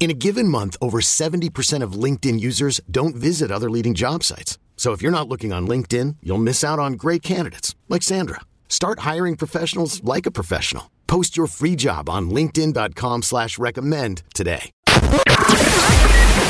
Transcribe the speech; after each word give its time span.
In 0.00 0.10
a 0.12 0.14
given 0.14 0.46
month, 0.46 0.76
over 0.80 1.00
70% 1.00 1.82
of 1.82 1.92
LinkedIn 1.92 2.38
users 2.38 2.80
don't 2.88 3.16
visit 3.16 3.50
other 3.50 3.68
leading 3.68 3.94
job 3.94 4.22
sites. 4.22 4.56
So 4.76 4.92
if 4.92 5.02
you're 5.02 5.12
not 5.12 5.28
looking 5.28 5.52
on 5.52 5.66
LinkedIn, 5.66 6.16
you'll 6.22 6.38
miss 6.38 6.62
out 6.62 6.78
on 6.78 6.92
great 6.92 7.22
candidates 7.22 7.74
like 7.88 8.02
Sandra. 8.04 8.40
Start 8.68 9.00
hiring 9.00 9.36
professionals 9.36 10.02
like 10.04 10.24
a 10.24 10.30
professional. 10.30 10.88
Post 11.08 11.36
your 11.36 11.48
free 11.48 11.74
job 11.74 12.08
on 12.08 12.30
linkedin.com 12.30 13.22
slash 13.22 13.58
recommend 13.58 14.22
today. 14.34 14.70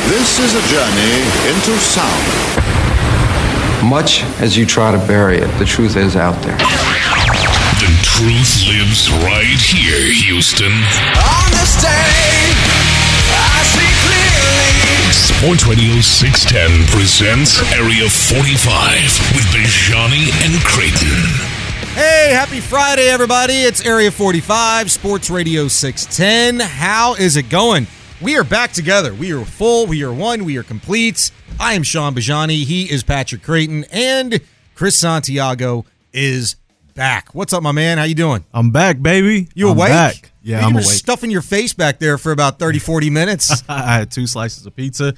This 0.09 0.39
is 0.39 0.55
a 0.55 0.63
journey 0.69 1.23
into 1.49 1.73
sound. 1.81 2.27
Much 3.89 4.25
as 4.43 4.59
you 4.59 4.67
try 4.67 4.93
to 4.93 4.99
bury 5.07 5.39
it, 5.39 5.59
the 5.59 5.65
truth 5.65 5.97
is 5.97 6.17
out 6.17 6.37
there. 6.43 6.59
The 6.59 7.97
truth 8.03 8.67
lives 8.69 9.11
right 9.25 9.59
here, 9.59 10.13
Houston. 10.13 10.73
On 10.73 11.51
this 11.53 11.81
day, 11.81 11.89
I 11.89 12.27
see 12.35 12.69
clearly. 12.69 12.98
Sports 15.19 15.67
Radio 15.67 16.01
610 16.01 16.87
presents 16.97 17.59
Area 17.75 18.09
45 18.09 19.35
with 19.35 19.45
Bijani 19.53 20.31
and 20.45 20.63
Creighton. 20.65 21.19
Hey, 21.95 22.31
happy 22.33 22.61
Friday, 22.61 23.09
everybody. 23.09 23.55
It's 23.55 23.85
Area 23.85 24.13
45, 24.13 24.91
Sports 24.91 25.29
Radio 25.29 25.67
610. 25.67 26.61
How 26.61 27.15
is 27.15 27.37
it 27.37 27.49
going? 27.51 27.89
We 28.21 28.37
are 28.39 28.45
back 28.45 28.73
together. 28.73 29.13
We 29.13 29.33
are 29.33 29.45
full. 29.45 29.87
We 29.89 30.05
are 30.05 30.13
one. 30.13 30.45
We 30.45 30.57
are 30.57 30.63
complete. 30.63 31.33
I 31.59 31.75
am 31.75 31.83
Shaun 31.83 32.15
Bijani. 32.15 32.63
He 32.65 32.85
is 32.91 33.03
Patrick 33.03 33.43
Creighton. 33.43 33.85
And 33.91 34.41
Chris 34.77 34.97
Santiago 34.97 35.85
is 36.13 36.55
back. 36.95 37.35
What's 37.35 37.53
up, 37.53 37.63
my 37.65 37.73
man? 37.73 37.99
How 37.99 38.05
you 38.05 38.15
doing? 38.15 38.45
I'm 38.55 38.71
back, 38.71 39.03
baby. 39.03 39.49
You 39.55 39.71
I'm 39.71 39.77
awake? 39.77 39.91
Back. 39.91 40.31
Yeah, 40.49 40.61
you 40.61 40.67
I'm 40.67 40.73
were 40.75 40.81
awake. 40.81 40.91
stuffing 40.91 41.31
your 41.31 41.43
face 41.43 41.75
back 41.75 41.99
there 41.99 42.17
for 42.17 42.33
about 42.33 42.59
30, 42.59 42.79
40 42.79 43.11
minutes. 43.11 43.63
I 43.69 43.99
had 43.99 44.11
two 44.11 44.27
slices 44.27 44.65
of 44.65 44.75
pizza, 44.75 45.13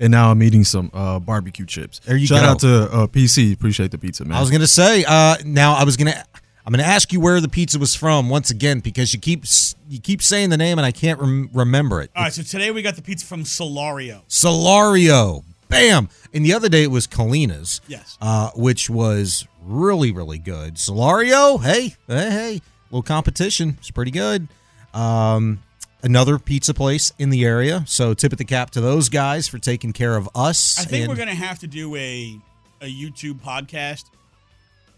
and 0.00 0.10
now 0.10 0.30
I'm 0.30 0.42
eating 0.42 0.64
some 0.64 0.90
uh, 0.94 1.18
barbecue 1.18 1.66
chips. 1.66 1.98
There 2.00 2.16
you 2.16 2.26
Shout 2.26 2.40
go. 2.40 2.46
out 2.46 2.58
to 2.60 2.92
uh, 2.92 3.06
PC. 3.06 3.52
Appreciate 3.52 3.90
the 3.90 3.98
pizza, 3.98 4.24
man. 4.24 4.38
I 4.38 4.40
was 4.40 4.50
gonna 4.50 4.66
say. 4.66 5.04
Uh, 5.06 5.36
now 5.44 5.74
I 5.74 5.84
was 5.84 5.96
gonna. 5.98 6.24
I'm 6.66 6.72
gonna 6.72 6.82
ask 6.82 7.12
you 7.12 7.20
where 7.20 7.40
the 7.40 7.48
pizza 7.48 7.78
was 7.78 7.94
from 7.94 8.28
once 8.28 8.50
again 8.50 8.80
because 8.80 9.12
you 9.12 9.18
keep 9.20 9.44
you 9.88 9.98
keep 10.00 10.22
saying 10.22 10.50
the 10.50 10.56
name 10.56 10.78
and 10.78 10.86
I 10.86 10.92
can't 10.92 11.18
rem- 11.20 11.50
remember 11.52 12.00
it. 12.00 12.10
All 12.16 12.22
right, 12.22 12.32
so 12.32 12.42
today 12.42 12.70
we 12.70 12.80
got 12.82 12.96
the 12.96 13.02
pizza 13.02 13.26
from 13.26 13.44
Solario. 13.44 14.22
Solario, 14.28 15.42
bam! 15.68 16.08
And 16.32 16.44
the 16.44 16.52
other 16.52 16.68
day 16.68 16.84
it 16.84 16.90
was 16.90 17.06
Kalina's. 17.06 17.80
Yes. 17.88 18.16
Uh, 18.20 18.50
which 18.54 18.88
was 18.88 19.46
really 19.62 20.12
really 20.12 20.38
good. 20.38 20.74
Solario, 20.76 21.62
hey, 21.62 21.94
hey, 22.06 22.30
hey, 22.30 22.60
little 22.90 23.02
competition. 23.02 23.76
It's 23.78 23.90
pretty 23.90 24.10
good. 24.10 24.48
Um, 24.94 25.62
another 26.02 26.38
pizza 26.38 26.74
place 26.74 27.12
in 27.18 27.30
the 27.30 27.44
area. 27.44 27.84
So 27.86 28.14
tip 28.14 28.32
of 28.32 28.38
the 28.38 28.44
cap 28.44 28.70
to 28.70 28.80
those 28.80 29.08
guys 29.08 29.46
for 29.48 29.58
taking 29.58 29.92
care 29.92 30.16
of 30.16 30.28
us. 30.34 30.78
I 30.78 30.84
think 30.84 31.02
and- 31.04 31.08
we're 31.10 31.16
gonna 31.16 31.34
have 31.34 31.58
to 31.60 31.66
do 31.66 31.94
a 31.96 32.38
a 32.82 32.86
YouTube 32.86 33.40
podcast 33.40 34.04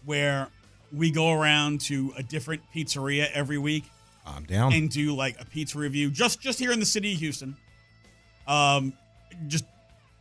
where 0.05 0.47
we 0.91 1.11
go 1.11 1.31
around 1.31 1.81
to 1.81 2.13
a 2.17 2.23
different 2.23 2.61
pizzeria 2.73 3.29
every 3.33 3.57
week 3.57 3.83
I'm 4.25 4.43
down. 4.43 4.71
and 4.73 4.89
do 4.89 5.13
like 5.15 5.39
a 5.41 5.45
pizza 5.45 5.77
review 5.77 6.09
just 6.11 6.39
just 6.41 6.59
here 6.59 6.71
in 6.71 6.79
the 6.79 6.85
city 6.85 7.13
of 7.13 7.19
Houston. 7.19 7.55
Um, 8.47 8.93
just 9.47 9.65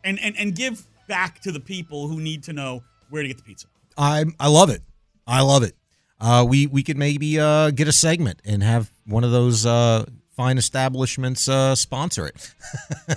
and 0.04 0.18
and 0.20 0.36
and 0.36 0.54
give 0.54 0.86
back 1.08 1.40
to 1.42 1.52
the 1.52 1.60
people 1.60 2.08
who 2.08 2.20
need 2.20 2.42
to 2.44 2.52
know 2.52 2.82
where 3.10 3.22
to 3.22 3.28
get 3.28 3.36
the 3.36 3.42
pizza. 3.42 3.66
I 3.96 4.24
I 4.40 4.48
love 4.48 4.70
it. 4.70 4.82
I 5.26 5.42
love 5.42 5.62
it. 5.62 5.76
Uh, 6.22 6.44
we 6.48 6.68
we 6.68 6.84
could 6.84 6.96
maybe 6.96 7.40
uh, 7.40 7.72
get 7.72 7.88
a 7.88 7.92
segment 7.92 8.40
and 8.44 8.62
have 8.62 8.88
one 9.06 9.24
of 9.24 9.32
those 9.32 9.66
uh, 9.66 10.04
fine 10.36 10.56
establishments 10.56 11.48
uh, 11.48 11.74
sponsor 11.74 12.28
it. 12.28 12.54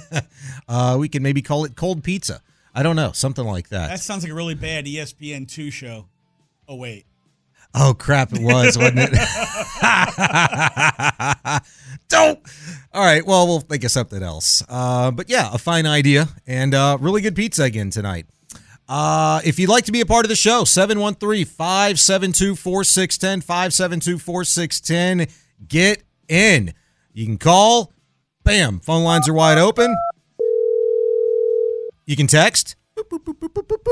uh, 0.68 0.98
we 1.00 1.08
could 1.08 1.22
maybe 1.22 1.44
call 1.44 1.66
it 1.66 1.76
cold 1.76 2.04
pizza. 2.04 2.42
I 2.74 2.82
don't 2.82 2.96
know, 2.96 3.12
something 3.12 3.46
like 3.46 3.70
that. 3.70 3.90
That 3.90 4.00
sounds 4.00 4.24
like 4.24 4.32
a 4.32 4.36
really 4.36 4.56
bad 4.56 4.86
ESPN 4.86 5.48
two 5.48 5.70
show. 5.70 6.08
Oh 6.68 6.78
wait, 6.78 7.06
oh 7.76 7.94
crap! 7.94 8.34
It 8.34 8.42
was, 8.42 8.76
wasn't 8.78 8.98
it? 9.00 9.12
don't. 12.10 12.40
All 12.92 13.06
right. 13.06 13.24
Well, 13.24 13.46
we'll 13.46 13.60
think 13.60 13.84
of 13.84 13.92
something 13.92 14.24
else. 14.24 14.64
Uh, 14.68 15.12
but 15.12 15.30
yeah, 15.30 15.52
a 15.54 15.60
fine 15.60 15.86
idea 15.86 16.28
and 16.48 16.74
uh, 16.74 16.98
really 17.00 17.22
good 17.22 17.36
pizza 17.36 17.64
again 17.64 17.92
tonight. 17.92 18.26
Uh, 18.88 19.41
if 19.44 19.57
you'd 19.57 19.69
like 19.69 19.85
to 19.85 19.91
be 19.91 20.01
a 20.01 20.06
part 20.06 20.25
of 20.25 20.29
the 20.29 20.35
show, 20.35 20.63
713 20.63 21.46
572 21.46 22.56
4610, 22.56 23.41
572 23.41 24.19
4610. 24.19 25.28
Get 25.68 26.03
in. 26.28 26.73
You 27.13 27.25
can 27.25 27.38
call. 27.38 27.91
Bam. 28.44 28.79
Phone 28.79 29.03
lines 29.03 29.28
are 29.28 29.34
wide 29.34 29.57
open. 29.57 29.95
You 32.06 32.16
can 32.16 32.28
text. 32.28 32.75
Boop, 32.95 33.09
boop, 33.09 33.24
boop, 33.24 33.40
boop, 33.40 33.50
boop, 33.53 33.68
boop, 33.68 33.84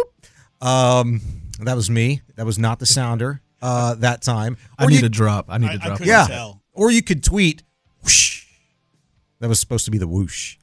boop. 0.61 0.65
Um, 0.67 1.21
that 1.61 1.75
was 1.75 1.89
me. 1.89 2.21
That 2.35 2.45
was 2.45 2.59
not 2.59 2.79
the 2.79 2.85
sounder 2.85 3.41
uh, 3.61 3.95
that 3.95 4.21
time. 4.21 4.57
I 4.77 4.85
need 4.85 4.99
you- 5.01 5.07
a 5.07 5.09
drop. 5.09 5.45
I 5.49 5.57
need 5.57 5.69
I- 5.69 5.73
a 5.73 5.75
I 5.75 5.77
drop. 5.77 5.97
couldn't 5.97 6.07
yeah. 6.07 6.27
tell. 6.27 6.61
Or 6.73 6.91
you 6.91 7.01
could 7.01 7.23
tweet 7.23 7.63
whoosh. 8.03 8.45
That 9.39 9.49
was 9.49 9.59
supposed 9.59 9.85
to 9.85 9.91
be 9.91 9.97
the 9.97 10.07
whoosh. 10.07 10.57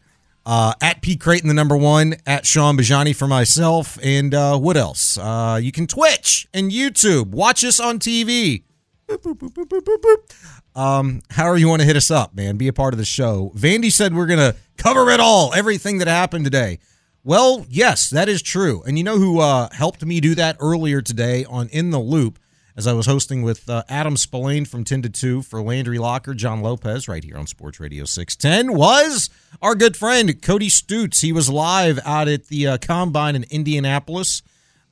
Uh, 0.47 0.73
at 0.81 1.03
Pete 1.03 1.21
Creighton, 1.21 1.49
the 1.49 1.55
number 1.55 1.77
one, 1.77 2.17
at 2.27 2.47
Shaun 2.47 2.77
Bijani 2.77 3.15
for 3.15 3.29
myself. 3.29 3.99
And 4.03 4.35
uh, 4.35 4.59
what 4.59 4.77
else? 4.77 5.19
Uh, 5.19 5.61
you 5.63 5.71
can 5.71 5.87
Twitch 5.87 6.49
and 6.55 6.71
YouTube. 6.73 7.29
Watch 7.29 7.63
us 7.65 7.79
on 7.79 7.99
TV. 7.99 8.65
Boop, 9.07 9.37
boop, 9.39 9.99
boop. 9.99 10.81
Um, 10.81 11.21
however 11.31 11.59
you 11.59 11.69
want 11.69 11.81
to 11.83 11.87
hit 11.87 11.97
us 11.97 12.11
up, 12.11 12.35
man. 12.35 12.57
Be 12.57 12.69
a 12.69 12.73
part 12.73 12.95
of 12.95 12.99
the 12.99 13.05
show. 13.05 13.53
Vandy 13.57 13.91
said 13.91 14.15
we're 14.15 14.27
gonna 14.27 14.55
cover 14.77 15.11
it 15.11 15.21
all, 15.21 15.53
everything 15.53 15.99
that 15.99 16.09
happened 16.09 16.45
today. 16.45 16.79
Well, 17.23 17.67
yes, 17.69 18.09
that 18.11 18.29
is 18.29 18.41
true. 18.41 18.83
And 18.87 18.97
you 18.97 19.05
know 19.05 19.19
who 19.19 19.41
uh, 19.41 19.69
helped 19.73 20.05
me 20.05 20.21
do 20.21 20.35
that 20.37 20.57
earlier 20.61 21.03
today 21.03 21.45
on 21.45 21.69
In 21.69 21.91
the 21.91 21.99
Loop, 21.99 22.39
as 22.77 22.87
I 22.87 22.93
was 22.93 23.07
hosting 23.07 23.43
with 23.43 23.69
uh, 23.69 23.83
Adam 23.89 24.15
Spolane 24.15 24.67
from 24.67 24.85
10 24.85 25.03
to 25.03 25.09
2 25.09 25.43
for 25.43 25.61
Landry 25.63 25.99
Locker, 25.99 26.35
John 26.35 26.63
Lopez, 26.63 27.09
right 27.09 27.23
here 27.23 27.37
on 27.37 27.47
Sports 27.47 27.81
Radio 27.81 28.05
610, 28.05 28.77
was 28.77 29.31
our 29.61 29.75
good 29.75 29.97
friend 29.97 30.41
Cody 30.41 30.69
Stutes. 30.69 31.21
He 31.21 31.33
was 31.33 31.49
live 31.49 31.99
out 32.05 32.29
at 32.29 32.47
the 32.47 32.67
uh, 32.67 32.79
Combine 32.79 33.37
in 33.37 33.45
Indianapolis. 33.51 34.43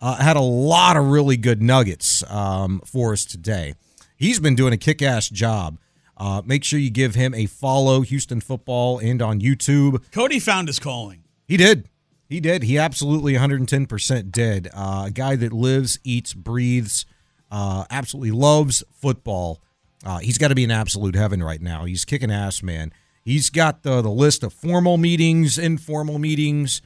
Uh, 0.00 0.16
had 0.16 0.36
a 0.36 0.40
lot 0.40 0.96
of 0.96 1.06
really 1.06 1.36
good 1.36 1.60
nuggets 1.60 2.22
um, 2.30 2.80
for 2.84 3.12
us 3.12 3.25
today. 3.25 3.75
He's 4.16 4.40
been 4.40 4.54
doing 4.54 4.72
a 4.72 4.76
kick 4.76 5.02
ass 5.02 5.28
job. 5.28 5.78
Uh, 6.16 6.42
make 6.44 6.64
sure 6.64 6.78
you 6.78 6.90
give 6.90 7.14
him 7.14 7.32
a 7.34 7.46
follow, 7.46 8.00
Houston 8.00 8.40
Football, 8.40 8.98
and 8.98 9.22
on 9.22 9.40
YouTube. 9.40 10.02
Cody 10.10 10.40
found 10.40 10.66
his 10.69 10.78
calling. 10.80 11.22
He 11.46 11.56
did. 11.56 11.88
He 12.28 12.40
did. 12.40 12.64
He 12.64 12.76
absolutely 12.76 13.34
110% 13.34 14.32
did. 14.32 14.69
Uh, 14.75 15.04
a 15.06 15.10
guy 15.10 15.36
that 15.36 15.52
lives, 15.52 15.98
eats, 16.04 16.34
breathes, 16.34 17.06
uh, 17.50 17.84
absolutely 17.90 18.32
loves 18.32 18.84
football. 18.92 19.62
Uh, 20.04 20.18
he's 20.18 20.38
got 20.38 20.48
to 20.48 20.54
be 20.54 20.64
in 20.64 20.70
absolute 20.70 21.14
heaven 21.14 21.42
right 21.42 21.60
now. 21.60 21.84
He's 21.84 22.04
kicking 22.04 22.30
ass, 22.30 22.62
man. 22.62 22.92
He's 23.24 23.50
got 23.50 23.82
the, 23.82 24.00
the 24.00 24.10
list 24.10 24.42
of 24.42 24.52
formal 24.52 24.96
meetings, 24.96 25.58
informal 25.58 26.18
meetings, 26.18 26.80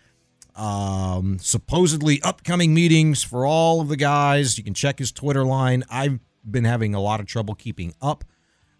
um, 0.56 1.38
supposedly 1.38 2.20
upcoming 2.22 2.74
meetings 2.74 3.22
for 3.22 3.46
all 3.46 3.80
of 3.80 3.88
the 3.88 3.96
guys. 3.96 4.58
You 4.58 4.64
can 4.64 4.74
check 4.74 4.98
his 4.98 5.12
Twitter 5.12 5.44
line. 5.44 5.84
I've 5.90 6.18
been 6.48 6.64
having 6.64 6.94
a 6.94 7.00
lot 7.00 7.20
of 7.20 7.26
trouble 7.26 7.54
keeping 7.54 7.94
up. 8.00 8.24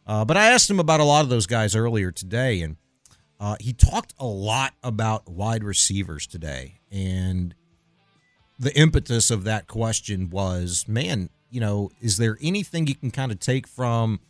Uh, 0.07 0.25
but 0.25 0.37
I 0.37 0.47
asked 0.47 0.69
him 0.69 0.81
about 0.81 1.01
a 1.01 1.05
lot 1.05 1.23
of 1.23 1.31
those 1.31 1.47
guys 1.47 1.77
earlier 1.77 2.11
today, 2.11 2.63
and 2.63 2.77
uh, 3.39 3.57
he 3.61 3.73
talked 3.73 4.15
a 4.19 4.27
lot 4.27 4.75
about 4.83 5.29
wide 5.29 5.63
receivers 5.63 6.27
today, 6.27 6.81
and 6.91 7.55
the 8.59 8.77
impetus 8.77 9.31
of 9.31 9.45
that 9.45 9.69
question 9.69 10.29
was, 10.31 10.87
man, 10.89 11.31
you 11.53 11.61
know, 11.61 11.91
is 12.01 12.17
there 12.17 12.39
anything 12.41 12.87
you 12.87 12.95
can 12.95 13.11
kind 13.11 13.31
of 13.31 13.39
take 13.39 13.67
from 13.69 14.21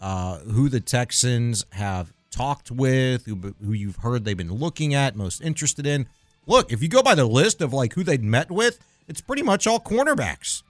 uh, 0.00 0.38
who 0.38 0.68
the 0.68 0.80
Texans 0.80 1.66
have 1.72 2.12
talked 2.30 2.70
with, 2.70 3.26
who, 3.26 3.54
who 3.62 3.72
you've 3.72 3.96
heard 3.96 4.24
they've 4.24 4.36
been 4.36 4.54
looking 4.54 4.94
at, 4.94 5.16
most 5.16 5.42
interested 5.42 5.86
in? 5.86 6.06
Look, 6.46 6.72
if 6.72 6.80
you 6.80 6.88
go 6.88 7.02
by 7.02 7.16
the 7.16 7.26
list 7.26 7.60
of 7.60 7.72
like 7.72 7.94
who 7.94 8.04
they'd 8.04 8.22
met 8.22 8.50
with, 8.50 8.78
it's 9.08 9.20
pretty 9.20 9.42
much 9.42 9.66
all 9.66 9.80
cornerbacks. 9.80 10.62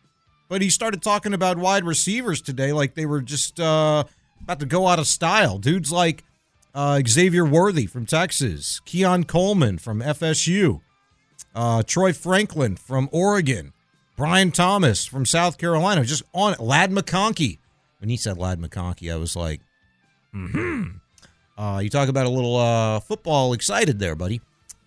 But 0.48 0.62
he 0.62 0.70
started 0.70 1.02
talking 1.02 1.34
about 1.34 1.58
wide 1.58 1.84
receivers 1.84 2.40
today 2.40 2.72
like 2.72 2.94
they 2.94 3.04
were 3.04 3.20
just 3.20 3.60
uh, 3.60 4.04
about 4.42 4.60
to 4.60 4.66
go 4.66 4.86
out 4.86 4.98
of 4.98 5.06
style. 5.06 5.58
Dudes 5.58 5.92
like 5.92 6.24
uh, 6.74 7.02
Xavier 7.06 7.44
Worthy 7.44 7.84
from 7.84 8.06
Texas, 8.06 8.80
Keon 8.86 9.24
Coleman 9.24 9.76
from 9.76 10.00
FSU, 10.00 10.80
uh, 11.54 11.82
Troy 11.82 12.14
Franklin 12.14 12.76
from 12.76 13.10
Oregon, 13.12 13.74
Brian 14.18 14.50
Thomas 14.50 15.06
from 15.06 15.24
South 15.24 15.58
Carolina. 15.58 16.04
Just 16.04 16.24
on 16.34 16.52
it. 16.52 16.60
Ladd 16.60 16.90
McConkey. 16.90 17.58
When 18.00 18.10
he 18.10 18.16
said 18.16 18.36
Ladd 18.36 18.60
McConkey, 18.60 19.12
I 19.12 19.16
was 19.16 19.36
like, 19.36 19.60
hmm. 20.32 20.82
Uh, 21.56 21.80
you 21.82 21.88
talk 21.88 22.08
about 22.08 22.26
a 22.26 22.28
little 22.28 22.56
uh, 22.56 23.00
football 23.00 23.52
excited 23.52 23.98
there, 23.98 24.14
buddy. 24.14 24.40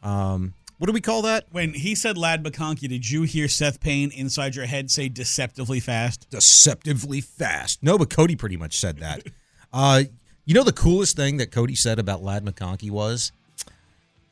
Um, 0.03 0.53
what 0.77 0.87
do 0.87 0.93
we 0.93 1.01
call 1.01 1.21
that? 1.23 1.45
When 1.51 1.73
he 1.73 1.95
said 1.95 2.17
Ladd 2.17 2.43
McConkey, 2.43 2.89
did 2.89 3.09
you 3.09 3.23
hear 3.23 3.47
Seth 3.47 3.79
Payne 3.79 4.11
inside 4.11 4.55
your 4.55 4.65
head 4.65 4.91
say 4.91 5.07
deceptively 5.09 5.79
fast? 5.79 6.29
Deceptively 6.29 7.21
fast. 7.21 7.83
No, 7.83 7.97
but 7.97 8.09
Cody 8.09 8.35
pretty 8.35 8.57
much 8.57 8.77
said 8.77 8.99
that. 8.99 9.23
uh, 9.73 10.03
you 10.45 10.53
know 10.53 10.63
the 10.63 10.73
coolest 10.73 11.15
thing 11.15 11.37
that 11.37 11.51
Cody 11.51 11.75
said 11.75 11.99
about 11.99 12.21
Ladd 12.21 12.43
McConkey 12.43 12.91
was 12.91 13.31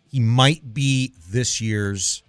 he 0.10 0.20
might 0.20 0.74
be 0.74 1.14
this 1.30 1.62
year's 1.62 2.24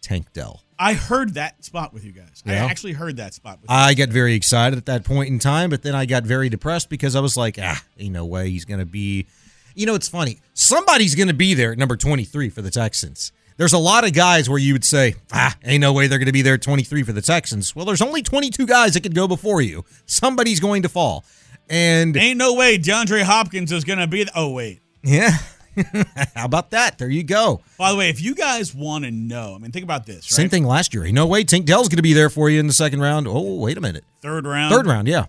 Tank 0.00 0.32
Dell. 0.32 0.63
I 0.78 0.94
heard 0.94 1.34
that 1.34 1.64
spot 1.64 1.92
with 1.92 2.04
you 2.04 2.12
guys. 2.12 2.42
I 2.46 2.54
actually 2.54 2.92
heard 2.92 3.16
that 3.18 3.34
spot 3.34 3.60
with 3.60 3.70
you. 3.70 3.76
I 3.76 3.94
got 3.94 4.08
very 4.08 4.34
excited 4.34 4.76
at 4.76 4.86
that 4.86 5.04
point 5.04 5.28
in 5.28 5.38
time, 5.38 5.70
but 5.70 5.82
then 5.82 5.94
I 5.94 6.06
got 6.06 6.24
very 6.24 6.48
depressed 6.48 6.90
because 6.90 7.14
I 7.14 7.20
was 7.20 7.36
like, 7.36 7.58
ah, 7.60 7.82
ain't 7.98 8.12
no 8.12 8.24
way 8.24 8.50
he's 8.50 8.64
going 8.64 8.80
to 8.80 8.86
be. 8.86 9.26
You 9.74 9.86
know, 9.86 9.94
it's 9.94 10.08
funny. 10.08 10.40
Somebody's 10.52 11.14
going 11.14 11.28
to 11.28 11.34
be 11.34 11.54
there 11.54 11.72
at 11.72 11.78
number 11.78 11.96
23 11.96 12.48
for 12.50 12.62
the 12.62 12.70
Texans. 12.70 13.32
There's 13.56 13.72
a 13.72 13.78
lot 13.78 14.04
of 14.04 14.12
guys 14.12 14.50
where 14.50 14.58
you 14.58 14.72
would 14.72 14.84
say, 14.84 15.14
ah, 15.32 15.56
ain't 15.64 15.80
no 15.80 15.92
way 15.92 16.08
they're 16.08 16.18
going 16.18 16.26
to 16.26 16.32
be 16.32 16.42
there 16.42 16.54
at 16.54 16.62
23 16.62 17.04
for 17.04 17.12
the 17.12 17.22
Texans. 17.22 17.74
Well, 17.76 17.84
there's 17.84 18.02
only 18.02 18.22
22 18.22 18.66
guys 18.66 18.94
that 18.94 19.02
could 19.02 19.14
go 19.14 19.28
before 19.28 19.60
you. 19.60 19.84
Somebody's 20.06 20.58
going 20.58 20.82
to 20.82 20.88
fall. 20.88 21.24
And 21.70 22.16
Ain't 22.16 22.36
no 22.36 22.54
way 22.54 22.78
DeAndre 22.78 23.22
Hopkins 23.22 23.70
is 23.72 23.84
going 23.84 24.00
to 24.00 24.06
be. 24.06 24.24
The, 24.24 24.32
oh, 24.34 24.50
wait. 24.50 24.80
yeah, 25.02 25.38
how 26.34 26.44
about 26.44 26.70
that? 26.70 26.98
There 26.98 27.10
you 27.10 27.22
go. 27.22 27.60
By 27.78 27.90
the 27.92 27.98
way, 27.98 28.10
if 28.10 28.20
you 28.20 28.34
guys 28.34 28.74
want 28.74 29.04
to 29.04 29.10
know, 29.10 29.54
I 29.54 29.58
mean, 29.58 29.72
think 29.72 29.84
about 29.84 30.06
this, 30.06 30.16
right? 30.16 30.36
Same 30.36 30.48
thing 30.48 30.64
last 30.64 30.94
year. 30.94 31.10
No 31.12 31.26
way 31.26 31.44
Tank 31.44 31.66
Dell's 31.66 31.88
going 31.88 31.96
to 31.96 32.02
be 32.02 32.12
there 32.12 32.30
for 32.30 32.50
you 32.50 32.60
in 32.60 32.66
the 32.66 32.72
second 32.72 33.00
round. 33.00 33.26
Oh, 33.28 33.56
wait 33.56 33.76
a 33.78 33.80
minute. 33.80 34.04
Third 34.22 34.46
round. 34.46 34.74
Third 34.74 34.86
round, 34.86 35.08
yeah. 35.08 35.26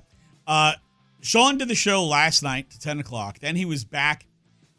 Uh, 0.47 0.73
Shaun 1.21 1.57
did 1.57 1.67
the 1.67 1.75
show 1.75 2.05
last 2.05 2.43
night 2.43 2.69
to 2.71 2.79
10 2.79 2.99
o'clock. 2.99 3.39
Then 3.39 3.55
he 3.55 3.65
was 3.65 3.83
back 3.83 4.27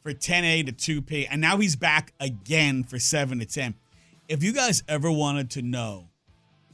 for 0.02 0.12
10A 0.12 0.66
to 0.76 1.02
2P. 1.02 1.26
And 1.28 1.40
now 1.40 1.56
he's 1.56 1.74
back 1.74 2.12
again 2.20 2.84
for 2.84 2.98
7 2.98 3.40
to 3.40 3.44
10. 3.46 3.74
If 4.28 4.42
you 4.44 4.52
guys 4.52 4.82
ever 4.88 5.10
wanted 5.10 5.50
to 5.52 5.62
know 5.62 6.10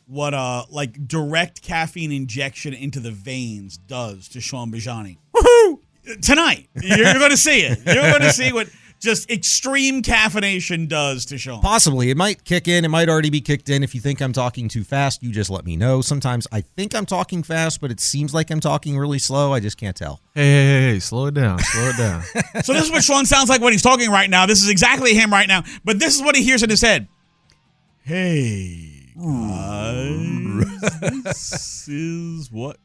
what 0.07 0.35
uh 0.35 0.65
like 0.69 1.07
direct 1.07 1.63
caffeine 1.63 2.13
injection 2.13 2.75
into 2.75 3.01
the 3.01 3.11
veins 3.13 3.79
does 3.79 4.29
to 4.29 4.41
Shaun 4.41 4.71
Bijani, 4.71 5.17
tonight 6.21 6.69
you're, 6.83 6.99
you're 6.99 7.15
going 7.15 7.31
to 7.31 7.37
see 7.37 7.61
it. 7.61 7.79
You're 7.87 8.11
going 8.11 8.23
to 8.23 8.33
see 8.33 8.53
what 8.53 8.69
just 9.03 9.29
extreme 9.31 10.01
caffeination 10.01 10.89
does 10.89 11.27
to 11.27 11.37
Shaun. 11.37 11.61
Possibly. 11.61 12.11
It 12.11 12.17
might 12.17 12.45
kick 12.45 12.69
in. 12.69 12.85
It 12.85 12.89
might 12.89 13.09
already 13.09 13.31
be 13.31 13.41
kicked 13.41 13.69
in. 13.69 13.83
If 13.83 13.97
you 13.97 14.01
think 14.01 14.23
I'm 14.23 14.33
talking 14.33 14.69
too 14.69 14.85
fast, 14.85 15.23
you 15.23 15.33
just 15.33 15.51
let 15.51 15.65
me 15.65 15.77
know. 15.77 16.01
Sometimes 16.03 16.47
I 16.53 16.61
think 16.61 16.95
I'm 16.95 17.05
talking 17.05 17.43
fast, 17.43 17.81
but 17.81 17.91
it 17.91 17.99
seems 17.99 18.33
like 18.33 18.51
I'm 18.51 18.61
talking 18.61 18.97
really 18.97 19.19
slow. 19.19 19.53
I 19.53 19.59
just 19.59 19.77
can't 19.77 19.97
tell. 19.97 20.21
Hey, 20.35 20.43
hey, 20.43 20.65
hey, 20.65 20.93
hey, 20.93 20.99
slow 21.01 21.27
it 21.27 21.35
down, 21.35 21.59
slow 21.59 21.89
it 21.89 21.97
down. 21.97 22.23
So 22.63 22.73
this 22.75 22.85
is 22.85 22.93
what 22.93 23.03
Shaun 23.03 23.27
sounds 23.27 23.49
like 23.49 23.61
when 23.61 23.73
he's 23.73 23.83
talking 23.83 24.11
right 24.11 24.31
now. 24.31 24.47
This 24.47 24.63
is 24.63 24.69
exactly 24.69 25.15
him 25.15 25.33
right 25.33 25.49
now. 25.49 25.65
But 25.85 25.99
this 25.99 26.15
is 26.15 26.23
what 26.23 26.37
he 26.37 26.45
hears 26.45 26.63
in 26.63 26.71
his 26.71 26.81
head. 26.81 27.09
Hey 28.05 29.13
guys, 29.17 30.91
this 31.25 31.89
is 31.89 32.53
what 32.53 32.77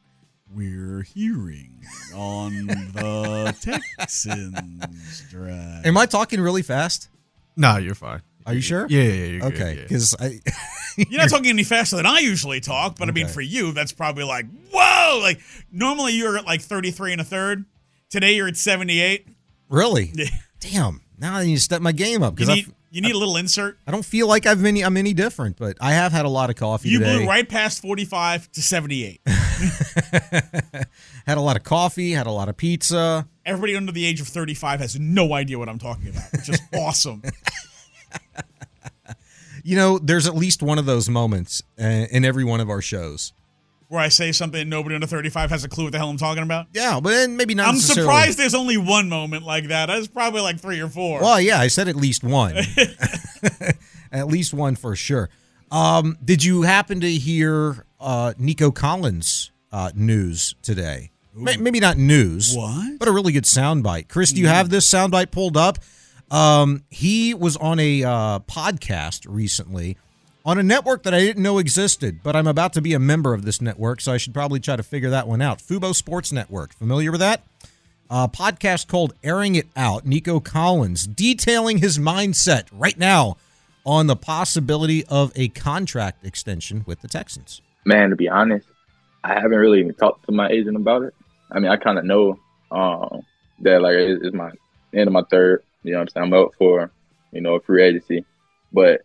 we're 0.54 1.02
hearing 1.02 1.84
on 2.14 2.66
the 2.66 3.54
Texans 3.60 5.22
drive. 5.30 5.84
Am 5.86 5.96
I 5.96 6.06
talking 6.06 6.40
really 6.40 6.62
fast? 6.62 7.08
nah, 7.56 7.76
you're 7.76 7.94
fine. 7.94 8.22
Are 8.46 8.54
you 8.54 8.60
sure? 8.62 8.86
Yeah, 8.88 9.02
yeah, 9.02 9.12
yeah. 9.12 9.24
You're 9.26 9.40
good, 9.50 9.52
Okay. 9.54 9.74
yeah. 9.76 9.82
Because 9.82 10.14
I. 10.18 10.40
You're 10.96 11.20
not 11.20 11.28
talking 11.30 11.50
any 11.50 11.62
faster 11.64 11.94
than 11.96 12.06
I 12.06 12.18
usually 12.20 12.58
talk, 12.60 12.96
but 12.98 13.08
I 13.08 13.12
mean 13.12 13.28
for 13.28 13.40
you, 13.40 13.70
that's 13.72 13.92
probably 13.92 14.24
like 14.24 14.46
whoa. 14.72 15.20
Like 15.22 15.38
normally 15.70 16.14
you're 16.14 16.36
at 16.36 16.44
like 16.44 16.60
33 16.60 17.12
and 17.12 17.20
a 17.20 17.24
third. 17.24 17.66
Today 18.10 18.32
you're 18.34 18.48
at 18.48 18.56
78. 18.56 19.28
really? 19.68 20.12
Damn. 20.58 21.02
Now 21.16 21.36
I 21.36 21.44
need 21.44 21.54
to 21.54 21.60
step 21.62 21.82
my 21.82 21.92
game 21.92 22.22
up 22.24 22.40
You 22.40 22.46
because 22.46 22.66
I, 22.90 22.94
need, 22.94 22.96
you 22.96 23.02
need 23.02 23.14
a 23.14 23.18
little 23.18 23.36
insert. 23.36 23.78
I 23.86 23.90
don't 23.90 24.04
feel 24.04 24.26
like 24.26 24.46
I've 24.46 24.64
any, 24.64 24.82
I'm 24.82 24.96
any 24.96 25.12
different, 25.14 25.56
but 25.56 25.76
I 25.80 25.92
have 25.92 26.12
had 26.12 26.24
a 26.24 26.28
lot 26.28 26.48
of 26.50 26.56
coffee 26.56 26.88
You 26.88 26.98
today. 27.00 27.18
blew 27.18 27.26
right 27.28 27.48
past 27.48 27.82
45 27.82 28.50
to 28.52 28.62
78. 28.62 29.20
had 31.26 31.36
a 31.38 31.40
lot 31.40 31.56
of 31.56 31.64
coffee, 31.64 32.12
had 32.12 32.26
a 32.26 32.30
lot 32.30 32.48
of 32.48 32.56
pizza. 32.56 33.28
Everybody 33.44 33.76
under 33.76 33.92
the 33.92 34.04
age 34.06 34.20
of 34.20 34.28
35 34.28 34.80
has 34.80 34.98
no 34.98 35.34
idea 35.34 35.58
what 35.58 35.68
I'm 35.68 35.78
talking 35.78 36.08
about, 36.08 36.32
which 36.32 36.48
is 36.48 36.60
awesome. 36.74 37.22
You 39.64 39.76
know, 39.76 39.98
there's 39.98 40.26
at 40.26 40.34
least 40.34 40.62
one 40.62 40.78
of 40.78 40.86
those 40.86 41.10
moments 41.10 41.62
uh, 41.78 41.84
in 41.84 42.24
every 42.24 42.44
one 42.44 42.60
of 42.60 42.70
our 42.70 42.80
shows. 42.80 43.32
Where 43.88 44.00
I 44.00 44.08
say 44.08 44.32
something 44.32 44.60
and 44.60 44.68
nobody 44.68 44.94
under 44.94 45.06
35 45.06 45.48
has 45.50 45.64
a 45.64 45.68
clue 45.68 45.84
what 45.84 45.92
the 45.92 45.98
hell 45.98 46.10
I'm 46.10 46.18
talking 46.18 46.42
about. 46.42 46.66
Yeah, 46.74 47.00
but 47.00 47.08
then 47.10 47.38
maybe 47.38 47.54
not 47.54 47.68
I'm 47.68 47.76
surprised 47.78 48.36
there's 48.38 48.54
only 48.54 48.76
one 48.76 49.08
moment 49.08 49.44
like 49.46 49.68
that. 49.68 49.86
There's 49.86 50.08
probably 50.08 50.42
like 50.42 50.60
three 50.60 50.78
or 50.80 50.88
four. 50.88 51.20
Well, 51.22 51.40
yeah, 51.40 51.58
I 51.58 51.68
said 51.68 51.88
at 51.88 51.96
least 51.96 52.22
one. 52.22 52.54
at 54.12 54.26
least 54.28 54.52
one 54.54 54.76
for 54.76 54.94
sure. 54.94 55.30
Um, 55.70 56.18
did 56.24 56.44
you 56.44 56.62
happen 56.62 57.00
to 57.00 57.10
hear 57.10 57.86
uh, 58.00 58.34
Nico 58.38 58.70
Collins 58.70 59.50
uh, 59.72 59.90
news 59.94 60.54
today? 60.62 61.10
May- 61.34 61.56
Maybe 61.56 61.80
not 61.80 61.96
news, 61.96 62.54
What? 62.54 62.98
but 62.98 63.08
a 63.08 63.12
really 63.12 63.32
good 63.32 63.44
soundbite. 63.44 64.08
Chris, 64.08 64.32
do 64.32 64.40
you 64.40 64.48
have 64.48 64.70
this 64.70 64.88
soundbite 64.90 65.30
pulled 65.30 65.56
up? 65.56 65.78
Um, 66.30 66.82
he 66.90 67.32
was 67.32 67.56
on 67.56 67.78
a 67.80 68.02
uh, 68.04 68.38
podcast 68.40 69.24
recently 69.28 69.96
on 70.48 70.58
a 70.58 70.62
network 70.62 71.02
that 71.02 71.12
I 71.12 71.18
didn't 71.20 71.42
know 71.42 71.58
existed, 71.58 72.20
but 72.22 72.34
I'm 72.34 72.46
about 72.46 72.72
to 72.72 72.80
be 72.80 72.94
a 72.94 72.98
member 72.98 73.34
of 73.34 73.44
this 73.44 73.60
network, 73.60 74.00
so 74.00 74.12
I 74.12 74.16
should 74.16 74.32
probably 74.32 74.60
try 74.60 74.76
to 74.76 74.82
figure 74.82 75.10
that 75.10 75.28
one 75.28 75.42
out. 75.42 75.58
Fubo 75.58 75.94
Sports 75.94 76.32
Network. 76.32 76.72
Familiar 76.72 77.10
with 77.12 77.20
that? 77.20 77.42
a 78.10 78.26
podcast 78.26 78.88
called 78.88 79.12
Airing 79.22 79.54
It 79.56 79.66
Out. 79.76 80.06
Nico 80.06 80.40
Collins 80.40 81.06
detailing 81.06 81.76
his 81.76 81.98
mindset 81.98 82.64
right 82.72 82.96
now 82.98 83.36
on 83.84 84.06
the 84.06 84.16
possibility 84.16 85.04
of 85.04 85.30
a 85.36 85.48
contract 85.48 86.24
extension 86.24 86.82
with 86.86 87.02
the 87.02 87.08
Texans. 87.08 87.60
Man, 87.84 88.08
to 88.08 88.16
be 88.16 88.26
honest, 88.26 88.66
I 89.22 89.34
haven't 89.34 89.58
really 89.58 89.80
even 89.80 89.92
talked 89.92 90.24
to 90.24 90.32
my 90.32 90.48
agent 90.48 90.76
about 90.76 91.02
it. 91.02 91.14
I 91.52 91.58
mean, 91.58 91.70
I 91.70 91.76
kind 91.76 91.98
of 91.98 92.06
know 92.06 92.38
um, 92.70 93.20
that 93.60 93.82
like 93.82 93.96
it- 93.96 94.20
it's 94.22 94.34
my 94.34 94.52
end 94.94 95.08
of 95.08 95.12
my 95.12 95.24
third. 95.30 95.62
You 95.82 95.92
know 95.92 95.98
what 95.98 96.02
I'm 96.04 96.08
saying? 96.08 96.32
I'm 96.32 96.32
up 96.46 96.52
for 96.56 96.90
you 97.32 97.42
know 97.42 97.56
a 97.56 97.60
free 97.60 97.82
agency, 97.84 98.24
but 98.72 99.02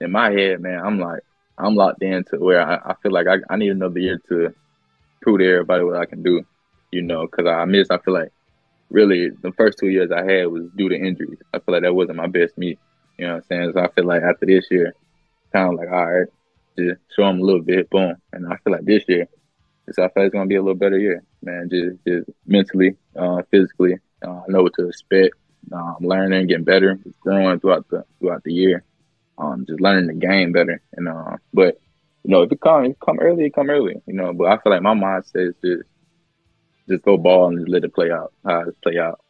in 0.00 0.12
my 0.12 0.30
head, 0.30 0.60
man, 0.60 0.80
I'm 0.84 0.98
like 0.98 1.20
I'm 1.58 1.74
locked 1.74 2.02
into 2.02 2.38
where 2.38 2.60
I, 2.60 2.90
I 2.90 2.94
feel 3.02 3.12
like 3.12 3.26
I, 3.26 3.36
I 3.48 3.56
need 3.56 3.70
another 3.70 3.98
year 3.98 4.20
to 4.28 4.54
prove 5.22 5.38
to 5.38 5.50
everybody 5.50 5.84
what 5.84 5.96
I 5.96 6.06
can 6.06 6.22
do. 6.22 6.44
You 6.92 7.02
know, 7.02 7.26
because 7.26 7.46
I 7.46 7.64
miss. 7.64 7.90
I 7.90 7.98
feel 7.98 8.14
like 8.14 8.32
really 8.90 9.30
the 9.42 9.52
first 9.52 9.78
two 9.78 9.88
years 9.88 10.10
I 10.12 10.24
had 10.24 10.46
was 10.46 10.64
due 10.76 10.88
to 10.88 10.96
injuries. 10.96 11.38
I 11.52 11.58
feel 11.58 11.74
like 11.74 11.82
that 11.82 11.94
wasn't 11.94 12.18
my 12.18 12.26
best 12.28 12.56
me. 12.56 12.78
You 13.18 13.26
know 13.26 13.34
what 13.34 13.36
I'm 13.36 13.42
saying? 13.48 13.72
So 13.74 13.80
I 13.80 13.88
feel 13.88 14.04
like 14.04 14.22
after 14.22 14.46
this 14.46 14.66
year, 14.70 14.94
kind 15.52 15.72
of 15.72 15.78
like 15.78 15.90
all 15.90 16.06
right, 16.06 16.28
just 16.78 17.00
show 17.14 17.26
them 17.26 17.40
a 17.40 17.44
little 17.44 17.62
bit, 17.62 17.90
boom. 17.90 18.14
And 18.32 18.46
I 18.46 18.56
feel 18.58 18.72
like 18.72 18.84
this 18.84 19.04
year, 19.08 19.26
just 19.86 19.98
I 19.98 20.08
feel 20.08 20.22
like 20.22 20.26
it's 20.26 20.34
gonna 20.34 20.46
be 20.46 20.56
a 20.56 20.62
little 20.62 20.74
better 20.74 20.98
year, 20.98 21.22
man. 21.42 21.68
Just 21.70 21.96
just 22.06 22.30
mentally, 22.46 22.96
uh, 23.16 23.42
physically, 23.50 23.98
uh, 24.24 24.30
I 24.30 24.44
know 24.48 24.62
what 24.62 24.74
to 24.74 24.88
expect. 24.88 25.34
I'm 25.72 26.06
learning, 26.06 26.46
getting 26.46 26.64
better, 26.64 26.98
growing 27.20 27.58
throughout 27.58 27.88
the 27.88 28.04
throughout 28.20 28.44
the 28.44 28.52
year. 28.52 28.84
Um, 29.38 29.66
just 29.66 29.80
learning 29.80 30.06
the 30.06 30.14
game 30.14 30.52
better, 30.52 30.80
and 30.94 31.08
uh, 31.08 31.36
but 31.52 31.80
you 32.24 32.30
know, 32.30 32.42
if 32.42 32.52
it 32.52 32.60
come, 32.60 32.84
if 32.84 32.92
it 32.92 33.00
come 33.04 33.18
early, 33.20 33.46
it 33.46 33.54
come 33.54 33.70
early, 33.70 34.00
you 34.06 34.14
know. 34.14 34.32
But 34.32 34.46
I 34.46 34.58
feel 34.58 34.72
like 34.72 34.82
my 34.82 34.94
mindset 34.94 35.48
is 35.48 35.54
just 35.62 35.82
just 36.88 37.04
go 37.04 37.16
ball 37.16 37.48
and 37.48 37.58
just 37.58 37.68
let 37.68 37.84
it 37.84 37.94
play 37.94 38.10
out, 38.10 38.32
it 38.44 38.82
play 38.82 38.98
out. 38.98 39.20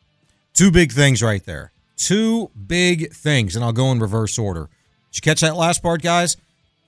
Two 0.55 0.71
big 0.71 0.93
things 0.93 1.23
right 1.23 1.45
there. 1.45 1.73
Two 1.97 2.51
big 2.67 3.13
things, 3.13 3.57
and 3.57 3.65
I'll 3.65 3.73
go 3.73 3.91
in 3.91 3.99
reverse 3.99 4.39
order. 4.39 4.69
Did 5.11 5.17
you 5.17 5.21
catch 5.23 5.41
that 5.41 5.57
last 5.57 5.83
part, 5.83 6.03
guys? 6.03 6.37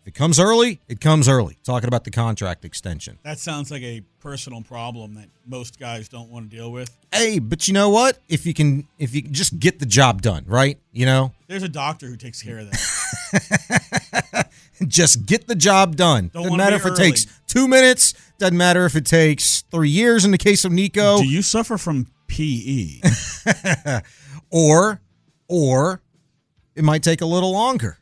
If 0.02 0.08
it 0.08 0.14
comes 0.14 0.40
early, 0.40 0.80
it 0.88 1.00
comes 1.00 1.28
early. 1.28 1.58
Talking 1.64 1.88
about 1.88 2.04
the 2.04 2.10
contract 2.10 2.64
extension. 2.64 3.18
That 3.24 3.38
sounds 3.38 3.70
like 3.70 3.82
a 3.82 4.02
personal 4.20 4.62
problem 4.62 5.14
that 5.14 5.28
most 5.46 5.78
guys 5.78 6.08
don't 6.08 6.30
want 6.30 6.50
to 6.50 6.56
deal 6.56 6.72
with. 6.72 6.90
Hey, 7.12 7.38
but 7.38 7.68
you 7.68 7.74
know 7.74 7.90
what? 7.90 8.18
If 8.28 8.46
you 8.46 8.54
can, 8.54 8.86
if 8.98 9.14
you 9.14 9.22
just 9.22 9.58
get 9.58 9.78
the 9.78 9.86
job 9.86 10.22
done, 10.22 10.44
right? 10.46 10.78
You 10.92 11.06
know, 11.06 11.32
There's 11.46 11.62
a 11.62 11.68
doctor 11.68 12.06
who 12.06 12.16
takes 12.16 12.42
care 12.42 12.58
of 12.58 12.70
that. 12.70 14.48
Just 14.86 15.26
get 15.26 15.48
the 15.48 15.56
job 15.56 15.96
done. 15.96 16.30
Don't 16.32 16.44
doesn't 16.44 16.56
matter 16.56 16.76
if 16.76 16.86
it 16.86 16.90
early. 16.90 16.96
takes 17.10 17.26
two 17.48 17.66
minutes. 17.66 18.14
Doesn't 18.38 18.56
matter 18.56 18.84
if 18.84 18.94
it 18.94 19.04
takes 19.04 19.62
three 19.62 19.88
years 19.90 20.24
in 20.24 20.30
the 20.30 20.38
case 20.38 20.64
of 20.64 20.70
Nico. 20.70 21.18
Do 21.18 21.26
you 21.26 21.42
suffer 21.42 21.76
from? 21.76 22.06
PE? 22.28 23.00
or 24.50 25.00
or 25.48 26.02
it 26.76 26.84
might 26.84 27.02
take 27.02 27.22
a 27.22 27.26
little 27.26 27.52
longer. 27.52 27.97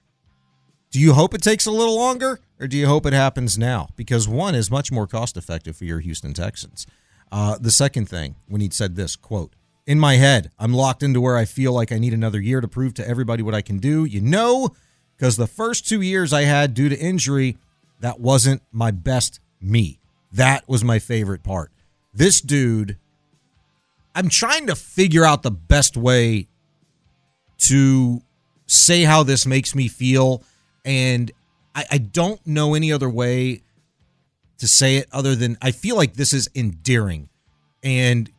Do 0.91 1.01
you 1.01 1.13
hope 1.13 1.35
it 1.35 1.43
takes 1.43 1.67
a 1.67 1.71
little 1.71 1.97
longer 1.97 2.41
or 2.59 2.67
do 2.67 2.77
you 2.77 2.87
hope 2.87 3.07
it 3.07 3.13
happens 3.13 3.59
now? 3.59 3.89
Because 3.97 4.29
one 4.29 4.55
is 4.55 4.71
much 4.71 4.91
more 4.91 5.07
cost 5.07 5.37
effective 5.37 5.77
for 5.77 5.85
your 5.85 6.01
Houston 6.01 6.33
Texans. 6.33 6.87
Uh, 7.31 7.59
the 7.61 7.71
second 7.71 8.09
thing, 8.09 8.37
when 8.49 8.61
he 8.61 8.71
said 8.71 8.97
this 8.97 9.17
quote, 9.17 9.53
in 9.87 10.01
my 10.01 10.15
head, 10.17 10.51
I'm 10.59 10.73
locked 10.73 11.03
into 11.03 11.21
where 11.21 11.37
I 11.37 11.45
feel 11.45 11.73
like 11.73 11.93
I 11.93 11.99
need 11.99 12.13
another 12.13 12.41
year 12.41 12.61
to 12.61 12.69
prove 12.69 12.95
to 12.95 13.09
everybody 13.09 13.43
what 13.43 13.55
I 13.55 13.63
can 13.63 13.79
do. 13.79 14.05
You 14.05 14.21
know, 14.21 14.71
because 15.17 15.37
the 15.37 15.47
first 15.47 15.87
two 15.89 16.01
years 16.01 16.33
I 16.33 16.43
had 16.43 16.75
due 16.75 16.89
to 16.89 16.99
injury, 16.99 17.57
that 18.01 18.21
wasn't 18.21 18.63
my 18.73 18.91
best 18.91 19.41
me. 19.61 20.01
That 20.33 20.69
was 20.69 20.83
my 20.83 20.99
favorite 20.99 21.43
part. 21.43 21.73
This 22.13 22.41
dude, 22.41 22.99
I'm 24.15 24.29
trying 24.29 24.67
to 24.67 24.75
figure 24.75 25.25
out 25.25 25.43
the 25.43 25.51
best 25.51 25.97
way 25.97 26.49
to 27.59 28.23
say 28.67 29.03
how 29.05 29.23
this 29.23 29.47
makes 29.47 29.75
me 29.75 29.89
feel. 29.89 30.43
And 30.87 31.31
I, 31.75 31.85
I 31.91 31.99
don't 31.99 32.45
know 32.47 32.75
any 32.75 32.91
other 32.91 33.11
way 33.11 33.61
to 34.59 34.67
say 34.67 34.97
it 34.97 35.09
other 35.13 35.35
than 35.35 35.59
I 35.61 35.73
feel 35.73 35.97
like 35.97 36.15
this 36.15 36.33
is 36.33 36.49
endearing 36.55 37.29
and 37.83 38.31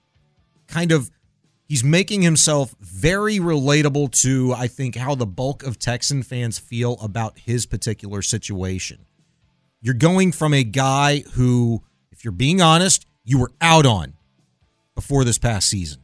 kind 0.67 0.91
of 0.91 1.11
he's 1.67 1.83
making 1.83 2.23
himself 2.23 2.73
very 2.79 3.37
relatable 3.37 4.11
to 4.23 4.53
I 4.57 4.67
think 4.67 4.95
how 4.95 5.13
the 5.13 5.27
bulk 5.27 5.61
of 5.61 5.77
Texan 5.77 6.23
fans 6.23 6.57
feel 6.57 6.97
about 7.01 7.37
his 7.37 7.65
particular 7.65 8.23
situation. 8.23 9.05
You're 9.81 9.93
going 9.93 10.31
from 10.31 10.53
a 10.53 10.63
guy 10.63 11.19
who, 11.33 11.83
if 12.11 12.25
you're 12.25 12.31
being 12.31 12.61
honest, 12.61 13.05
you 13.23 13.37
were 13.37 13.51
out 13.61 13.85
on 13.85 14.13
before 14.95 15.23
this 15.23 15.37
past 15.37 15.69
season. 15.69 16.01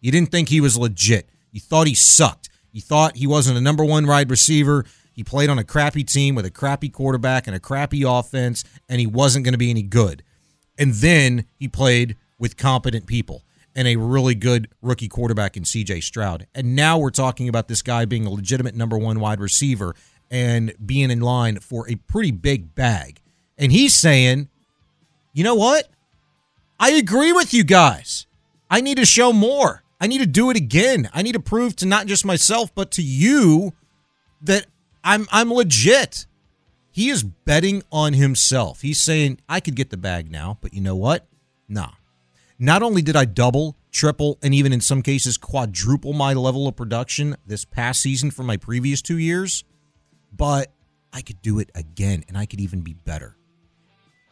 You 0.00 0.12
didn't 0.12 0.30
think 0.30 0.50
he 0.50 0.60
was 0.60 0.76
legit. 0.76 1.30
You 1.50 1.60
thought 1.60 1.86
he 1.86 1.94
sucked. 1.94 2.50
You 2.72 2.82
thought 2.82 3.16
he 3.16 3.26
wasn't 3.26 3.56
a 3.56 3.60
number 3.62 3.84
one 3.84 4.06
wide 4.06 4.28
receiver. 4.28 4.84
He 5.14 5.24
played 5.24 5.48
on 5.48 5.58
a 5.58 5.64
crappy 5.64 6.04
team 6.04 6.34
with 6.34 6.44
a 6.44 6.50
crappy 6.50 6.88
quarterback 6.88 7.46
and 7.46 7.54
a 7.54 7.60
crappy 7.60 8.02
offense, 8.02 8.64
and 8.88 9.00
he 9.00 9.06
wasn't 9.06 9.44
going 9.44 9.54
to 9.54 9.58
be 9.58 9.70
any 9.70 9.82
good. 9.82 10.22
And 10.76 10.92
then 10.94 11.46
he 11.56 11.68
played 11.68 12.16
with 12.38 12.56
competent 12.56 13.06
people 13.06 13.44
and 13.76 13.88
a 13.88 13.96
really 13.96 14.34
good 14.34 14.68
rookie 14.82 15.08
quarterback 15.08 15.56
in 15.56 15.62
CJ 15.62 16.02
Stroud. 16.02 16.46
And 16.54 16.74
now 16.74 16.98
we're 16.98 17.10
talking 17.10 17.48
about 17.48 17.68
this 17.68 17.80
guy 17.80 18.04
being 18.04 18.26
a 18.26 18.30
legitimate 18.30 18.74
number 18.74 18.98
one 18.98 19.20
wide 19.20 19.40
receiver 19.40 19.94
and 20.30 20.74
being 20.84 21.10
in 21.10 21.20
line 21.20 21.60
for 21.60 21.88
a 21.88 21.94
pretty 21.94 22.32
big 22.32 22.74
bag. 22.74 23.20
And 23.56 23.70
he's 23.70 23.94
saying, 23.94 24.48
you 25.32 25.44
know 25.44 25.54
what? 25.54 25.88
I 26.78 26.90
agree 26.90 27.32
with 27.32 27.54
you 27.54 27.62
guys. 27.62 28.26
I 28.68 28.80
need 28.80 28.96
to 28.96 29.06
show 29.06 29.32
more. 29.32 29.84
I 30.00 30.06
need 30.06 30.18
to 30.18 30.26
do 30.26 30.50
it 30.50 30.56
again. 30.56 31.08
I 31.14 31.22
need 31.22 31.32
to 31.32 31.40
prove 31.40 31.76
to 31.76 31.86
not 31.86 32.06
just 32.06 32.24
myself, 32.24 32.74
but 32.74 32.90
to 32.92 33.02
you 33.02 33.72
that 34.42 34.66
I'm 35.04 35.28
I'm 35.30 35.52
legit. 35.52 36.26
He 36.90 37.10
is 37.10 37.22
betting 37.22 37.82
on 37.92 38.14
himself. 38.14 38.80
He's 38.80 39.00
saying, 39.00 39.40
I 39.48 39.60
could 39.60 39.74
get 39.74 39.90
the 39.90 39.96
bag 39.96 40.30
now, 40.30 40.58
but 40.60 40.72
you 40.72 40.80
know 40.80 40.96
what? 40.96 41.26
Nah. 41.68 41.90
Not 42.58 42.82
only 42.82 43.02
did 43.02 43.16
I 43.16 43.24
double, 43.24 43.76
triple, 43.90 44.38
and 44.42 44.54
even 44.54 44.72
in 44.72 44.80
some 44.80 45.02
cases 45.02 45.36
quadruple 45.36 46.12
my 46.12 46.34
level 46.34 46.68
of 46.68 46.76
production 46.76 47.36
this 47.44 47.64
past 47.64 48.00
season 48.00 48.30
from 48.30 48.46
my 48.46 48.56
previous 48.56 49.02
two 49.02 49.18
years, 49.18 49.64
but 50.32 50.72
I 51.12 51.20
could 51.20 51.42
do 51.42 51.58
it 51.58 51.70
again 51.74 52.24
and 52.28 52.38
I 52.38 52.46
could 52.46 52.60
even 52.60 52.82
be 52.82 52.94
better. 52.94 53.36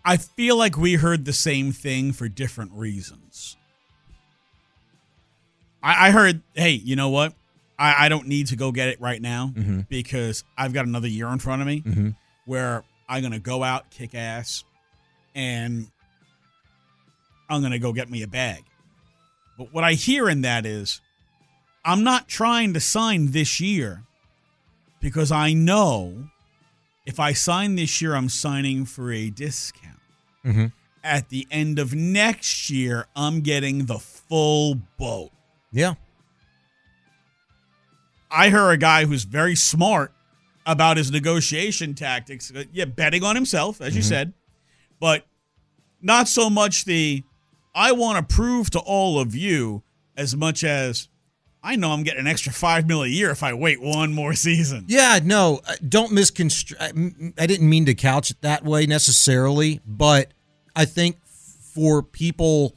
I 0.05 0.17
feel 0.17 0.57
like 0.57 0.77
we 0.77 0.95
heard 0.95 1.25
the 1.25 1.33
same 1.33 1.73
thing 1.73 2.13
for 2.13 2.29
different 2.29 2.73
reasons. 2.73 3.57
I, 5.83 6.09
I 6.09 6.11
heard, 6.13 6.43
hey, 6.55 6.71
you 6.71 6.97
know 6.97 7.09
what? 7.09 7.35
I, 7.79 8.07
I 8.07 8.09
don't 8.09 8.27
need 8.29 8.49
to 8.49 8.57
go 8.57 8.71
get 8.73 8.89
it 8.89 9.01
right 9.01 9.21
now 9.21 9.53
Mhm. 9.57 9.89
because 9.89 10.45
I've 10.57 10.73
got 10.73 10.87
another 10.87 11.09
year 11.09 11.29
in 11.29 11.39
front 11.39 11.63
of 11.63 11.67
me 11.69 11.81
Mhm. 11.83 12.17
where 12.45 12.85
I'm 13.09 13.21
going 13.21 13.33
to 13.33 13.39
go 13.39 13.63
out, 13.63 13.91
kick 13.91 14.15
ass, 14.15 14.65
and 15.35 15.89
I'm 17.49 17.61
going 17.61 17.73
to 17.73 17.79
go 17.79 17.93
get 17.93 18.11
me 18.11 18.23
a 18.23 18.27
bag. 18.29 18.65
But 19.59 19.73
what 19.73 19.85
I 19.85 19.93
hear 19.95 20.29
in 20.29 20.43
that 20.43 20.65
is 20.67 21.01
I'm 21.85 22.05
not 22.05 22.29
trying 22.29 22.73
to 22.75 22.81
sign 22.81 23.33
this 23.33 23.61
year 23.61 24.05
because 25.01 25.33
I 25.33 25.53
know 25.53 26.29
if 27.05 27.19
I 27.19 27.33
sign 27.33 27.75
this 27.75 28.01
year, 28.01 28.15
I'm 28.15 28.29
signing 28.29 28.85
for 28.85 29.11
a 29.13 29.29
discount. 29.31 29.99
Mm-hmm. 30.45 30.67
At 31.03 31.31
the 31.31 31.49
end 31.51 31.81
of 31.81 31.93
next 31.93 32.71
year, 32.71 33.07
I'm 33.17 33.41
getting 33.41 33.87
the 33.87 33.99
full 33.99 34.77
boat. 34.99 35.33
Yeah. 35.73 35.95
I 38.33 38.49
heard 38.51 38.73
a 38.73 38.77
guy 38.77 39.05
who's 39.05 39.25
very 39.25 39.55
smart 39.55 40.13
about 40.65 40.97
his 40.97 41.11
negotiation 41.11 41.95
tactics. 41.95 42.53
Uh, 42.55 42.65
Yeah, 42.73 42.85
betting 42.87 43.23
on 43.25 43.35
himself, 43.35 43.81
as 43.81 43.95
you 43.95 44.03
Mhm. 44.03 44.07
said, 44.09 44.33
but 45.01 45.27
not 46.01 46.29
so 46.29 46.49
much 46.51 46.85
the 46.85 47.23
I 47.75 47.93
want 47.93 48.29
to 48.29 48.35
prove 48.35 48.69
to 48.71 48.79
all 48.81 49.19
of 49.19 49.35
you 49.35 49.83
as 50.17 50.37
much 50.37 50.63
as 50.63 51.09
I 51.63 51.77
know 51.77 51.93
I'm 51.93 52.03
getting 52.03 52.21
an 52.21 52.27
extra 52.27 52.53
five 52.53 52.87
mil 52.87 53.03
a 53.03 53.07
year 53.09 53.31
if 53.31 53.43
I 53.43 53.55
wait 53.55 53.81
one 53.81 54.13
more 54.13 54.35
season. 54.35 54.85
Yeah, 54.89 55.21
no, 55.23 55.61
uh, 55.67 55.75
don't 55.89 56.13
misconstrue. 56.13 56.77
I 57.39 57.47
didn't 57.47 57.69
mean 57.69 57.87
to 57.87 57.95
couch 57.95 58.31
it 58.31 58.41
that 58.43 58.65
way 58.65 58.85
necessarily, 58.87 59.81
but 59.87 60.33
I 60.77 60.85
think 60.85 61.17
for 61.75 62.03
people, 62.03 62.75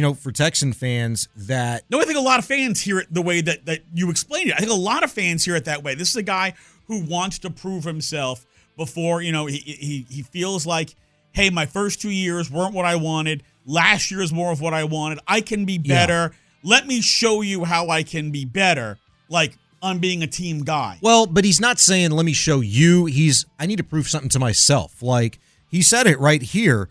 you 0.00 0.06
know, 0.06 0.14
for 0.14 0.32
Texan 0.32 0.72
fans 0.72 1.28
that 1.36 1.84
No, 1.90 2.00
I 2.00 2.04
think 2.04 2.16
a 2.16 2.22
lot 2.22 2.38
of 2.38 2.46
fans 2.46 2.80
hear 2.80 3.00
it 3.00 3.12
the 3.12 3.20
way 3.20 3.42
that, 3.42 3.66
that 3.66 3.80
you 3.92 4.08
explained 4.08 4.48
it. 4.48 4.54
I 4.54 4.60
think 4.60 4.70
a 4.70 4.74
lot 4.74 5.04
of 5.04 5.12
fans 5.12 5.44
hear 5.44 5.56
it 5.56 5.66
that 5.66 5.82
way. 5.82 5.94
This 5.94 6.08
is 6.08 6.16
a 6.16 6.22
guy 6.22 6.54
who 6.86 7.04
wants 7.04 7.38
to 7.40 7.50
prove 7.50 7.84
himself 7.84 8.46
before, 8.78 9.20
you 9.20 9.30
know, 9.30 9.44
he, 9.44 9.58
he, 9.58 10.06
he 10.08 10.22
feels 10.22 10.64
like, 10.64 10.94
hey, 11.32 11.50
my 11.50 11.66
first 11.66 12.00
two 12.00 12.08
years 12.08 12.50
weren't 12.50 12.72
what 12.72 12.86
I 12.86 12.96
wanted. 12.96 13.42
Last 13.66 14.10
year 14.10 14.22
is 14.22 14.32
more 14.32 14.50
of 14.50 14.62
what 14.62 14.72
I 14.72 14.84
wanted. 14.84 15.18
I 15.28 15.42
can 15.42 15.66
be 15.66 15.74
Yeah. 15.84 16.06
better. 16.06 16.34
Let 16.62 16.86
me 16.86 17.02
show 17.02 17.42
you 17.42 17.64
how 17.64 17.90
I 17.90 18.02
can 18.02 18.30
be 18.30 18.46
better. 18.46 18.96
Like, 19.28 19.52
I'm 19.82 19.98
being 19.98 20.22
a 20.22 20.26
team 20.26 20.62
guy. 20.64 20.98
Well, 21.02 21.26
but 21.26 21.44
he's 21.44 21.60
not 21.60 21.78
saying, 21.78 22.12
let 22.12 22.24
me 22.24 22.32
show 22.32 22.60
you. 22.62 23.04
He's, 23.04 23.44
I 23.58 23.66
need 23.66 23.76
to 23.76 23.84
prove 23.84 24.08
something 24.08 24.30
to 24.30 24.38
myself. 24.38 25.02
Like, 25.02 25.38
he 25.68 25.82
said 25.82 26.06
it 26.06 26.18
right 26.18 26.40
here. 26.40 26.88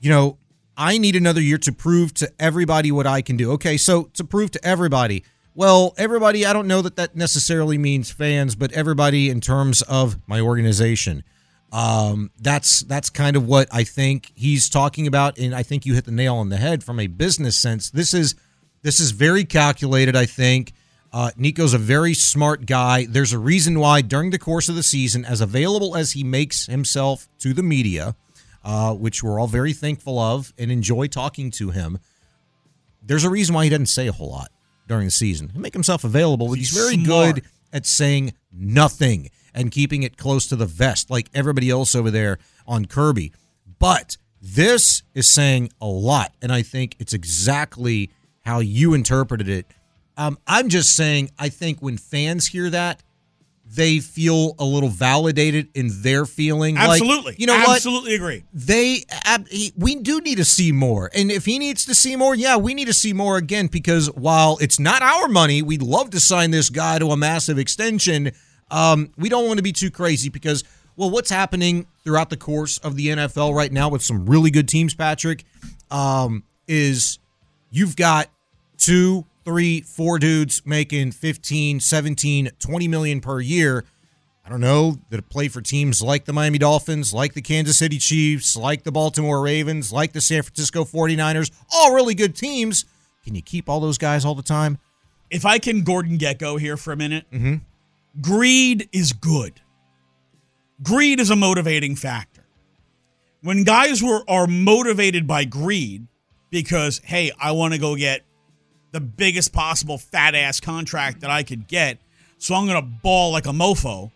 You 0.00 0.08
know, 0.08 0.38
I 0.76 0.98
need 0.98 1.16
another 1.16 1.40
year 1.40 1.58
to 1.58 1.72
prove 1.72 2.12
to 2.14 2.30
everybody 2.38 2.92
what 2.92 3.06
I 3.06 3.22
can 3.22 3.36
do. 3.36 3.52
Okay, 3.52 3.76
so 3.76 4.04
to 4.14 4.24
prove 4.24 4.50
to 4.52 4.64
everybody, 4.64 5.24
well, 5.54 5.94
everybody, 5.96 6.44
I 6.44 6.52
don't 6.52 6.68
know 6.68 6.82
that 6.82 6.96
that 6.96 7.16
necessarily 7.16 7.78
means 7.78 8.10
fans, 8.10 8.54
but 8.54 8.72
everybody 8.72 9.30
in 9.30 9.40
terms 9.40 9.80
of 9.82 10.18
my 10.26 10.40
organization. 10.40 11.24
Um, 11.72 12.30
that's 12.40 12.80
that's 12.80 13.10
kind 13.10 13.36
of 13.36 13.46
what 13.46 13.68
I 13.72 13.82
think 13.82 14.32
he's 14.34 14.68
talking 14.68 15.06
about, 15.06 15.38
and 15.38 15.54
I 15.54 15.62
think 15.62 15.84
you 15.84 15.94
hit 15.94 16.04
the 16.04 16.12
nail 16.12 16.36
on 16.36 16.48
the 16.48 16.58
head 16.58 16.84
from 16.84 17.00
a 17.00 17.06
business 17.06 17.56
sense. 17.56 17.90
This 17.90 18.14
is 18.14 18.34
this 18.82 19.00
is 19.00 19.10
very 19.10 19.44
calculated. 19.44 20.14
I 20.14 20.26
think 20.26 20.72
uh, 21.12 21.30
Nico's 21.36 21.74
a 21.74 21.78
very 21.78 22.14
smart 22.14 22.66
guy. 22.66 23.06
There's 23.08 23.32
a 23.32 23.38
reason 23.38 23.80
why 23.80 24.02
during 24.02 24.30
the 24.30 24.38
course 24.38 24.68
of 24.68 24.74
the 24.74 24.82
season, 24.82 25.24
as 25.24 25.40
available 25.40 25.96
as 25.96 26.12
he 26.12 26.22
makes 26.22 26.66
himself 26.66 27.28
to 27.38 27.52
the 27.52 27.62
media, 27.62 28.14
uh, 28.66 28.92
which 28.92 29.22
we're 29.22 29.40
all 29.40 29.46
very 29.46 29.72
thankful 29.72 30.18
of 30.18 30.52
and 30.58 30.70
enjoy 30.70 31.06
talking 31.06 31.50
to 31.52 31.70
him. 31.70 31.98
There's 33.00 33.24
a 33.24 33.30
reason 33.30 33.54
why 33.54 33.64
he 33.64 33.70
doesn't 33.70 33.86
say 33.86 34.08
a 34.08 34.12
whole 34.12 34.30
lot 34.30 34.50
during 34.88 35.04
the 35.06 35.10
season. 35.12 35.50
He 35.50 35.58
make 35.58 35.72
himself 35.72 36.02
available, 36.04 36.48
but 36.48 36.54
he's, 36.58 36.70
He's 36.70 36.78
very 36.78 37.02
smart. 37.02 37.36
good 37.36 37.44
at 37.72 37.86
saying 37.86 38.34
nothing 38.52 39.30
and 39.54 39.70
keeping 39.70 40.02
it 40.02 40.16
close 40.16 40.48
to 40.48 40.56
the 40.56 40.66
vest, 40.66 41.08
like 41.10 41.28
everybody 41.32 41.70
else 41.70 41.94
over 41.94 42.10
there 42.10 42.38
on 42.66 42.86
Kirby. 42.86 43.32
But 43.78 44.16
this 44.42 45.02
is 45.14 45.30
saying 45.30 45.70
a 45.80 45.86
lot, 45.86 46.34
and 46.42 46.52
I 46.52 46.62
think 46.62 46.96
it's 46.98 47.12
exactly 47.12 48.10
how 48.44 48.58
you 48.58 48.94
interpreted 48.94 49.48
it. 49.48 49.66
Um, 50.16 50.38
I'm 50.46 50.68
just 50.68 50.96
saying, 50.96 51.30
I 51.38 51.48
think 51.50 51.80
when 51.80 51.98
fans 51.98 52.48
hear 52.48 52.68
that, 52.70 53.02
they 53.74 53.98
feel 53.98 54.54
a 54.58 54.64
little 54.64 54.88
validated 54.88 55.68
in 55.74 55.90
their 56.02 56.24
feeling. 56.24 56.76
Like, 56.76 57.02
Absolutely. 57.02 57.34
you 57.38 57.46
know 57.46 57.56
what? 57.58 57.76
Absolutely 57.76 58.14
agree. 58.14 58.44
they 58.54 59.02
ab- 59.24 59.48
he- 59.48 59.72
we 59.76 59.96
do 59.96 60.20
need 60.20 60.36
to 60.36 60.44
see 60.44 60.70
more 60.72 61.10
and 61.14 61.30
if 61.32 61.44
he 61.44 61.58
needs 61.58 61.84
to 61.86 61.94
see 61.94 62.14
more 62.16 62.34
yeah 62.34 62.56
we 62.56 62.74
need 62.74 62.86
to 62.86 62.92
see 62.94 63.12
more 63.12 63.36
again 63.36 63.66
because 63.66 64.06
while 64.14 64.56
it's 64.60 64.78
not 64.78 65.02
our 65.02 65.28
money 65.28 65.62
we'd 65.62 65.82
love 65.82 66.10
to 66.10 66.20
sign 66.20 66.50
this 66.52 66.70
guy 66.70 66.98
to 66.98 67.08
a 67.10 67.16
massive 67.16 67.58
extension 67.58 68.30
um, 68.70 69.10
we 69.18 69.28
don't 69.28 69.46
want 69.46 69.58
to 69.58 69.62
be 69.62 69.72
too 69.72 69.90
crazy 69.90 70.28
because 70.28 70.62
well 70.96 71.10
what's 71.10 71.30
happening 71.30 71.86
throughout 72.04 72.30
the 72.30 72.36
course 72.36 72.78
of 72.78 72.96
the 72.96 73.08
nfl 73.08 73.52
right 73.54 73.72
now 73.72 73.88
with 73.88 74.02
some 74.02 74.26
really 74.26 74.50
good 74.50 74.68
teams 74.68 74.94
patrick 74.94 75.44
um, 75.90 76.44
is 76.68 77.18
you've 77.70 77.96
got 77.96 78.28
two 78.78 79.24
three 79.46 79.80
four 79.80 80.18
dudes 80.18 80.60
making 80.66 81.12
15 81.12 81.80
17 81.80 82.50
20 82.58 82.88
million 82.88 83.20
per 83.22 83.40
year 83.40 83.84
I 84.44 84.48
don't 84.48 84.60
know, 84.60 84.98
that 85.10 85.16
have 85.16 85.28
played 85.28 85.52
for 85.52 85.60
teams 85.60 86.00
like 86.00 86.24
the 86.24 86.32
Miami 86.32 86.58
Dolphins, 86.58 87.12
like 87.12 87.34
the 87.34 87.42
Kansas 87.42 87.78
City 87.78 87.98
Chiefs, 87.98 88.54
like 88.54 88.84
the 88.84 88.92
Baltimore 88.92 89.40
Ravens, 89.42 89.92
like 89.92 90.12
the 90.12 90.20
San 90.20 90.40
Francisco 90.44 90.84
49ers, 90.84 91.50
all 91.74 91.92
really 91.92 92.14
good 92.14 92.36
teams. 92.36 92.84
Can 93.24 93.34
you 93.34 93.42
keep 93.42 93.68
all 93.68 93.80
those 93.80 93.98
guys 93.98 94.24
all 94.24 94.36
the 94.36 94.44
time? 94.44 94.78
If 95.30 95.44
I 95.44 95.58
can 95.58 95.82
Gordon 95.82 96.16
Gekko 96.16 96.60
here 96.60 96.76
for 96.76 96.92
a 96.92 96.96
minute, 96.96 97.24
Mm-hmm. 97.32 97.56
greed 98.20 98.88
is 98.92 99.12
good. 99.12 99.60
Greed 100.80 101.18
is 101.18 101.30
a 101.30 101.36
motivating 101.36 101.96
factor. 101.96 102.44
When 103.42 103.64
guys 103.64 104.00
were 104.00 104.22
are 104.28 104.46
motivated 104.46 105.26
by 105.26 105.44
greed 105.44 106.06
because 106.50 107.00
hey, 107.04 107.32
I 107.40 107.50
want 107.50 107.74
to 107.74 107.80
go 107.80 107.96
get 107.96 108.22
the 108.92 109.00
biggest 109.00 109.52
possible 109.52 109.98
fat 109.98 110.34
ass 110.34 110.60
contract 110.60 111.20
that 111.20 111.30
I 111.30 111.42
could 111.42 111.68
get, 111.68 111.98
so 112.38 112.54
I'm 112.54 112.66
going 112.66 112.80
to 112.80 112.86
ball 113.02 113.32
like 113.32 113.46
a 113.46 113.50
mofo. 113.50 114.10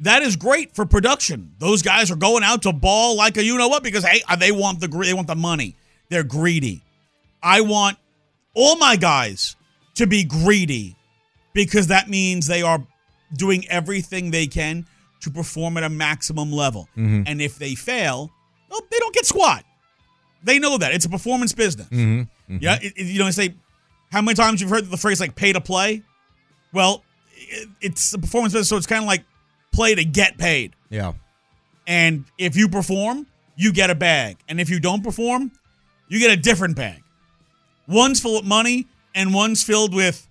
That 0.00 0.22
is 0.22 0.36
great 0.36 0.74
for 0.74 0.86
production. 0.86 1.54
Those 1.58 1.82
guys 1.82 2.10
are 2.10 2.16
going 2.16 2.44
out 2.44 2.62
to 2.62 2.72
ball 2.72 3.16
like 3.16 3.36
a 3.36 3.42
you 3.44 3.58
know 3.58 3.68
what 3.68 3.82
because 3.82 4.04
hey, 4.04 4.22
they 4.38 4.52
want 4.52 4.80
the 4.80 4.86
they 4.86 5.12
want 5.14 5.26
the 5.26 5.34
money. 5.34 5.74
They're 6.08 6.22
greedy. 6.22 6.82
I 7.42 7.60
want 7.62 7.98
all 8.54 8.76
my 8.76 8.96
guys 8.96 9.56
to 9.96 10.06
be 10.06 10.24
greedy 10.24 10.96
because 11.52 11.88
that 11.88 12.08
means 12.08 12.46
they 12.46 12.62
are 12.62 12.84
doing 13.34 13.66
everything 13.68 14.30
they 14.30 14.46
can 14.46 14.86
to 15.20 15.30
perform 15.30 15.76
at 15.76 15.82
a 15.82 15.88
maximum 15.88 16.52
level. 16.52 16.88
Mhm. 16.96 17.24
And 17.26 17.42
if 17.42 17.58
they 17.58 17.74
fail, 17.74 18.30
well, 18.70 18.80
they 18.90 18.98
don't 18.98 19.14
get 19.14 19.26
squat. 19.26 19.64
They 20.44 20.60
know 20.60 20.78
that 20.78 20.94
it's 20.94 21.04
a 21.04 21.08
performance 21.08 21.52
business. 21.52 21.88
Mm-hmm. 21.88 22.22
Yeah, 22.48 22.78
it, 22.80 22.92
it- 22.96 23.06
you 23.06 23.18
know, 23.18 23.26
they 23.26 23.30
say 23.30 23.54
how 24.10 24.22
many 24.22 24.34
times 24.34 24.60
you've 24.60 24.70
heard 24.70 24.86
the 24.90 24.96
phrase 24.96 25.20
like 25.20 25.34
"pay 25.36 25.52
to 25.52 25.60
play." 25.60 26.02
Well, 26.72 27.02
it, 27.36 27.68
it's 27.80 28.12
a 28.14 28.18
performance 28.18 28.52
business, 28.52 28.68
so 28.68 28.76
it's 28.76 28.86
kind 28.86 29.02
of 29.02 29.06
like 29.08 29.24
play 29.72 29.94
to 29.94 30.04
get 30.04 30.38
paid. 30.38 30.74
Yeah. 30.90 31.12
And 31.86 32.24
if 32.38 32.56
you 32.56 32.68
perform, 32.68 33.26
you 33.56 33.72
get 33.72 33.90
a 33.90 33.94
bag, 33.94 34.36
and 34.48 34.60
if 34.60 34.68
you 34.70 34.80
don't 34.80 35.02
perform, 35.02 35.52
you 36.08 36.18
get 36.18 36.30
a 36.30 36.36
different 36.40 36.76
bag. 36.76 37.02
One's 37.86 38.20
full 38.20 38.38
of 38.38 38.44
money, 38.44 38.86
and 39.14 39.32
one's 39.32 39.62
filled 39.62 39.94
with 39.94 40.26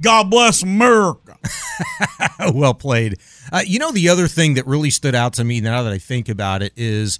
"God 0.00 0.30
bless 0.30 0.62
America." 0.62 1.36
well 2.54 2.74
played. 2.74 3.18
Uh, 3.52 3.62
you 3.66 3.78
know, 3.78 3.90
the 3.90 4.08
other 4.08 4.28
thing 4.28 4.54
that 4.54 4.66
really 4.66 4.90
stood 4.90 5.14
out 5.14 5.32
to 5.34 5.44
me 5.44 5.60
now 5.60 5.82
that 5.82 5.92
I 5.92 5.98
think 5.98 6.28
about 6.28 6.62
it 6.62 6.72
is 6.76 7.18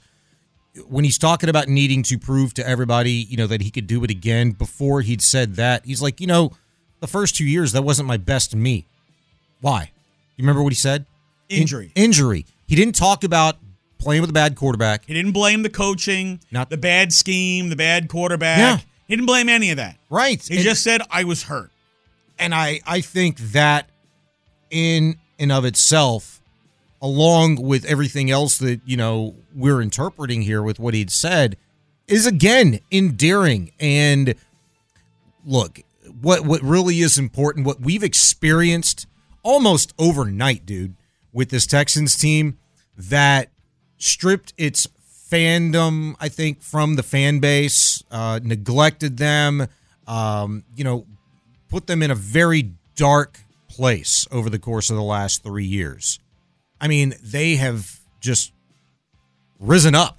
when 0.88 1.04
he's 1.04 1.18
talking 1.18 1.48
about 1.48 1.68
needing 1.68 2.02
to 2.04 2.18
prove 2.18 2.54
to 2.54 2.66
everybody, 2.66 3.12
you 3.12 3.36
know, 3.36 3.46
that 3.46 3.60
he 3.62 3.70
could 3.70 3.86
do 3.86 4.02
it 4.04 4.10
again. 4.10 4.52
Before 4.52 5.00
he'd 5.00 5.22
said 5.22 5.56
that, 5.56 5.84
he's 5.84 6.02
like, 6.02 6.20
you 6.20 6.26
know, 6.26 6.52
the 7.00 7.06
first 7.06 7.36
two 7.36 7.44
years 7.44 7.72
that 7.72 7.82
wasn't 7.82 8.06
my 8.08 8.16
best 8.16 8.54
me. 8.54 8.86
Why? 9.60 9.90
You 10.36 10.42
remember 10.42 10.62
what 10.62 10.72
he 10.72 10.76
said? 10.76 11.06
In- 11.48 11.62
Injury. 11.62 11.92
injury. 11.94 12.46
He 12.66 12.76
didn't 12.76 12.94
talk 12.94 13.24
about 13.24 13.56
playing 13.98 14.20
with 14.22 14.30
a 14.30 14.34
bad 14.34 14.54
quarterback. 14.56 15.04
He 15.06 15.14
didn't 15.14 15.32
blame 15.32 15.62
the 15.62 15.70
coaching, 15.70 16.40
Not- 16.50 16.70
the 16.70 16.76
bad 16.76 17.12
scheme, 17.12 17.68
the 17.68 17.76
bad 17.76 18.08
quarterback. 18.08 18.58
Yeah. 18.58 18.76
He 19.08 19.16
didn't 19.16 19.26
blame 19.26 19.48
any 19.48 19.70
of 19.70 19.76
that. 19.78 19.96
Right. 20.08 20.40
He 20.46 20.54
And- 20.56 20.64
just 20.64 20.82
said 20.82 21.02
I 21.10 21.24
was 21.24 21.44
hurt. 21.44 21.70
and 22.38 22.54
I 22.54 22.80
I 22.86 23.00
think 23.02 23.38
that 23.52 23.88
in 24.70 25.16
and 25.38 25.50
of 25.52 25.64
itself, 25.64 26.39
along 27.02 27.62
with 27.62 27.84
everything 27.84 28.30
else 28.30 28.58
that 28.58 28.80
you 28.84 28.96
know 28.96 29.36
we're 29.54 29.80
interpreting 29.80 30.42
here 30.42 30.62
with 30.62 30.78
what 30.78 30.94
he'd 30.94 31.10
said, 31.10 31.56
is 32.06 32.26
again 32.26 32.80
endearing. 32.90 33.72
And 33.80 34.34
look, 35.44 35.80
what 36.20 36.44
what 36.44 36.62
really 36.62 37.00
is 37.00 37.18
important, 37.18 37.66
what 37.66 37.80
we've 37.80 38.04
experienced 38.04 39.06
almost 39.42 39.94
overnight, 39.98 40.66
dude, 40.66 40.94
with 41.32 41.50
this 41.50 41.66
Texans 41.66 42.16
team 42.16 42.58
that 42.96 43.48
stripped 43.96 44.52
its 44.58 44.88
fandom, 45.30 46.14
I 46.20 46.28
think, 46.28 46.62
from 46.62 46.96
the 46.96 47.02
fan 47.02 47.38
base, 47.38 48.02
uh, 48.10 48.40
neglected 48.42 49.16
them, 49.16 49.68
um, 50.06 50.64
you 50.74 50.84
know, 50.84 51.06
put 51.68 51.86
them 51.86 52.02
in 52.02 52.10
a 52.10 52.14
very 52.14 52.72
dark 52.96 53.40
place 53.68 54.26
over 54.32 54.50
the 54.50 54.58
course 54.58 54.90
of 54.90 54.96
the 54.96 55.02
last 55.02 55.42
three 55.42 55.64
years. 55.64 56.18
I 56.80 56.88
mean, 56.88 57.14
they 57.22 57.56
have 57.56 58.00
just 58.20 58.52
risen 59.58 59.94
up, 59.94 60.18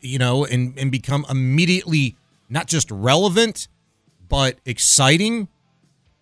you 0.00 0.18
know, 0.18 0.44
and, 0.44 0.78
and 0.78 0.90
become 0.90 1.24
immediately 1.28 2.16
not 2.48 2.66
just 2.66 2.90
relevant, 2.90 3.68
but 4.28 4.58
exciting, 4.64 5.48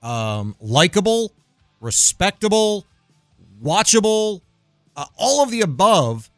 um, 0.03 0.55
likable, 0.61 1.33
respectable, 1.81 2.87
watchable, 3.62 4.40
uh, 4.97 5.07
all 5.16 5.42
of 5.42 5.51
the 5.51 5.61
above. 5.61 6.31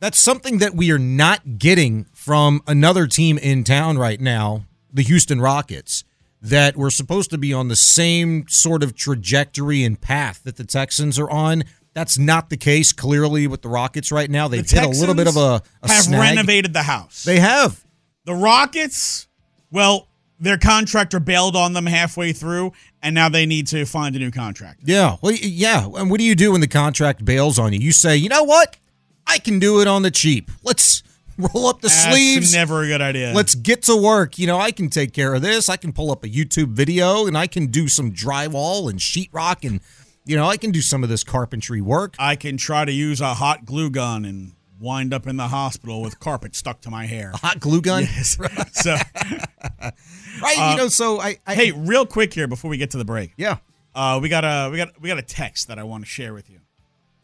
That's 0.00 0.18
something 0.18 0.58
that 0.58 0.74
we 0.74 0.90
are 0.90 0.98
not 0.98 1.58
getting 1.58 2.06
from 2.14 2.62
another 2.66 3.06
team 3.06 3.38
in 3.38 3.64
town 3.64 3.98
right 3.98 4.20
now, 4.20 4.64
the 4.92 5.02
Houston 5.02 5.40
Rockets, 5.40 6.04
that 6.42 6.76
we're 6.76 6.90
supposed 6.90 7.30
to 7.30 7.38
be 7.38 7.52
on 7.52 7.68
the 7.68 7.76
same 7.76 8.46
sort 8.48 8.82
of 8.82 8.96
trajectory 8.96 9.84
and 9.84 10.00
path 10.00 10.42
that 10.44 10.56
the 10.56 10.64
Texans 10.64 11.18
are 11.18 11.30
on. 11.30 11.64
That's 11.92 12.18
not 12.18 12.50
the 12.50 12.56
case 12.56 12.92
clearly 12.92 13.46
with 13.46 13.62
the 13.62 13.68
Rockets 13.68 14.12
right 14.12 14.30
now. 14.30 14.46
They've 14.48 14.66
The 14.66 14.80
hit 14.80 14.86
a 14.86 14.90
little 14.90 15.14
bit 15.14 15.26
of 15.26 15.36
a, 15.36 15.62
a 15.82 15.88
have 15.90 16.02
snag. 16.04 16.20
renovated 16.20 16.72
the 16.72 16.82
house. 16.82 17.24
They 17.24 17.40
have. 17.40 17.84
The 18.24 18.34
Rockets, 18.34 19.26
well, 19.72 20.06
their 20.38 20.56
contractor 20.56 21.18
bailed 21.20 21.56
on 21.56 21.72
them 21.72 21.86
halfway 21.86 22.32
through, 22.32 22.72
and 23.02 23.14
now 23.14 23.28
they 23.28 23.44
need 23.44 23.66
to 23.68 23.84
find 23.86 24.14
a 24.14 24.18
new 24.18 24.30
contract. 24.30 24.80
Yeah. 24.84 25.16
Well, 25.20 25.32
yeah. 25.32 25.84
And 25.96 26.10
what 26.10 26.18
do 26.18 26.24
you 26.24 26.34
do 26.34 26.52
when 26.52 26.60
the 26.60 26.68
contract 26.68 27.24
bails 27.24 27.58
on 27.58 27.72
you? 27.72 27.80
You 27.80 27.92
say, 27.92 28.16
you 28.16 28.28
know 28.28 28.44
what? 28.44 28.76
I 29.26 29.38
can 29.38 29.58
do 29.58 29.80
it 29.80 29.86
on 29.88 30.02
the 30.02 30.10
cheap. 30.10 30.50
Let's 30.62 31.02
roll 31.38 31.66
up 31.66 31.80
the 31.80 31.88
That's 31.88 32.04
sleeves. 32.04 32.52
never 32.54 32.82
a 32.82 32.86
good 32.86 33.00
idea. 33.02 33.32
Let's 33.34 33.54
get 33.54 33.82
to 33.84 33.96
work. 33.96 34.38
You 34.38 34.46
know, 34.46 34.58
I 34.58 34.70
can 34.70 34.90
take 34.90 35.12
care 35.12 35.34
of 35.34 35.42
this. 35.42 35.68
I 35.68 35.76
can 35.76 35.92
pull 35.92 36.10
up 36.10 36.24
a 36.24 36.28
YouTube 36.28 36.68
video 36.72 37.26
and 37.26 37.36
I 37.36 37.46
can 37.46 37.66
do 37.66 37.88
some 37.88 38.12
drywall 38.12 38.88
and 38.90 38.98
sheetrock 38.98 39.66
and, 39.68 39.80
you 40.30 40.36
know, 40.36 40.46
I 40.46 40.58
can 40.58 40.70
do 40.70 40.80
some 40.80 41.02
of 41.02 41.08
this 41.08 41.24
carpentry 41.24 41.80
work. 41.80 42.14
I 42.16 42.36
can 42.36 42.56
try 42.56 42.84
to 42.84 42.92
use 42.92 43.20
a 43.20 43.34
hot 43.34 43.64
glue 43.64 43.90
gun 43.90 44.24
and 44.24 44.52
wind 44.78 45.12
up 45.12 45.26
in 45.26 45.36
the 45.36 45.48
hospital 45.48 46.02
with 46.02 46.20
carpet 46.20 46.54
stuck 46.54 46.80
to 46.82 46.90
my 46.90 47.06
hair. 47.06 47.32
A 47.34 47.36
Hot 47.38 47.58
glue 47.58 47.82
gun? 47.82 48.04
Yes. 48.04 48.38
so, 48.72 48.92
Right. 50.40 50.56
Uh, 50.56 50.70
you 50.70 50.76
know, 50.76 50.86
so 50.86 51.20
I, 51.20 51.38
I 51.48 51.56
hey, 51.56 51.72
real 51.72 52.06
quick 52.06 52.32
here 52.32 52.46
before 52.46 52.70
we 52.70 52.76
get 52.76 52.92
to 52.92 52.96
the 52.98 53.04
break. 53.04 53.32
Yeah. 53.36 53.56
Uh, 53.92 54.20
we 54.22 54.28
got 54.28 54.44
a 54.44 54.70
we 54.70 54.76
got 54.76 55.00
we 55.00 55.08
got 55.08 55.18
a 55.18 55.22
text 55.22 55.66
that 55.66 55.80
I 55.80 55.82
want 55.82 56.04
to 56.04 56.08
share 56.08 56.32
with 56.32 56.48
you. 56.48 56.60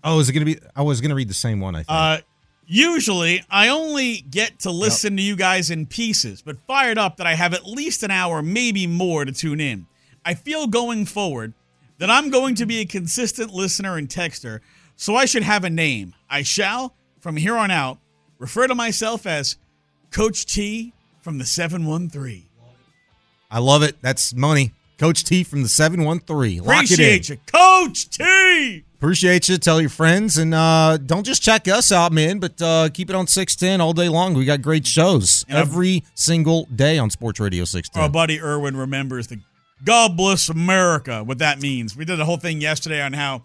Oh, 0.02 0.18
is 0.18 0.28
it 0.28 0.32
going 0.32 0.44
to 0.44 0.54
be? 0.54 0.60
I 0.74 0.82
was 0.82 1.00
going 1.00 1.10
to 1.10 1.14
read 1.14 1.28
the 1.28 1.34
same 1.34 1.60
one, 1.60 1.76
I 1.76 1.78
think. 1.78 1.86
Uh, 1.88 2.18
usually, 2.66 3.44
I 3.48 3.68
only 3.68 4.16
get 4.16 4.58
to 4.60 4.72
listen 4.72 5.16
to 5.16 5.22
you 5.22 5.36
guys 5.36 5.70
in 5.70 5.86
pieces, 5.86 6.42
but 6.42 6.58
fired 6.66 6.98
up 6.98 7.18
that 7.18 7.26
I 7.28 7.34
have 7.34 7.54
at 7.54 7.66
least 7.66 8.02
an 8.02 8.10
hour, 8.10 8.42
maybe 8.42 8.88
more, 8.88 9.24
to 9.24 9.30
tune 9.30 9.60
in. 9.60 9.86
I 10.24 10.34
feel 10.34 10.66
going 10.66 11.06
forward 11.06 11.54
that 11.98 12.10
I'm 12.10 12.30
going 12.30 12.54
to 12.56 12.66
be 12.66 12.80
a 12.80 12.84
consistent 12.84 13.52
listener 13.52 13.96
and 13.96 14.08
texter, 14.08 14.60
so 14.96 15.16
I 15.16 15.24
should 15.24 15.42
have 15.42 15.64
a 15.64 15.70
name. 15.70 16.14
I 16.30 16.42
shall, 16.42 16.94
from 17.20 17.36
here 17.36 17.56
on 17.56 17.70
out, 17.70 17.98
refer 18.38 18.66
to 18.66 18.74
myself 18.74 19.26
as 19.26 19.56
Coach 20.10 20.46
T 20.46 20.92
from 21.20 21.38
the 21.38 21.44
713. 21.44 22.44
I 23.50 23.58
love 23.60 23.82
it. 23.82 23.96
That's 24.02 24.34
money. 24.34 24.72
Coach 24.98 25.24
T 25.24 25.44
from 25.44 25.62
the 25.62 25.68
713. 25.68 26.62
Lock 26.64 26.84
it 26.84 26.98
in. 26.98 27.04
Appreciate 27.04 27.28
you, 27.28 27.36
Coach 27.46 28.08
T. 28.08 28.82
Appreciate 28.96 29.46
you. 29.48 29.58
Tell 29.58 29.78
your 29.78 29.90
friends. 29.90 30.38
And 30.38 30.54
uh, 30.54 30.96
don't 30.96 31.24
just 31.24 31.42
check 31.42 31.68
us 31.68 31.92
out, 31.92 32.12
man, 32.12 32.38
but 32.38 32.60
uh, 32.62 32.88
keep 32.88 33.10
it 33.10 33.14
on 33.16 33.26
610 33.26 33.82
all 33.82 33.92
day 33.92 34.08
long. 34.08 34.32
We 34.32 34.46
got 34.46 34.62
great 34.62 34.86
shows 34.86 35.44
And 35.48 35.58
I've- 35.58 35.68
every 35.68 36.04
single 36.14 36.66
day 36.74 36.98
on 36.98 37.10
Sports 37.10 37.38
Radio 37.38 37.62
Our 37.62 37.66
610. 37.66 38.10
buddy 38.12 38.40
Irwin 38.40 38.74
remembers 38.76 39.26
the 39.26 39.40
God 39.84 40.16
bless 40.16 40.48
America, 40.48 41.22
what 41.24 41.38
that 41.38 41.60
means. 41.60 41.96
We 41.96 42.04
did 42.04 42.20
a 42.20 42.24
whole 42.24 42.38
thing 42.38 42.60
yesterday 42.60 43.00
on 43.02 43.12
how 43.12 43.42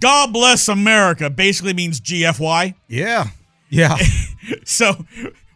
God 0.00 0.32
bless 0.32 0.68
America 0.68 1.30
basically 1.30 1.72
means 1.74 2.00
GFY. 2.00 2.74
yeah. 2.88 3.28
Yeah. 3.68 3.96
So 4.64 5.04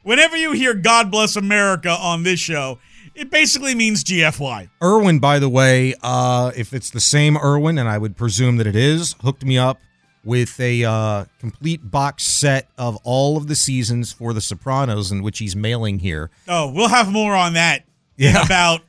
whenever 0.03 0.37
you 0.37 0.51
hear 0.51 0.75
God 0.75 1.13
bless 1.13 1.37
America 1.37 1.91
on 1.91 2.25
this 2.25 2.41
show, 2.41 2.79
it 3.15 3.31
basically 3.31 3.73
means 3.77 4.03
GFY. 4.03 4.69
Irwin, 4.83 5.21
by 5.21 5.39
the 5.39 5.49
way, 5.49 5.95
uh, 6.03 6.51
if 6.57 6.73
it's 6.73 6.91
the 6.91 6.99
same 7.01 7.37
Irwin, 7.37 7.79
and 7.79 7.89
I 7.89 7.99
would 7.99 8.17
presume 8.17 8.57
that 8.57 8.67
it 8.67 8.75
is, 8.75 9.15
hooked 9.21 9.45
me 9.45 9.59
up 9.59 9.79
with 10.25 10.59
a 10.59 10.83
uh, 10.85 11.25
complete 11.39 11.89
box 11.89 12.25
set 12.25 12.69
of 12.79 12.97
all 13.05 13.37
of 13.37 13.47
the 13.47 13.55
seasons 13.55 14.13
for 14.13 14.33
The 14.33 14.41
Sopranos, 14.41 15.13
in 15.13 15.23
which 15.23 15.39
he's 15.39 15.55
mailing 15.55 16.01
here. 16.01 16.31
Oh, 16.49 16.73
we'll 16.73 16.89
have 16.89 17.13
more 17.13 17.35
on 17.37 17.53
that 17.53 17.85
in 18.19 18.35
Yeah. 18.35 18.45
about 18.45 18.81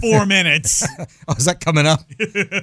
four 0.00 0.26
minutes. 0.26 0.86
Oh, 1.28 1.34
is 1.34 1.44
that 1.46 1.58
coming 1.58 1.86
up? 1.86 2.02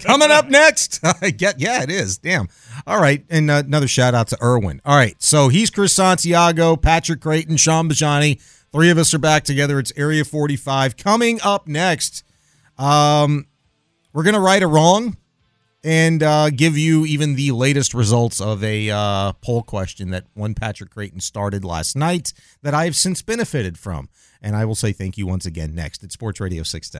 coming 0.04 0.32
up 0.32 0.48
next? 0.48 1.00
I 1.22 1.32
get, 1.32 1.60
yeah, 1.60 1.84
it 1.84 1.92
is. 1.92 2.18
Damn. 2.18 2.48
All 2.88 3.02
right, 3.02 3.26
and 3.30 3.52
uh, 3.52 3.64
another 3.66 3.90
shout 3.90 4.16
out 4.16 4.28
to 4.30 4.38
Irwin. 4.42 4.82
All 4.86 4.96
right, 4.96 5.22
so 5.22 5.50
he's 5.50 5.70
Chris 5.70 5.92
Santiago, 5.94 6.78
Patrick 6.78 7.20
Creighton, 7.20 7.58
Shaun 7.58 7.90
Bijani. 7.90 8.42
Three 8.72 8.90
of 8.90 8.98
us 8.98 9.14
are 9.14 9.20
back 9.20 9.44
together. 9.44 9.80
It's 9.80 9.92
Area 9.98 10.24
45. 10.24 10.96
Coming 10.96 11.40
up 11.44 11.68
next, 11.68 12.24
um, 12.78 13.48
we're 14.14 14.24
gonna 14.24 14.40
right 14.40 14.64
a 14.64 14.68
wrong, 14.68 15.18
and 15.84 16.24
uh, 16.24 16.50
give 16.50 16.78
you 16.78 17.06
even 17.06 17.36
the 17.36 17.52
latest 17.52 17.94
results 17.94 18.40
of 18.40 18.64
a 18.64 18.90
uh, 18.90 19.34
poll 19.42 19.62
question 19.62 20.12
that 20.12 20.26
one 20.34 20.56
Patrick 20.56 20.92
Creighton 20.92 21.20
started 21.20 21.66
last 21.66 21.98
night 21.98 22.32
that 22.62 22.74
I 22.74 22.86
have 22.86 22.96
since 22.96 23.22
benefited 23.22 23.78
from. 23.78 24.08
And 24.42 24.56
I 24.56 24.66
will 24.66 24.76
say 24.76 24.92
thank 24.92 25.18
you 25.18 25.28
once 25.28 25.46
again 25.46 25.76
next 25.76 26.04
at 26.04 26.12
Sports 26.12 26.40
Radio 26.40 26.64
610. 26.64 27.00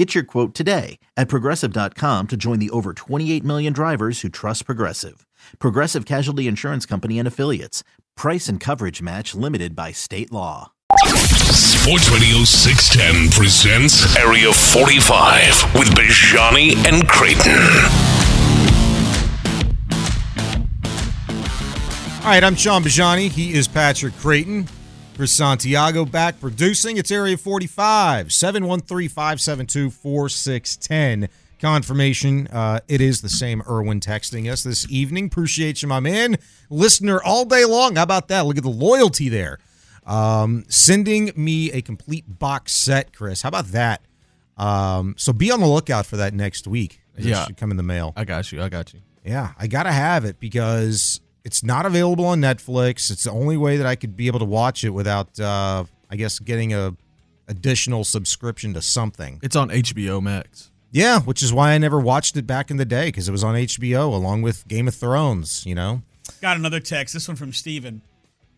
Get 0.00 0.14
your 0.14 0.24
quote 0.24 0.54
today 0.54 0.98
at 1.14 1.28
progressive.com 1.28 2.28
to 2.28 2.36
join 2.38 2.58
the 2.58 2.70
over 2.70 2.94
28 2.94 3.44
million 3.44 3.74
drivers 3.74 4.22
who 4.22 4.30
trust 4.30 4.64
Progressive. 4.64 5.26
Progressive 5.58 6.06
Casualty 6.06 6.48
Insurance 6.48 6.86
Company 6.86 7.18
and 7.18 7.28
Affiliates. 7.28 7.84
Price 8.16 8.48
and 8.48 8.58
coverage 8.58 9.02
match 9.02 9.34
limited 9.34 9.76
by 9.76 9.92
state 9.92 10.32
law. 10.32 10.72
Sports 11.04 12.08
Radio 12.08 12.44
610 12.44 13.30
presents 13.30 14.16
Area 14.16 14.50
45 14.50 15.74
with 15.74 15.88
Bijani 15.90 16.76
and 16.88 17.06
Creighton. 17.06 17.60
All 22.24 22.30
right, 22.30 22.42
I'm 22.42 22.54
Shaun 22.54 22.82
Bijani. 22.82 23.28
He 23.30 23.52
is 23.52 23.68
Patrick 23.68 24.16
Creighton. 24.16 24.66
Chris 25.20 25.32
Santiago 25.32 26.06
back 26.06 26.40
producing. 26.40 26.96
It's 26.96 27.10
Area 27.10 27.36
45, 27.36 28.32
713 28.32 29.06
572 29.10 29.90
4610. 29.90 31.28
Confirmation, 31.60 32.46
uh, 32.46 32.80
it 32.88 33.02
is 33.02 33.20
the 33.20 33.28
same 33.28 33.62
Irwin 33.68 34.00
texting 34.00 34.50
us 34.50 34.62
this 34.62 34.90
evening. 34.90 35.26
Appreciate 35.26 35.82
you, 35.82 35.88
my 35.88 36.00
man. 36.00 36.38
Listener 36.70 37.20
all 37.22 37.44
day 37.44 37.66
long. 37.66 37.96
How 37.96 38.02
about 38.04 38.28
that? 38.28 38.46
Look 38.46 38.56
at 38.56 38.62
the 38.62 38.70
loyalty 38.70 39.28
there. 39.28 39.58
Um, 40.06 40.64
sending 40.70 41.32
me 41.36 41.70
a 41.70 41.82
complete 41.82 42.38
box 42.38 42.72
set, 42.72 43.14
Chris. 43.14 43.42
How 43.42 43.50
about 43.50 43.66
that? 43.72 44.00
Um, 44.56 45.16
so 45.18 45.34
be 45.34 45.50
on 45.50 45.60
the 45.60 45.68
lookout 45.68 46.06
for 46.06 46.16
that 46.16 46.32
next 46.32 46.66
week. 46.66 47.02
It 47.14 47.26
Yeah. 47.26 47.44
should 47.44 47.58
come 47.58 47.70
in 47.70 47.76
the 47.76 47.82
mail. 47.82 48.14
I 48.16 48.24
got 48.24 48.50
you. 48.52 48.62
I 48.62 48.70
got 48.70 48.94
you. 48.94 49.00
Yeah, 49.22 49.50
I 49.58 49.66
gotta 49.66 49.92
have 49.92 50.24
it 50.24 50.40
because 50.40 51.20
it's 51.44 51.62
not 51.62 51.86
available 51.86 52.26
on 52.26 52.40
Netflix. 52.40 53.10
It's 53.10 53.24
the 53.24 53.30
only 53.30 53.56
way 53.56 53.76
that 53.76 53.86
I 53.86 53.96
could 53.96 54.16
be 54.16 54.26
able 54.26 54.38
to 54.40 54.44
watch 54.44 54.84
it 54.84 54.90
without, 54.90 55.38
uh, 55.40 55.84
I 56.10 56.16
guess, 56.16 56.38
getting 56.38 56.74
a 56.74 56.94
additional 57.48 58.04
subscription 58.04 58.74
to 58.74 58.82
something. 58.82 59.40
It's 59.42 59.56
on 59.56 59.70
HBO 59.70 60.22
Max. 60.22 60.70
Yeah, 60.92 61.20
which 61.20 61.42
is 61.42 61.52
why 61.52 61.72
I 61.72 61.78
never 61.78 62.00
watched 62.00 62.36
it 62.36 62.46
back 62.46 62.70
in 62.70 62.76
the 62.76 62.84
day 62.84 63.08
because 63.08 63.28
it 63.28 63.32
was 63.32 63.44
on 63.44 63.54
HBO 63.54 64.12
along 64.12 64.42
with 64.42 64.66
Game 64.68 64.88
of 64.88 64.94
Thrones. 64.94 65.64
You 65.66 65.74
know, 65.74 66.02
Got 66.40 66.56
another 66.56 66.80
text. 66.80 67.14
This 67.14 67.28
one 67.28 67.36
from 67.36 67.52
Steven. 67.52 68.02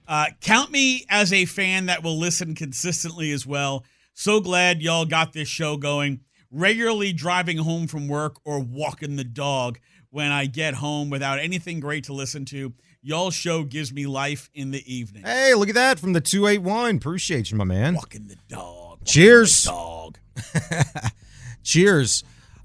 Uh, 0.06 0.26
count 0.40 0.70
me 0.70 1.06
as 1.08 1.32
a 1.32 1.44
fan 1.44 1.86
that 1.86 2.02
will 2.02 2.18
listen 2.18 2.54
consistently 2.54 3.32
as 3.32 3.46
well. 3.46 3.84
So 4.14 4.40
glad 4.40 4.82
y'all 4.82 5.04
got 5.04 5.32
this 5.32 5.48
show 5.48 5.76
going. 5.76 6.20
Regularly 6.50 7.12
driving 7.12 7.58
home 7.58 7.86
from 7.86 8.08
work 8.08 8.36
or 8.44 8.60
walking 8.60 9.16
the 9.16 9.24
dog 9.24 9.78
when 10.12 10.31
I 10.31 10.46
get 10.46 10.75
home 10.75 11.11
without 11.11 11.38
anything 11.40 11.81
great 11.81 12.05
to 12.05 12.12
listen 12.12 12.44
to. 12.46 12.72
Y'all 13.03 13.31
show 13.33 13.64
gives 13.64 13.92
me 13.92 14.07
life 14.07 14.48
in 14.55 14.70
the 14.70 14.94
evening. 14.94 15.25
hey, 15.25 15.55
look 15.55 15.68
at 15.68 15.75
that 15.75 15.98
from 15.98 16.12
the 16.12 16.20
two 16.20 16.46
eight 16.46 16.59
one. 16.62 16.96
Appreciate 16.96 17.51
you, 17.51 17.57
my 17.57 17.64
man. 17.64 17.94
Walking 17.94 18.29
the 18.29 18.37
dog. 18.48 18.90
walking 19.01 19.05
Cheers. 19.07 19.64
the 19.64 19.70
dog. 19.70 20.18
Cheers. 21.64 22.25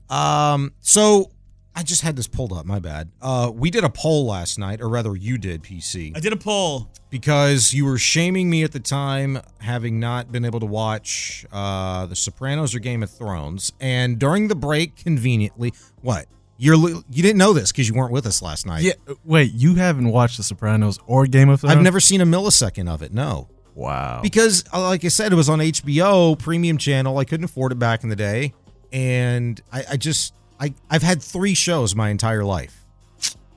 Um, 0.10 0.74
so 0.82 1.32
I 1.76 1.84
just 1.84 2.02
had 2.02 2.16
this 2.16 2.28
pulled 2.28 2.54
up. 2.54 2.66
My 2.66 2.80
bad. 2.80 3.10
Uh, 3.22 3.52
we 3.54 3.70
did 3.72 3.84
a 3.84 3.90
poll 3.90 4.26
last 4.28 4.58
night, 4.58 4.82
or 4.82 4.90
rather, 4.90 5.16
you 5.16 5.38
did, 5.38 5.64
PC. 5.64 6.16
I 6.16 6.20
did 6.20 6.34
a 6.34 6.38
poll. 6.38 6.90
because 7.10 7.74
you 7.74 7.86
were 7.86 7.98
shaming 7.98 8.50
me 8.50 8.64
at 8.64 8.72
the 8.72 8.80
time 8.80 9.40
having 9.60 10.00
not 10.00 10.32
been 10.32 10.46
able 10.46 10.60
to 10.60 10.66
watch 10.66 11.46
uh 11.52 12.06
The 12.06 12.16
Sopranos 12.16 12.76
or 12.76 12.80
Game 12.80 13.02
of 13.04 13.10
Thrones 13.10 13.72
and 13.80 14.20
during 14.20 14.48
the 14.50 14.56
break 14.56 14.96
conveniently 14.98 15.74
what 16.02 16.26
you're 16.58 16.76
you 16.76 17.04
didn't 17.24 17.38
know 17.38 17.54
this 17.54 17.72
because 17.72 17.88
you 17.88 17.94
weren't 17.96 18.12
with 18.12 18.26
us 18.26 18.42
last 18.42 18.66
night 18.66 18.84
Yeah. 18.84 18.94
Wait, 19.24 19.54
you 19.54 19.76
haven't 19.76 20.10
watched 20.10 20.38
The 20.38 20.44
Sopranos 20.44 21.00
or 21.06 21.26
Game 21.28 21.50
of 21.50 21.62
Thrones? 21.62 21.76
I've 21.76 21.84
never 21.84 22.00
seen 22.00 22.22
a 22.22 22.26
millisecond 22.26 22.90
of 22.90 23.02
it 23.02 23.14
no 23.14 23.48
Wow. 23.76 24.22
because 24.24 24.64
uh, 24.74 24.82
like 24.82 25.06
I 25.06 25.10
said 25.10 25.32
it 25.32 25.36
was 25.36 25.50
on 25.50 25.60
HBO 25.60 26.38
premium 26.38 26.78
channel 26.78 27.18
I 27.20 27.26
couldn't 27.26 27.44
afford 27.46 27.72
it 27.72 27.76
back 27.80 28.04
in 28.04 28.10
the 28.10 28.16
day 28.16 28.54
and 28.92 29.62
I, 29.72 29.84
I 29.92 29.98
just 29.98 30.34
I 30.60 30.74
I've 30.90 31.04
had 31.04 31.22
three 31.22 31.54
shows 31.54 31.96
my 31.96 32.10
entire 32.10 32.44
life 32.44 32.84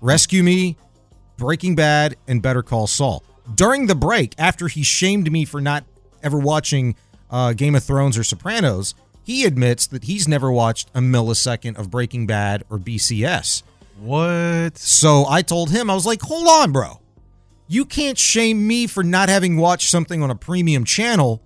Rescue 0.00 0.42
Me 0.42 0.76
Breaking 1.36 1.74
Bad 1.74 2.16
and 2.28 2.42
Better 2.42 2.62
Call 2.62 2.86
Saul 2.86 3.22
during 3.54 3.86
the 3.86 3.94
break 3.94 4.34
after 4.38 4.68
he 4.68 4.82
shamed 4.82 5.30
me 5.32 5.44
for 5.44 5.60
not 5.60 5.84
ever 6.22 6.38
watching 6.38 6.94
uh, 7.30 7.52
Game 7.54 7.74
of 7.74 7.82
Thrones 7.82 8.18
or 8.18 8.24
Sopranos 8.24 8.94
he 9.30 9.44
admits 9.44 9.86
that 9.86 10.04
he's 10.04 10.26
never 10.26 10.50
watched 10.50 10.88
a 10.94 11.00
millisecond 11.00 11.78
of 11.78 11.90
Breaking 11.90 12.26
Bad 12.26 12.64
or 12.70 12.78
BCS 12.78 13.62
what? 13.98 14.76
so 14.78 15.26
I 15.28 15.42
told 15.42 15.70
him 15.70 15.90
I 15.90 15.94
was 15.94 16.06
like 16.06 16.22
hold 16.22 16.48
on 16.48 16.72
bro 16.72 17.00
you 17.68 17.84
can't 17.84 18.18
shame 18.18 18.66
me 18.66 18.86
for 18.86 19.04
not 19.04 19.28
having 19.28 19.56
watched 19.56 19.90
something 19.90 20.22
on 20.22 20.30
a 20.30 20.34
premium 20.34 20.84
channel 20.84 21.42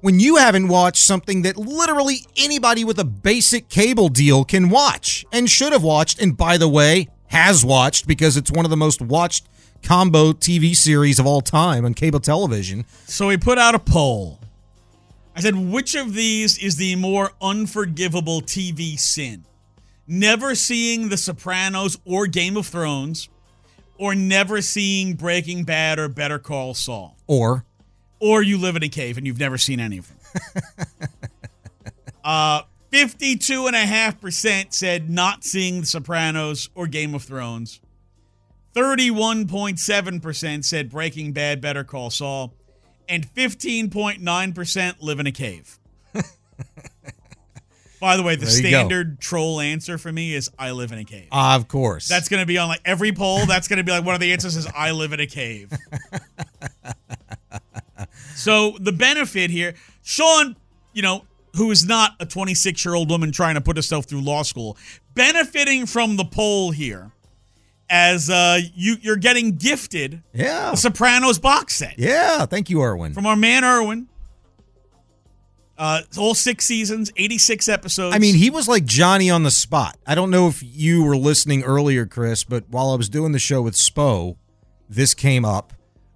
when 0.00 0.20
you 0.20 0.36
haven't 0.36 0.68
watched 0.68 1.02
something 1.02 1.42
that 1.42 1.56
literally 1.56 2.18
anybody 2.36 2.84
with 2.84 2.98
a 2.98 3.04
basic 3.04 3.68
cable 3.68 4.08
deal 4.08 4.44
can 4.44 4.68
watch 4.68 5.24
and 5.32 5.50
should 5.50 5.72
have 5.72 5.82
watched, 5.82 6.20
and 6.20 6.36
by 6.36 6.56
the 6.56 6.68
way, 6.68 7.08
has 7.28 7.64
watched 7.64 8.06
because 8.06 8.36
it's 8.36 8.50
one 8.50 8.64
of 8.64 8.70
the 8.70 8.76
most 8.76 9.02
watched 9.02 9.46
combo 9.82 10.32
TV 10.32 10.74
series 10.74 11.18
of 11.18 11.26
all 11.26 11.40
time 11.40 11.84
on 11.84 11.94
cable 11.94 12.20
television. 12.20 12.84
So 13.06 13.28
he 13.28 13.36
put 13.36 13.58
out 13.58 13.74
a 13.74 13.78
poll. 13.78 14.40
I 15.38 15.40
said, 15.40 15.54
which 15.54 15.94
of 15.94 16.14
these 16.14 16.58
is 16.58 16.74
the 16.74 16.96
more 16.96 17.30
unforgivable 17.40 18.42
TV 18.42 18.98
sin? 18.98 19.44
Never 20.04 20.56
seeing 20.56 21.10
The 21.10 21.16
Sopranos 21.16 21.96
or 22.04 22.26
Game 22.26 22.56
of 22.56 22.66
Thrones, 22.66 23.28
or 23.98 24.16
never 24.16 24.60
seeing 24.60 25.14
Breaking 25.14 25.62
Bad 25.62 26.00
or 26.00 26.08
Better 26.08 26.40
Call 26.40 26.74
Saul, 26.74 27.16
Or 27.28 27.64
or 28.18 28.42
you 28.42 28.58
live 28.58 28.74
in 28.74 28.82
a 28.82 28.88
cave 28.88 29.16
and 29.16 29.28
you've 29.28 29.38
never 29.38 29.56
seen 29.58 29.78
any 29.78 29.98
of 29.98 30.08
them. 30.08 30.16
uh, 32.24 32.62
52.5% 32.90 34.72
said 34.72 35.08
not 35.08 35.44
seeing 35.44 35.82
The 35.82 35.86
Sopranos 35.86 36.68
or 36.74 36.88
Game 36.88 37.14
of 37.14 37.22
Thrones. 37.22 37.80
31.7% 38.74 40.64
said 40.64 40.90
Breaking 40.90 41.32
Bad, 41.32 41.60
Better 41.60 41.84
Call 41.84 42.10
Saul. 42.10 42.54
And 43.08 43.26
15.9% 43.34 44.94
live 45.00 45.20
in 45.20 45.26
a 45.26 45.32
cave. 45.32 45.78
By 48.00 48.16
the 48.16 48.22
way, 48.22 48.36
the 48.36 48.46
you 48.46 48.62
go. 48.62 48.68
standard 48.68 49.18
troll 49.18 49.60
answer 49.60 49.98
for 49.98 50.12
me 50.12 50.34
is 50.34 50.50
I 50.58 50.70
live 50.70 50.92
in 50.92 50.98
a 50.98 51.04
cave. 51.04 51.28
Ah, 51.32 51.56
of 51.56 51.66
course. 51.68 52.06
That's 52.06 52.28
going 52.28 52.42
to 52.42 52.46
be 52.46 52.58
on 52.58 52.68
like 52.68 52.82
every 52.84 53.12
poll. 53.12 53.44
That's 53.46 53.66
going 53.66 53.78
to 53.78 53.82
be 53.84 53.90
like 53.90 54.04
one 54.04 54.14
of 54.14 54.20
the 54.20 54.32
answers 54.32 54.56
is 54.56 54.68
I 54.76 54.92
live 54.92 55.12
in 55.12 55.20
a 55.20 55.26
cave. 55.26 55.72
So 58.34 58.76
the 58.78 58.92
benefit 58.92 59.50
here, 59.50 59.74
Shaun, 60.04 60.54
you 60.92 61.02
know, 61.02 61.24
who 61.56 61.72
is 61.72 61.84
not 61.84 62.12
a 62.20 62.24
26 62.26 62.84
year 62.84 62.94
old 62.94 63.10
woman 63.10 63.32
trying 63.32 63.56
to 63.56 63.60
put 63.60 63.76
herself 63.76 64.04
through 64.04 64.20
law 64.20 64.42
school, 64.42 64.76
benefiting 65.14 65.86
from 65.86 66.16
the 66.16 66.24
poll 66.24 66.70
here, 66.70 67.10
as 67.90 68.28
uh, 68.30 68.58
you 68.74 68.96
you're 69.00 69.16
getting 69.16 69.56
gifted 69.56 70.22
Yeah. 70.34 70.70
the 70.72 70.76
Sopranos 70.76 71.38
box 71.38 71.74
set 71.76 71.98
Yeah. 71.98 72.44
Thank 72.46 72.68
you, 72.70 72.82
Irwin. 72.82 73.14
from 73.14 73.26
our 73.26 73.36
man 73.36 73.64
Irwin. 73.64 74.08
Uh, 75.76 76.00
all 76.18 76.34
six 76.34 76.64
seasons, 76.66 77.12
86 77.16 77.68
episodes. 77.68 78.14
I 78.14 78.18
mean, 78.18 78.34
he 78.34 78.50
was 78.50 78.66
like 78.66 78.84
Johnny 78.84 79.30
on 79.30 79.44
the 79.44 79.50
spot. 79.52 79.96
I 80.04 80.16
don't 80.16 80.30
know 80.30 80.48
if 80.48 80.60
you 80.60 81.04
were 81.04 81.16
listening 81.16 81.62
earlier, 81.62 82.04
Chris, 82.04 82.42
but 82.42 82.68
while 82.68 82.90
I 82.90 82.96
was 82.96 83.08
doing 83.08 83.30
the 83.30 83.38
show 83.38 83.62
with 83.62 83.74
Spo, 83.74 84.36
this 84.88 85.14
came 85.14 85.44
up 85.44 85.72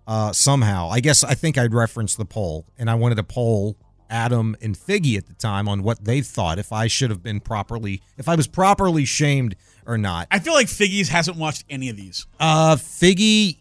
uh, 0.09 0.33
somehow. 0.33 0.89
I 0.91 0.99
guess 0.99 1.23
I 1.23 1.35
think 1.35 1.57
I'd 1.59 1.75
referenced 1.75 2.19
the 2.19 2.25
poll, 2.25 2.67
and 2.77 2.91
I 2.91 2.97
wanted 2.97 3.15
to 3.17 3.23
poll 3.23 3.77
Adam 4.11 4.57
and 4.61 4.77
Figgy 4.77 5.17
at 5.17 5.27
the 5.29 5.35
time 5.35 5.69
on 5.69 5.85
what 5.85 6.05
they 6.07 6.23
thought 6.23 6.59
if 6.59 6.73
I 6.73 6.89
should 6.89 7.11
have 7.11 7.23
been 7.23 7.39
properly, 7.39 8.03
if 8.19 8.29
I 8.29 8.35
was 8.35 8.49
properly 8.49 9.05
shamed 9.05 9.55
or 9.87 9.99
not. 9.99 10.29
I 10.31 10.39
feel 10.39 10.55
like 10.55 10.67
Figgies 10.67 11.09
hasn't 11.09 11.37
watched 11.37 11.65
any 11.71 11.89
of 11.89 11.97
these. 11.97 12.27
Uh, 12.41 12.77
Figgy, 12.77 13.59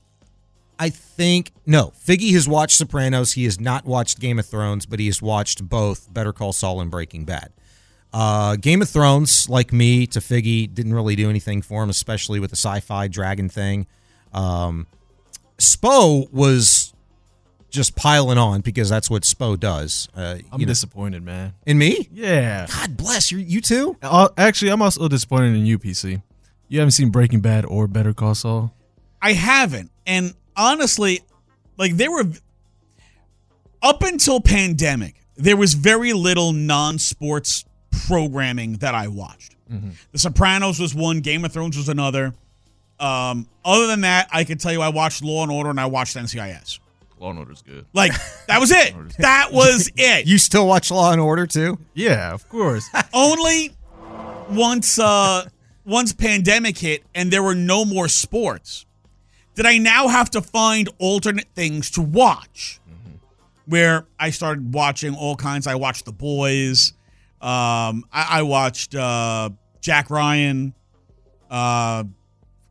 I 0.80 0.90
think 0.90 1.52
no. 1.66 1.94
Figgy 2.06 2.32
has 2.34 2.48
watched 2.48 2.78
Sopranos. 2.78 3.34
He 3.34 3.44
has 3.44 3.60
not 3.60 3.86
watched 3.86 4.20
Game 4.20 4.40
of 4.40 4.46
Thrones, 4.46 4.86
but 4.86 5.00
he 5.00 5.06
has 5.08 5.22
watched 5.22 5.68
both 5.68 6.12
Better 6.14 6.34
Call 6.34 6.54
Saul 6.54 6.82
and 6.82 6.90
Breaking 6.90 7.26
Bad. 7.26 7.52
Uh, 8.14 8.56
Game 8.56 8.82
of 8.82 8.90
Thrones, 8.90 9.48
like 9.48 9.72
me, 9.72 10.08
to 10.08 10.20
Figgy, 10.20 10.74
didn't 10.74 10.94
really 10.94 11.16
do 11.16 11.30
anything 11.30 11.62
for 11.62 11.84
him, 11.84 11.90
especially 11.90 12.40
with 12.40 12.50
the 12.50 12.58
sci-fi 12.58 13.08
dragon 13.08 13.48
thing. 13.48 13.88
Um, 14.34 14.88
Spo 15.58 16.32
was 16.34 16.81
just 17.72 17.96
piling 17.96 18.38
on 18.38 18.62
because 18.62 18.90
that's 18.90 19.10
what 19.10 19.24
Spo 19.24 19.60
does. 19.60 20.08
Uh, 20.16 20.36
I'm 20.52 20.60
you 20.60 20.66
know- 20.66 20.72
disappointed, 20.72 21.24
man. 21.24 21.54
in 21.66 21.78
me. 21.78 22.08
Yeah. 22.12 22.68
God 22.70 22.96
bless 22.98 23.32
you. 23.32 23.40
You 23.40 23.62
too. 23.62 23.98
Uh, 24.04 24.30
actually, 24.38 24.72
I'm 24.72 24.82
also 24.82 25.08
disappointed 25.08 25.56
in 25.56 25.66
you, 25.66 25.80
PC. 25.80 26.22
You 26.68 26.80
haven't 26.80 26.92
seen 26.92 27.10
Breaking 27.10 27.40
Bad 27.42 27.66
or 27.66 27.88
Better 27.88 28.14
Call 28.14 28.36
Saul. 28.36 28.74
I 29.22 29.34
haven't. 29.34 29.90
And 30.06 30.34
honestly, 30.56 31.22
like 31.78 31.98
there 31.98 32.12
were 32.12 32.26
up 33.82 34.04
until 34.04 34.40
pandemic, 34.40 35.16
there 35.36 35.58
was 35.58 35.74
very 35.74 36.14
little 36.14 36.54
non-sports 36.54 37.66
programming 38.08 38.74
that 38.78 38.94
I 38.96 39.08
watched. 39.08 39.56
The 40.12 40.20
Sopranos 40.20 40.80
was 40.82 40.94
one, 40.94 41.22
Game 41.22 41.46
of 41.46 41.54
Thrones 41.54 41.78
was 41.78 41.88
another. 41.88 42.34
Um, 43.00 43.48
other 43.64 43.88
than 43.88 44.02
that, 44.02 44.28
I 44.32 44.44
could 44.44 44.60
tell 44.60 44.74
you 44.74 44.82
I 44.82 44.90
watched 44.90 45.24
Law 45.24 45.44
and 45.44 45.52
Order 45.52 45.70
and 45.70 45.80
I 45.80 45.86
watched 45.86 46.18
NCIS. 46.18 46.80
Law 47.22 47.30
and 47.30 47.40
Order's 47.40 47.62
good. 47.62 47.86
Like 47.94 48.14
that 48.48 48.60
was 48.60 48.72
it. 48.72 48.94
that 49.20 49.50
was 49.52 49.90
it. 49.96 50.28
You 50.28 50.38
still 50.38 50.68
watch 50.68 50.92
Law 50.92 51.12
and 51.12 51.22
Order 51.22 51.48
too? 51.48 51.78
Yeah, 51.94 52.34
of 52.34 52.50
course. 52.50 52.90
Only 53.14 53.72
once 54.50 55.00
uh 55.00 55.48
once 55.86 56.12
pandemic 56.14 56.78
hit 56.78 57.04
and 57.16 57.32
there 57.32 57.42
were 57.44 57.56
no 57.56 57.86
more 57.86 58.08
sports 58.08 58.86
did 59.56 59.66
I 59.66 59.78
now 59.78 60.08
have 60.08 60.30
to 60.32 60.42
find 60.42 60.90
alternate 60.98 61.48
things 61.56 61.92
to 61.92 62.02
watch. 62.02 62.80
Where 63.66 64.06
I 64.20 64.32
started 64.32 64.74
watching 64.74 65.16
all 65.16 65.36
kinds. 65.36 65.68
I 65.68 65.76
watched 65.76 66.06
The 66.06 66.12
Boys. 66.12 66.94
Um, 67.40 68.04
I, 68.12 68.28
I 68.30 68.42
watched 68.42 68.96
uh, 68.96 69.52
Jack 69.80 70.10
Ryan. 70.10 70.74
Uh, 71.50 72.06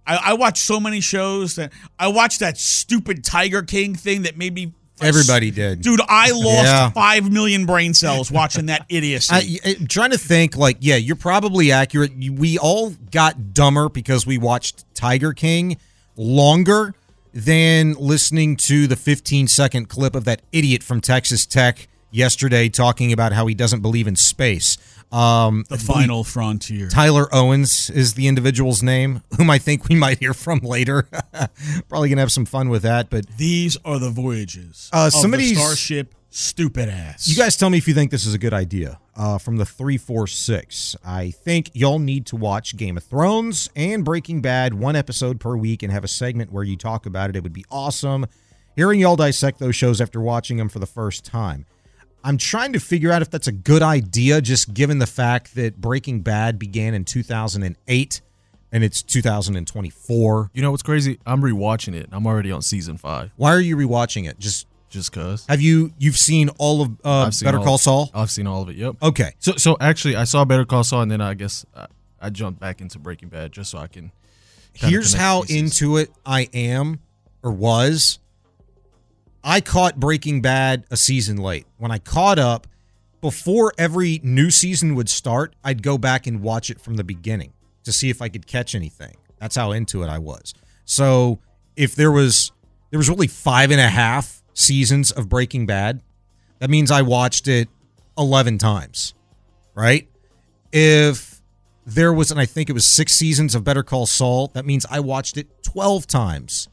I, 0.07 0.17
I 0.17 0.33
watched 0.35 0.59
so 0.65 0.81
many 0.81 1.01
shows 1.01 1.57
that 1.57 1.73
I 1.99 2.09
watched 2.09 2.41
that 2.41 2.59
stupid 2.59 3.23
Tiger 3.25 3.63
King 3.63 3.95
thing 3.95 4.23
that 4.23 4.37
made 4.37 4.55
me. 4.55 4.73
Everybody 5.03 5.51
did. 5.51 5.81
Dude, 5.81 6.01
I 6.09 6.31
lost 6.31 6.65
Yeah. 6.67 6.91
five 6.91 7.33
million 7.33 7.65
brain 7.65 7.95
cells 7.95 8.31
watching 8.31 8.67
that 8.67 8.85
idiocy. 8.91 9.35
I, 9.65 9.71
I'm 9.79 9.87
trying 9.87 10.11
to 10.11 10.19
think. 10.19 10.57
Like, 10.59 10.77
yeah, 10.81 10.97
you're 10.97 11.17
probably 11.17 11.73
accurate. 11.73 12.13
We 12.19 12.59
all 12.59 12.91
got 13.11 13.55
dumber 13.55 13.89
because 13.89 14.27
we 14.27 14.37
watched 14.37 14.85
Tiger 14.95 15.33
King 15.33 15.79
longer 16.17 16.95
than 17.33 17.95
listening 17.95 18.57
to 18.57 18.87
the 18.87 18.97
15 18.97 19.49
second 19.49 19.89
clip 19.89 20.15
of 20.15 20.25
that 20.25 20.43
idiot 20.53 20.83
from 20.83 21.01
Texas 21.01 21.47
Tech 21.47 21.89
yesterday 22.11 22.69
talking 22.69 23.13
about 23.13 23.33
how 23.33 23.47
he 23.47 23.55
doesn't 23.55 23.81
believe 23.81 24.07
in 24.07 24.17
space. 24.17 24.77
Um, 25.13 25.65
the 25.69 25.77
final 25.79 26.23
frontier. 26.25 26.89
Tyler 26.89 27.29
Owens 27.35 27.91
is 27.91 28.15
the 28.15 28.29
individual's 28.29 28.83
name, 28.83 29.23
whom 29.37 29.51
I 29.51 29.59
think 29.59 29.89
we 29.89 29.97
might 29.97 30.19
hear 30.21 30.33
from 30.35 30.61
later. 30.61 31.09
Probably 31.89 32.09
gonna 32.09 32.21
have 32.21 32.31
some 32.33 32.45
fun 32.47 32.69
with 32.69 32.83
that. 32.83 33.11
But 33.11 33.27
These 33.37 33.77
are 33.85 33.99
the 33.99 34.11
voyages 34.11 34.89
Uh, 34.93 35.07
of 35.07 35.13
somebody's- 35.21 35.51
the 35.51 35.57
starship. 35.57 36.15
Stupid 36.33 36.89
ass. 36.89 37.27
You 37.27 37.35
guys 37.35 37.57
tell 37.57 37.71
me 37.71 37.79
if 37.79 37.89
you 37.89 37.95
think 37.95 38.13
this 38.13 38.25
is 38.25 38.35
a 38.35 38.39
good 38.39 38.55
idea. 38.55 39.01
Uh, 39.17 39.37
from 39.37 39.57
the 39.57 39.67
346, 39.67 40.95
I 41.05 41.33
think 41.33 41.71
y'all 41.75 41.99
need 41.99 42.25
to 42.27 42.37
watch 42.37 42.77
Game 42.77 42.97
of 42.97 43.03
Thrones 43.03 43.69
and 43.75 44.05
Breaking 44.05 44.41
Bad 44.41 44.75
one 44.75 44.95
episode 44.95 45.41
per 45.41 45.57
week 45.57 45.83
and 45.83 45.93
have 45.93 46.05
a 46.05 46.09
segment 46.09 46.53
where 46.53 46.63
you 46.63 46.77
talk 46.77 47.05
about 47.05 47.31
it. 47.31 47.37
It 47.37 47.43
would 47.43 47.53
be 47.53 47.65
awesome. 47.69 48.27
Hearing 48.77 49.01
y'all 49.01 49.17
dissect 49.17 49.59
those 49.59 49.75
shows 49.75 50.01
after 50.01 50.21
watching 50.21 50.57
them 50.57 50.69
for 50.69 50.79
the 50.79 50.87
first 50.87 51.25
time. 51.25 51.67
I'm 52.23 52.37
trying 52.37 52.73
to 52.75 52.81
figure 52.81 53.11
out 53.13 53.23
if 53.23 53.31
that's 53.31 53.47
a 53.47 53.53
good 53.53 53.83
idea, 53.83 54.41
just 54.41 54.75
given 54.75 54.99
the 54.99 55.07
fact 55.07 55.55
that 55.55 55.81
Breaking 55.81 56.21
Bad 56.21 56.59
began 56.59 56.95
in 56.95 57.05
2008 57.05 58.21
and 58.73 58.85
it's 58.85 59.03
2024. 59.03 60.51
You 60.53 60.63
know 60.63 60.71
what's 60.71 60.83
crazy? 60.83 61.19
I'm 61.27 61.43
rewatching 61.43 61.95
it. 61.95 62.09
I'm 62.13 62.27
already 62.27 62.53
on 62.53 62.63
season 62.63 62.97
five. 62.97 63.31
Why 63.37 63.53
are 63.53 63.61
you 63.61 63.77
rewatching 63.77 64.29
it? 64.29 64.39
Just 64.39 64.67
just 64.89 65.13
cause. 65.13 65.47
Have 65.49 65.61
you 65.61 65.93
you've 65.99 66.19
seen 66.19 66.51
all 66.59 66.83
of 66.83 66.91
uh, 67.05 67.31
Better 67.43 67.59
Call 67.59 67.79
Saul? 67.79 68.11
I've 68.13 68.31
seen 68.31 68.47
all 68.47 68.63
of 68.63 68.69
it. 68.69 68.77
Yep. 68.77 68.97
Okay. 69.03 69.35
So 69.39 69.53
so 69.53 69.77
actually, 69.81 70.17
I 70.17 70.25
saw 70.25 70.45
Better 70.45 70.65
Call 70.65 70.85
Saul, 70.85 71.03
and 71.03 71.11
then 71.11 71.21
I 71.21 71.35
guess 71.35 71.65
I, 71.75 71.87
I 72.21 72.31
jumped 72.31 72.61
back 72.61 72.81
into 72.81 72.99
Breaking 72.99 73.29
Bad 73.29 73.53
just 73.53 73.71
so 73.71 73.79
I 73.79 73.87
can. 73.87 74.13
Here's 74.73 75.15
how 75.15 75.43
pieces. 75.43 75.57
into 75.57 75.97
it 75.97 76.13
I 76.25 76.49
am 76.53 77.01
or 77.43 77.51
was. 77.51 78.20
I 79.43 79.61
caught 79.61 79.99
Breaking 79.99 80.43
Bad 80.43 80.85
a 80.91 80.97
season 80.97 81.37
late. 81.37 81.67
When 81.79 81.91
I 81.91 81.99
caught 81.99 82.39
up, 82.39 82.67
before 83.21 83.73
every 83.79 84.21
new 84.23 84.51
season 84.51 84.95
would 84.95 85.09
start, 85.09 85.55
I'd 85.65 85.83
go 85.83 85.99
back 85.99 86.27
and 86.27 86.41
watch 86.41 86.71
it 86.71 86.81
from 86.81 86.97
the 86.97 87.05
beginning 87.05 87.53
to 87.85 87.93
see 87.93 88.11
if 88.11 88.23
I 88.23 88.29
could 88.29 88.47
catch 88.47 88.75
anything. 88.75 89.17
That's 89.39 89.57
how 89.57 89.73
into 89.73 90.03
it 90.03 90.09
I 90.09 90.19
was. 90.19 90.55
So 90.85 91.39
if 91.77 91.95
there 91.95 92.13
was 92.13 92.53
there 92.91 92.99
was 92.99 93.09
really 93.09 93.29
five 93.29 93.71
and 93.71 93.81
a 93.81 93.89
half 93.89 94.43
seasons 94.55 95.11
of 95.11 95.29
Breaking 95.29 95.67
Bad, 95.67 96.03
that 96.59 96.71
means 96.71 96.91
I 96.91 97.03
watched 97.03 97.49
it 97.49 97.69
eleven 98.19 98.59
times. 98.59 99.15
Right? 99.75 100.09
If 100.73 101.41
there 101.87 102.13
was, 102.13 102.31
and 102.31 102.41
I 102.41 102.47
think 102.47 102.71
it 102.71 102.73
was 102.73 102.87
six 102.87 103.13
seasons 103.13 103.55
of 103.55 103.65
Better 103.65 103.83
Call 103.83 104.07
Saul, 104.07 104.49
that 104.49 104.65
means 104.65 104.87
I 104.91 105.01
watched 105.01 105.37
it 105.37 105.63
12 105.63 106.07
times. 106.07 106.69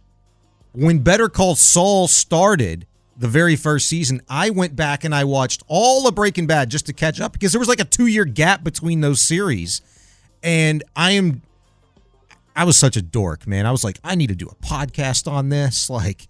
When 0.78 1.00
Better 1.00 1.28
Call 1.28 1.56
Saul 1.56 2.08
started, 2.08 2.86
the 3.18 3.28
very 3.28 3.56
first 3.56 3.88
season, 3.88 4.22
I 4.30 4.52
went 4.52 4.76
back 4.76 5.04
and 5.04 5.14
I 5.16 5.24
watched 5.24 5.64
all 5.68 6.08
of 6.08 6.14
Breaking 6.14 6.46
Bad 6.46 6.70
just 6.70 6.86
to 6.86 6.94
catch 6.94 7.20
up 7.20 7.34
because 7.34 7.52
there 7.52 7.58
was 7.60 7.68
like 7.68 7.80
a 7.80 7.84
two 7.86 8.06
year 8.06 8.26
gap 8.26 8.64
between 8.64 9.02
those 9.02 9.20
series. 9.20 9.82
And 10.44 10.84
I 10.96 11.12
am, 11.14 11.42
I 12.56 12.64
was 12.64 12.78
such 12.78 12.96
a 12.96 13.02
dork, 13.02 13.48
man. 13.48 13.66
I 13.66 13.72
was 13.72 13.84
like, 13.84 13.98
I 14.04 14.14
need 14.14 14.28
to 14.28 14.36
do 14.36 14.48
a 14.48 14.56
podcast 14.56 15.30
on 15.32 15.50
this. 15.50 15.90
Like, 15.98 16.28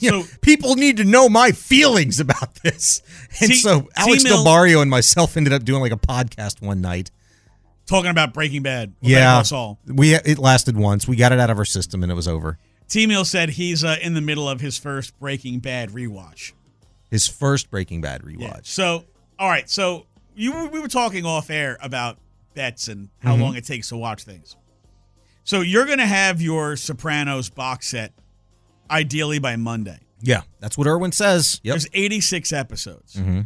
you 0.00 0.10
know, 0.10 0.24
people 0.42 0.76
need 0.76 0.98
to 0.98 1.04
know 1.04 1.28
my 1.28 1.50
feelings 1.52 2.20
about 2.20 2.56
this. 2.56 3.00
And 3.40 3.50
T- 3.50 3.56
so 3.56 3.88
Alex 3.96 4.22
T-Mill- 4.22 4.36
Del 4.36 4.44
Barrio 4.44 4.80
and 4.82 4.90
myself 4.90 5.36
ended 5.36 5.52
up 5.54 5.64
doing 5.64 5.80
like 5.80 5.92
a 5.92 5.96
podcast 5.96 6.62
one 6.62 6.80
night. 6.82 7.10
Talking 7.86 8.10
about 8.10 8.34
Breaking 8.34 8.62
Bad. 8.62 8.94
Yeah, 9.00 9.42
we 9.86 10.14
it 10.14 10.38
lasted 10.38 10.76
once. 10.76 11.06
We 11.08 11.16
got 11.16 11.32
it 11.32 11.38
out 11.38 11.50
of 11.50 11.58
our 11.58 11.64
system 11.64 12.02
and 12.02 12.12
it 12.12 12.14
was 12.14 12.28
over. 12.28 12.58
T 12.88 13.24
said 13.24 13.50
he's 13.50 13.82
uh, 13.84 13.96
in 14.00 14.14
the 14.14 14.20
middle 14.20 14.48
of 14.48 14.60
his 14.60 14.78
first 14.78 15.18
Breaking 15.18 15.58
Bad 15.58 15.90
rewatch. 15.90 16.52
His 17.10 17.26
first 17.28 17.70
Breaking 17.70 18.00
Bad 18.00 18.22
rewatch. 18.22 18.40
Yeah. 18.40 18.60
So, 18.62 19.04
all 19.38 19.48
right. 19.48 19.68
So 19.68 20.06
you 20.34 20.52
were- 20.52 20.68
we 20.68 20.80
were 20.80 20.88
talking 20.88 21.24
off 21.24 21.50
air 21.50 21.78
about 21.80 22.18
bets 22.54 22.88
and 22.88 23.08
how 23.20 23.36
Mhm. 23.36 23.40
long 23.40 23.56
it 23.56 23.64
takes 23.64 23.88
to 23.90 23.96
watch 23.96 24.22
things. 24.24 24.56
So 25.44 25.60
you're 25.60 25.86
going 25.86 25.98
to 25.98 26.06
have 26.06 26.40
your 26.40 26.76
Sopranos 26.76 27.50
box 27.50 27.88
set 27.88 28.12
ideally 28.90 29.38
by 29.38 29.56
Monday. 29.56 29.98
Yeah, 30.22 30.42
that's 30.60 30.76
what 30.78 30.86
Irwin 30.86 31.12
says. 31.12 31.60
Yep. 31.62 31.72
There's 31.74 31.86
86 31.92 32.52
episodes. 32.52 33.14
Mm-hmm. 33.14 33.42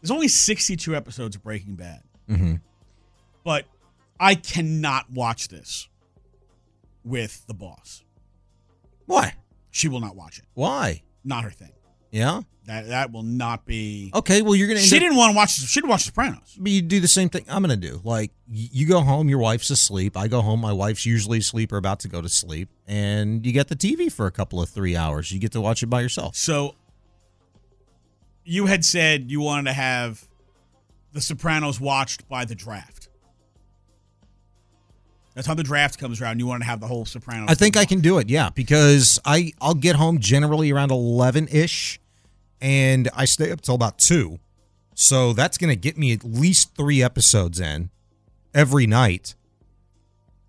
There's 0.00 0.10
only 0.10 0.28
62 0.28 0.94
episodes 0.96 1.36
of 1.36 1.42
Breaking 1.42 1.76
Bad, 1.76 2.02
Mm-hmm. 2.28 2.54
but 3.44 3.66
I 4.18 4.34
cannot 4.34 5.10
watch 5.10 5.48
this 5.48 5.88
with 7.04 7.46
the 7.46 7.54
boss. 7.54 8.02
Why? 9.10 9.34
She 9.70 9.88
will 9.88 10.00
not 10.00 10.14
watch 10.14 10.38
it. 10.38 10.44
Why? 10.54 11.02
Not 11.24 11.44
her 11.44 11.50
thing. 11.50 11.72
Yeah. 12.10 12.42
That 12.66 12.88
that 12.88 13.12
will 13.12 13.24
not 13.24 13.66
be. 13.66 14.10
Okay. 14.14 14.42
Well, 14.42 14.54
you're 14.54 14.68
gonna. 14.68 14.80
She 14.80 14.96
up- 14.96 15.00
didn't 15.00 15.16
want 15.16 15.32
to 15.32 15.36
watch. 15.36 15.50
She 15.50 15.80
didn't 15.80 15.90
watch 15.90 16.04
Sopranos. 16.04 16.56
But 16.58 16.70
you 16.70 16.82
do 16.82 17.00
the 17.00 17.08
same 17.08 17.28
thing 17.28 17.44
I'm 17.48 17.62
gonna 17.62 17.76
do. 17.76 18.00
Like 18.04 18.30
you 18.48 18.86
go 18.86 19.00
home, 19.00 19.28
your 19.28 19.38
wife's 19.40 19.70
asleep. 19.70 20.16
I 20.16 20.28
go 20.28 20.40
home, 20.42 20.60
my 20.60 20.72
wife's 20.72 21.04
usually 21.04 21.38
asleep 21.38 21.72
or 21.72 21.76
about 21.78 21.98
to 22.00 22.08
go 22.08 22.20
to 22.22 22.28
sleep, 22.28 22.68
and 22.86 23.44
you 23.44 23.52
get 23.52 23.68
the 23.68 23.76
TV 23.76 24.12
for 24.12 24.26
a 24.26 24.30
couple 24.30 24.62
of 24.62 24.68
three 24.68 24.96
hours. 24.96 25.32
You 25.32 25.40
get 25.40 25.52
to 25.52 25.60
watch 25.60 25.82
it 25.82 25.86
by 25.86 26.00
yourself. 26.00 26.36
So 26.36 26.76
you 28.44 28.66
had 28.66 28.84
said 28.84 29.30
you 29.30 29.40
wanted 29.40 29.64
to 29.64 29.72
have 29.72 30.28
The 31.12 31.20
Sopranos 31.20 31.80
watched 31.80 32.28
by 32.28 32.44
the 32.44 32.54
draft. 32.54 33.08
That's 35.40 35.48
how 35.48 35.54
the 35.54 35.62
draft 35.62 35.98
comes 35.98 36.20
around. 36.20 36.38
You 36.38 36.46
want 36.46 36.60
to 36.60 36.66
have 36.66 36.80
the 36.80 36.86
whole 36.86 37.06
Sopranos. 37.06 37.48
I 37.48 37.54
think 37.54 37.74
I 37.74 37.86
can 37.86 38.00
do 38.00 38.18
it, 38.18 38.28
yeah, 38.28 38.50
because 38.50 39.18
I 39.24 39.54
I'll 39.58 39.72
get 39.72 39.96
home 39.96 40.18
generally 40.18 40.70
around 40.70 40.90
eleven 40.90 41.48
ish, 41.48 41.98
and 42.60 43.08
I 43.16 43.24
stay 43.24 43.50
up 43.50 43.62
till 43.62 43.74
about 43.74 43.98
two, 43.98 44.38
so 44.94 45.32
that's 45.32 45.56
gonna 45.56 45.76
get 45.76 45.96
me 45.96 46.12
at 46.12 46.24
least 46.24 46.76
three 46.76 47.02
episodes 47.02 47.58
in 47.58 47.88
every 48.52 48.86
night, 48.86 49.34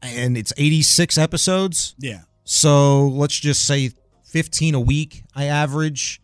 and 0.01 0.37
it's 0.37 0.51
eighty 0.57 0.81
six 0.81 1.17
episodes. 1.17 1.95
Yeah. 1.97 2.23
So 2.43 3.07
let's 3.07 3.39
just 3.39 3.65
say 3.65 3.91
fifteen 4.25 4.75
a 4.75 4.81
week. 4.81 5.23
I 5.33 5.45
average. 5.45 6.21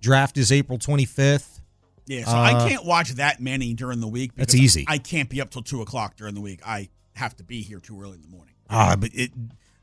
Draft 0.00 0.38
is 0.38 0.52
April 0.52 0.78
twenty 0.78 1.06
fifth. 1.06 1.60
Yeah, 2.06 2.24
so 2.24 2.36
I 2.36 2.68
can't 2.68 2.84
watch 2.84 3.10
that 3.14 3.40
many 3.40 3.74
during 3.74 3.98
the 3.98 4.06
week. 4.06 4.30
Uh, 4.30 4.34
That's 4.36 4.52
because 4.52 4.76
easy. 4.76 4.84
I 4.86 4.98
can't 4.98 5.28
be 5.28 5.40
up 5.40 5.50
till 5.50 5.62
two 5.62 5.82
o'clock 5.82 6.14
during 6.16 6.36
the 6.36 6.40
week. 6.40 6.60
I 6.64 6.88
have 7.14 7.36
to 7.36 7.44
be 7.44 7.62
here 7.62 7.80
too 7.80 8.00
early 8.00 8.14
in 8.16 8.22
the 8.22 8.28
morning. 8.28 8.54
Ah, 8.70 8.96
but 8.98 9.10
it 9.14 9.30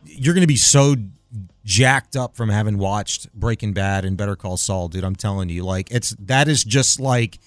you're 0.06 0.34
going 0.34 0.42
to 0.42 0.48
be 0.48 0.56
so 0.56 0.96
jacked 1.64 2.16
up 2.16 2.36
from 2.36 2.50
having 2.50 2.78
watched 2.78 3.32
Breaking 3.34 3.72
Bad 3.74 4.04
and 4.04 4.18
Better 4.18 4.36
Call 4.36 4.58
Saul, 4.58 4.88
dude. 4.88 5.04
I'm 5.04 5.16
telling 5.16 5.50
you, 5.50 5.64
like 5.64 5.90
it's 5.92 6.16
that 6.20 6.48
is 6.48 6.64
just 6.64 7.00
like 7.00 7.40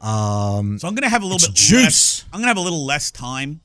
um 0.00 0.78
So 0.78 0.86
I'm 0.88 0.94
gonna 0.94 1.08
have 1.08 1.22
a 1.22 1.26
little 1.26 1.48
bit 1.48 1.56
juice. 1.56 1.72
less. 1.82 2.24
I'm 2.32 2.40
gonna 2.40 2.48
have 2.48 2.56
a 2.58 2.60
little 2.60 2.84
less 2.84 3.10
time 3.10 3.60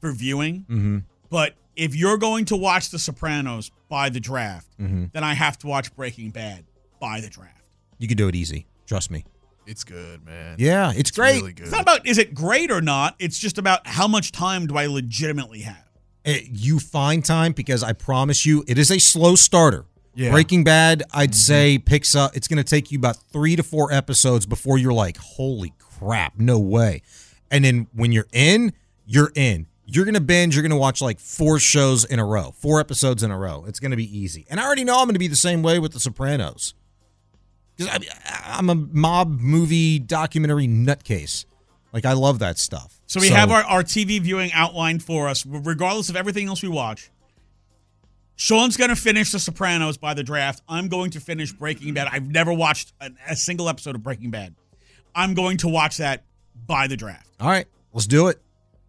for 0.00 0.12
viewing. 0.12 0.60
Mm-hmm. 0.68 0.98
But 1.30 1.54
if 1.76 1.94
you're 1.96 2.18
going 2.18 2.44
to 2.46 2.56
watch 2.56 2.90
The 2.90 2.98
Sopranos 2.98 3.70
by 3.88 4.10
the 4.10 4.20
draft, 4.20 4.68
Mhm. 4.78 5.10
then 5.12 5.24
I 5.24 5.32
have 5.34 5.56
to 5.60 5.66
watch 5.66 5.94
Breaking 5.96 6.30
Bad 6.30 6.64
by 7.00 7.20
the 7.22 7.30
draft. 7.30 7.62
You 7.98 8.06
can 8.08 8.16
do 8.18 8.28
it 8.28 8.34
easy. 8.34 8.66
Trust 8.86 9.10
me. 9.10 9.24
It's 9.66 9.84
good, 9.84 10.24
man. 10.24 10.56
Yeah, 10.58 10.92
it's 10.94 11.10
great. 11.10 11.40
really 11.40 11.52
good. 11.52 11.64
It's 11.64 11.72
not 11.72 11.82
about 11.82 12.06
is 12.06 12.18
it 12.18 12.34
great 12.34 12.70
or 12.70 12.80
not. 12.80 13.14
It's 13.18 13.38
just 13.38 13.58
about 13.58 13.86
how 13.86 14.08
much 14.08 14.32
time 14.32 14.66
do 14.66 14.76
I 14.76 14.86
legitimately 14.86 15.60
have. 15.60 15.88
Eh, 16.24 16.40
you 16.50 16.78
find 16.78 17.24
time 17.24 17.52
because 17.52 17.82
I 17.82 17.92
promise 17.92 18.46
you, 18.46 18.64
it 18.66 18.78
is 18.78 18.90
a 18.90 18.98
slow 18.98 19.34
starter. 19.34 19.86
Yeah. 20.14 20.30
Breaking 20.30 20.62
Bad, 20.62 21.02
I'd 21.12 21.34
say 21.34 21.78
picks 21.78 22.14
up. 22.14 22.36
It's 22.36 22.46
going 22.46 22.62
to 22.62 22.64
take 22.64 22.92
you 22.92 22.98
about 22.98 23.16
three 23.16 23.56
to 23.56 23.62
four 23.62 23.90
episodes 23.92 24.44
before 24.44 24.76
you're 24.78 24.92
like, 24.92 25.16
"Holy 25.16 25.72
crap, 25.78 26.38
no 26.38 26.58
way!" 26.58 27.02
And 27.50 27.64
then 27.64 27.88
when 27.94 28.12
you're 28.12 28.28
in, 28.32 28.72
you're 29.06 29.32
in. 29.34 29.66
You're 29.86 30.04
going 30.04 30.14
to 30.14 30.20
binge. 30.20 30.54
You're 30.54 30.62
going 30.62 30.70
to 30.70 30.76
watch 30.76 31.00
like 31.02 31.18
four 31.18 31.58
shows 31.58 32.04
in 32.04 32.18
a 32.18 32.24
row, 32.24 32.54
four 32.58 32.78
episodes 32.78 33.22
in 33.22 33.30
a 33.30 33.38
row. 33.38 33.64
It's 33.66 33.80
going 33.80 33.90
to 33.90 33.96
be 33.96 34.18
easy. 34.18 34.46
And 34.48 34.60
I 34.60 34.64
already 34.64 34.84
know 34.84 34.98
I'm 34.98 35.06
going 35.06 35.14
to 35.14 35.18
be 35.18 35.28
the 35.28 35.36
same 35.36 35.62
way 35.62 35.78
with 35.78 35.92
The 35.92 36.00
Sopranos 36.00 36.74
because 37.86 38.08
I'm 38.44 38.70
a 38.70 38.74
mob 38.74 39.40
movie 39.40 39.98
documentary 39.98 40.66
nutcase. 40.66 41.44
Like 41.92 42.06
I 42.06 42.14
love 42.14 42.38
that 42.38 42.58
stuff. 42.58 43.00
So 43.06 43.20
we 43.20 43.28
have 43.28 43.50
our, 43.50 43.62
our 43.64 43.82
TV 43.82 44.20
viewing 44.20 44.50
outlined 44.54 45.02
for 45.02 45.28
us, 45.28 45.44
regardless 45.44 46.08
of 46.08 46.16
everything 46.16 46.48
else 46.48 46.62
we 46.62 46.68
watch. 46.68 47.10
Shaun's 48.36 48.76
going 48.76 48.88
to 48.90 48.96
finish 48.96 49.30
The 49.30 49.38
Sopranos 49.38 49.98
by 49.98 50.14
the 50.14 50.22
draft. 50.22 50.62
I'm 50.68 50.88
going 50.88 51.10
to 51.10 51.20
finish 51.20 51.52
Breaking 51.52 51.92
Bad. 51.94 52.08
I've 52.10 52.26
never 52.26 52.52
watched 52.52 52.92
a, 53.00 53.10
a 53.28 53.36
single 53.36 53.68
episode 53.68 53.94
of 53.94 54.02
Breaking 54.02 54.30
Bad. 54.30 54.54
I'm 55.14 55.34
going 55.34 55.58
to 55.58 55.68
watch 55.68 55.98
that 55.98 56.24
by 56.66 56.86
the 56.86 56.96
draft. 56.96 57.28
All 57.38 57.48
right, 57.48 57.66
let's 57.92 58.06
do 58.06 58.28
it. 58.28 58.40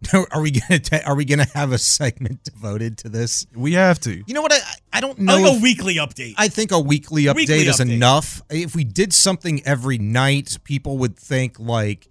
Are 0.32 0.40
we 0.42 0.50
gonna 0.50 0.78
ta- 0.80 1.00
are 1.06 1.14
we 1.16 1.24
gonna 1.24 1.46
have 1.54 1.72
a 1.72 1.78
segment 1.78 2.44
devoted 2.44 2.98
to 2.98 3.08
this? 3.08 3.46
We 3.54 3.72
have 3.72 3.98
to. 4.00 4.22
You 4.26 4.34
know 4.34 4.42
what? 4.42 4.52
I 4.52 4.58
I 4.92 5.00
don't 5.00 5.18
know. 5.18 5.32
I 5.32 5.36
think 5.36 5.48
if- 5.48 5.58
a 5.58 5.62
weekly 5.62 5.94
update. 5.96 6.34
I 6.36 6.48
think 6.48 6.72
a 6.72 6.78
weekly 6.80 7.22
update 7.24 7.34
Weekly 7.36 7.66
is 7.66 7.78
update. 7.80 7.92
enough. 7.92 8.42
If 8.50 8.74
we 8.76 8.84
did 8.84 9.14
something 9.14 9.62
every 9.66 9.96
night, 9.98 10.58
people 10.64 10.98
would 10.98 11.16
think 11.18 11.58
like, 11.58 12.08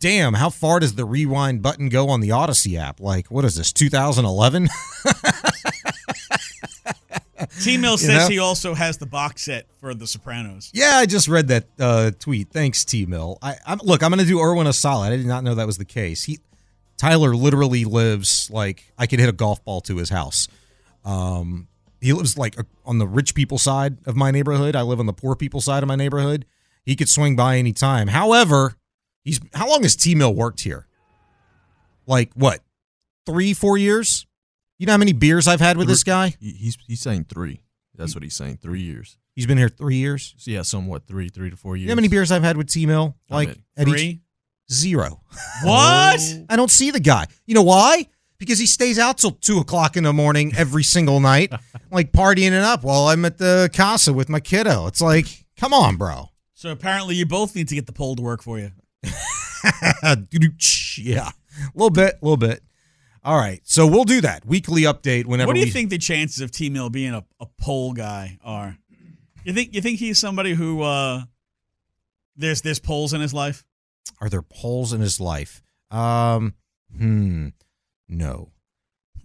"Damn, 0.00 0.34
how 0.34 0.50
far 0.50 0.80
does 0.80 0.94
the 0.96 1.04
rewind 1.04 1.62
button 1.62 1.88
go 1.88 2.08
on 2.08 2.20
the 2.20 2.30
Audacy 2.30 2.76
app?" 2.76 2.98
Like, 2.98 3.30
what 3.30 3.44
is 3.44 3.54
this? 3.54 3.72
2011? 3.72 4.68
T 7.62 7.76
Mill 7.78 7.92
You 7.92 7.98
says 7.98 8.08
know? 8.24 8.28
he 8.28 8.38
also 8.38 8.74
has 8.74 8.98
the 8.98 9.06
box 9.06 9.42
set 9.42 9.66
for 9.78 9.94
The 9.94 10.06
Sopranos. 10.06 10.70
yeah, 10.74 10.92
I 10.96 11.06
just 11.06 11.26
read 11.28 11.48
that 11.48 11.64
uh, 11.78 12.10
tweet. 12.18 12.50
Thanks, 12.50 12.84
T 12.84 13.06
Mill. 13.06 13.38
I 13.40 13.56
I'm, 13.66 13.78
look. 13.82 14.02
I'm 14.02 14.10
gonna 14.10 14.24
do 14.24 14.40
Irwin 14.40 14.66
a 14.66 14.72
solid. 14.72 15.12
I 15.12 15.16
did 15.16 15.26
not 15.26 15.42
know 15.44 15.54
that 15.54 15.66
was 15.66 15.78
the 15.78 15.84
case. 15.84 16.24
He 16.24 16.38
Tyler 17.00 17.34
literally 17.34 17.86
lives 17.86 18.50
like 18.52 18.92
I 18.98 19.06
could 19.06 19.20
hit 19.20 19.28
a 19.30 19.32
golf 19.32 19.64
ball 19.64 19.80
to 19.82 19.96
his 19.96 20.10
house. 20.10 20.48
Um, 21.02 21.66
he 21.98 22.12
lives 22.12 22.36
like 22.36 22.58
uh, 22.60 22.64
on 22.84 22.98
the 22.98 23.06
rich 23.08 23.34
people 23.34 23.56
side 23.56 23.96
of 24.04 24.16
my 24.16 24.30
neighborhood. 24.30 24.76
I 24.76 24.82
live 24.82 25.00
on 25.00 25.06
the 25.06 25.14
poor 25.14 25.34
people 25.34 25.62
side 25.62 25.82
of 25.82 25.86
my 25.88 25.96
neighborhood. 25.96 26.44
He 26.84 26.94
could 26.96 27.08
swing 27.08 27.36
by 27.36 27.56
any 27.56 27.72
time. 27.72 28.08
However, 28.08 28.74
he's 29.24 29.40
how 29.54 29.66
long 29.66 29.82
has 29.82 29.96
T 29.96 30.14
Mill 30.14 30.34
worked 30.34 30.60
here? 30.60 30.88
Like 32.06 32.32
what? 32.34 32.60
Three, 33.24 33.54
four 33.54 33.78
years? 33.78 34.26
You 34.78 34.84
know 34.84 34.92
how 34.92 34.98
many 34.98 35.14
beers 35.14 35.48
I've 35.48 35.60
had 35.60 35.78
with 35.78 35.88
this 35.88 36.02
guy? 36.04 36.34
He's 36.38 36.76
he's 36.86 37.00
saying 37.00 37.24
three. 37.30 37.62
That's 37.94 38.14
what 38.14 38.22
he's 38.22 38.34
saying. 38.34 38.58
Three 38.58 38.82
years. 38.82 39.16
He's 39.34 39.46
been 39.46 39.56
here 39.58 39.68
three 39.70 39.96
years. 39.96 40.34
So 40.36 40.50
yeah, 40.50 40.62
somewhat 40.62 41.06
three, 41.06 41.30
three 41.30 41.48
to 41.48 41.56
four 41.56 41.76
years. 41.76 41.82
You 41.84 41.88
know 41.88 41.92
how 41.92 41.96
many 41.96 42.08
beers 42.08 42.30
I've 42.30 42.42
had 42.42 42.58
with 42.58 42.68
T 42.68 42.84
Mill? 42.84 43.16
How 43.30 43.36
Like 43.36 43.48
many? 43.48 43.60
at 43.78 43.88
each- 43.88 43.94
Three? 43.94 44.20
Zero. 44.70 45.20
What? 45.62 46.20
I 46.48 46.56
don't 46.56 46.70
see 46.70 46.90
the 46.90 47.00
guy. 47.00 47.26
You 47.46 47.54
know 47.54 47.62
why? 47.62 48.06
Because 48.38 48.58
he 48.58 48.66
stays 48.66 48.98
out 48.98 49.18
till 49.18 49.32
two 49.32 49.58
o'clock 49.58 49.96
in 49.96 50.04
the 50.04 50.12
morning 50.12 50.52
every 50.56 50.82
single 50.82 51.20
night, 51.20 51.52
like 51.90 52.12
partying 52.12 52.52
it 52.52 52.62
up 52.62 52.82
while 52.82 53.08
I'm 53.08 53.24
at 53.24 53.38
the 53.38 53.70
casa 53.72 54.12
with 54.12 54.28
my 54.28 54.40
kiddo. 54.40 54.86
It's 54.86 55.00
like, 55.00 55.26
come 55.56 55.74
on, 55.74 55.96
bro. 55.96 56.30
So 56.54 56.70
apparently 56.70 57.14
you 57.14 57.26
both 57.26 57.54
need 57.54 57.68
to 57.68 57.74
get 57.74 57.86
the 57.86 57.92
poll 57.92 58.16
to 58.16 58.22
work 58.22 58.42
for 58.42 58.58
you. 58.58 58.70
yeah, 60.98 61.28
a 61.28 61.72
little 61.74 61.90
bit, 61.90 62.14
a 62.20 62.24
little 62.24 62.36
bit. 62.36 62.62
All 63.22 63.36
right, 63.36 63.60
so 63.64 63.86
we'll 63.86 64.04
do 64.04 64.22
that 64.22 64.46
weekly 64.46 64.82
update 64.82 65.26
whenever. 65.26 65.48
what 65.48 65.54
do 65.54 65.60
you 65.60 65.66
we, 65.66 65.70
think 65.70 65.90
the 65.90 65.98
chances 65.98 66.40
of 66.40 66.50
T 66.50 66.70
Mill 66.70 66.88
being 66.88 67.12
a, 67.12 67.24
a 67.38 67.46
poll 67.60 67.92
guy 67.92 68.38
are? 68.42 68.78
You 69.44 69.52
think 69.52 69.74
you 69.74 69.82
think 69.82 69.98
he's 69.98 70.18
somebody 70.18 70.54
who 70.54 70.82
uh 70.82 71.22
there's 72.36 72.62
there's 72.62 72.78
polls 72.78 73.12
in 73.12 73.20
his 73.20 73.34
life? 73.34 73.64
Are 74.20 74.28
there 74.28 74.42
poles 74.42 74.92
in 74.92 75.00
his 75.00 75.20
life? 75.20 75.62
Um, 75.90 76.54
hmm, 76.96 77.48
no, 78.08 78.50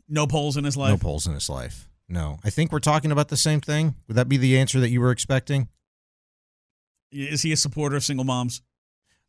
No 0.07 0.25
poles 0.27 0.57
in 0.57 0.63
his 0.63 0.77
life. 0.77 0.91
no 0.91 0.97
poles 0.97 1.27
in 1.27 1.33
his 1.33 1.49
life. 1.49 1.89
No, 2.07 2.39
I 2.43 2.49
think 2.49 2.71
we're 2.71 2.79
talking 2.79 3.11
about 3.11 3.29
the 3.29 3.37
same 3.37 3.61
thing. 3.61 3.95
Would 4.07 4.15
that 4.15 4.29
be 4.29 4.37
the 4.37 4.57
answer 4.57 4.79
that 4.79 4.89
you 4.89 5.01
were 5.01 5.11
expecting? 5.11 5.69
Is 7.11 7.41
he 7.41 7.51
a 7.51 7.57
supporter 7.57 7.95
of 7.95 8.03
single 8.03 8.25
moms 8.25 8.61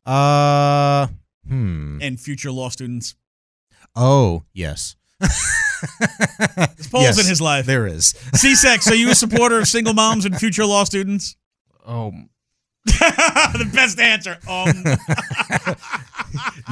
Uh, 0.05 1.07
hmm. 1.47 1.99
and 2.01 2.19
future 2.19 2.51
law 2.51 2.69
students? 2.69 3.15
Oh, 3.95 4.43
yes. 4.53 4.95
There's 5.19 6.87
polls 6.89 7.03
Yes, 7.03 7.19
in 7.19 7.27
his 7.27 7.41
life. 7.41 7.65
There 7.65 7.87
is. 7.87 8.13
C-Sex, 8.35 8.87
are 8.89 8.95
you 8.95 9.09
a 9.11 9.15
supporter 9.23 9.59
of 9.59 9.67
single 9.67 9.93
moms 9.93 10.25
and 10.25 10.37
future 10.37 10.65
law 10.65 10.83
students? 10.83 11.35
Oh, 11.85 12.13
the 13.57 13.69
best 13.73 13.99
answer. 13.99 14.37
Um, 14.49 14.83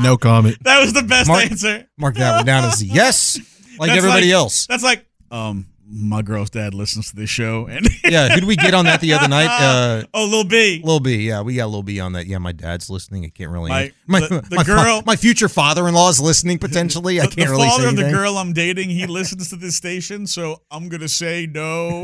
no 0.02 0.18
comment. 0.18 0.58
that 0.64 0.80
was 0.82 0.94
the 0.94 1.04
best 1.04 1.28
Mark- 1.28 1.44
answer. 1.52 1.88
Mark 1.98 2.16
that 2.16 2.38
one 2.38 2.46
down 2.46 2.66
as 2.66 2.82
a 2.82 2.86
yes, 2.86 3.38
like 3.80 3.90
That's 3.90 3.98
everybody 3.98 4.28
like- 4.28 4.34
else. 4.36 4.68
That's 4.68 4.84
like, 4.84 5.06
um, 5.32 5.68
my 5.88 6.22
girl's 6.24 6.50
dad 6.50 6.74
listens 6.74 7.10
to 7.12 7.16
this 7.16 7.30
show, 7.30 7.68
and 7.68 7.88
Yeah, 8.04 8.30
who 8.30 8.36
did 8.36 8.46
we 8.46 8.56
get 8.56 8.74
on 8.74 8.86
that 8.86 9.02
the 9.02 9.14
other 9.14 9.28
night? 9.28 9.46
Uh, 9.66 10.04
oh, 10.14 10.26
Lil 10.26 10.44
B. 10.44 10.82
Lil 10.84 11.00
B, 11.00 11.28
yeah, 11.28 11.42
we 11.42 11.56
got 11.56 11.70
Lil 11.70 11.84
B 11.84 12.00
on 12.00 12.14
that. 12.14 12.26
Yeah, 12.26 12.40
my 12.40 12.52
dad's 12.52 12.90
listening. 12.90 13.24
I 13.26 13.30
can't 13.30 13.52
really. 13.52 13.70
My- 13.70 13.92
my, 14.08 14.20
the- 14.22 14.42
the 14.50 14.56
my 14.56 14.64
girl- 14.64 15.04
my 15.06 15.16
future 15.16 15.48
father-in-law 15.50 16.10
is 16.10 16.20
listening 16.20 16.58
potentially. 16.60 17.20
I 17.22 17.26
can't 17.28 17.36
the 17.36 17.46
really 17.48 17.68
father 17.68 17.84
say 17.84 17.90
of 17.90 17.96
the 17.98 18.10
girl 18.12 18.38
I'm 18.38 18.54
dating, 18.54 18.90
he 18.90 19.06
listens 19.20 19.50
to 19.50 19.56
this 19.56 19.76
station, 19.76 20.26
so 20.28 20.62
I'm 20.72 20.90
gonna 20.90 21.08
say 21.10 21.46
no. 21.48 22.04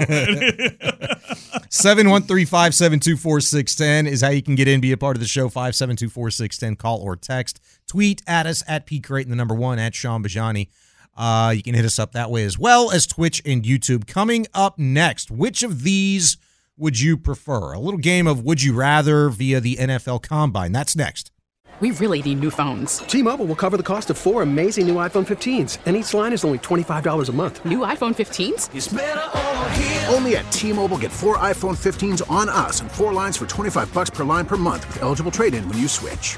713-572-4610 2.79 4.07
is 4.07 4.21
how 4.21 4.29
you 4.29 4.41
can 4.41 4.55
get 4.55 4.67
in, 4.67 4.81
be 4.81 4.91
a 4.91 4.97
part 4.97 5.15
of 5.15 5.21
the 5.21 5.27
show. 5.27 5.49
572-4610, 5.49 6.77
call 6.77 6.99
or 6.99 7.15
text. 7.15 7.59
Tweet 7.87 8.21
at 8.27 8.45
us 8.45 8.63
at 8.67 8.85
P 8.85 8.99
Creighton, 8.99 9.29
the 9.29 9.35
number 9.35 9.55
one, 9.55 9.79
at 9.79 9.95
Shaun 9.95 10.23
Bijani. 10.23 10.69
Uh, 11.15 11.53
you 11.55 11.61
can 11.61 11.75
hit 11.75 11.85
us 11.85 11.99
up 11.99 12.13
that 12.13 12.31
way 12.31 12.43
as 12.43 12.57
well 12.57 12.91
as 12.91 13.05
Twitch 13.05 13.41
and 13.45 13.63
YouTube. 13.63 14.07
Coming 14.07 14.47
up 14.53 14.79
next, 14.79 15.29
which 15.29 15.61
of 15.63 15.83
these 15.83 16.37
would 16.77 16.99
you 16.99 17.17
prefer? 17.17 17.73
A 17.73 17.79
little 17.79 17.99
game 17.99 18.27
of 18.27 18.43
Would 18.43 18.63
You 18.63 18.73
Rather 18.73 19.29
via 19.29 19.59
the 19.59 19.75
NFL 19.75 20.23
Combine. 20.23 20.71
That's 20.71 20.95
next. 20.95 21.31
We 21.79 21.89
really 21.91 22.21
need 22.21 22.41
new 22.41 22.51
phones. 22.51 22.99
T-Mobile 22.99 23.47
will 23.47 23.55
cover 23.55 23.75
the 23.75 23.81
cost 23.81 24.11
of 24.11 24.17
four 24.17 24.43
amazing 24.43 24.85
new 24.85 24.95
iPhone 24.95 25.25
15s, 25.25 25.79
and 25.87 25.95
each 25.95 26.13
line 26.13 26.31
is 26.31 26.45
only 26.45 26.59
$25 26.59 27.27
a 27.27 27.31
month. 27.31 27.65
New 27.65 27.79
iPhone 27.79 28.13
15s? 28.13 30.13
Only 30.13 30.35
at 30.35 30.51
T-Mobile 30.51 30.99
get 30.99 31.11
four 31.11 31.39
iPhone 31.39 31.75
15s 31.75 32.29
on 32.29 32.49
us 32.49 32.81
and 32.81 32.91
four 32.91 33.13
lines 33.13 33.35
for 33.35 33.47
25 33.47 33.91
bucks 33.95 34.11
per 34.11 34.23
line 34.23 34.45
per 34.45 34.57
month 34.57 34.85
with 34.89 35.01
eligible 35.01 35.31
trade-in 35.31 35.67
when 35.67 35.79
you 35.79 35.87
switch. 35.87 36.37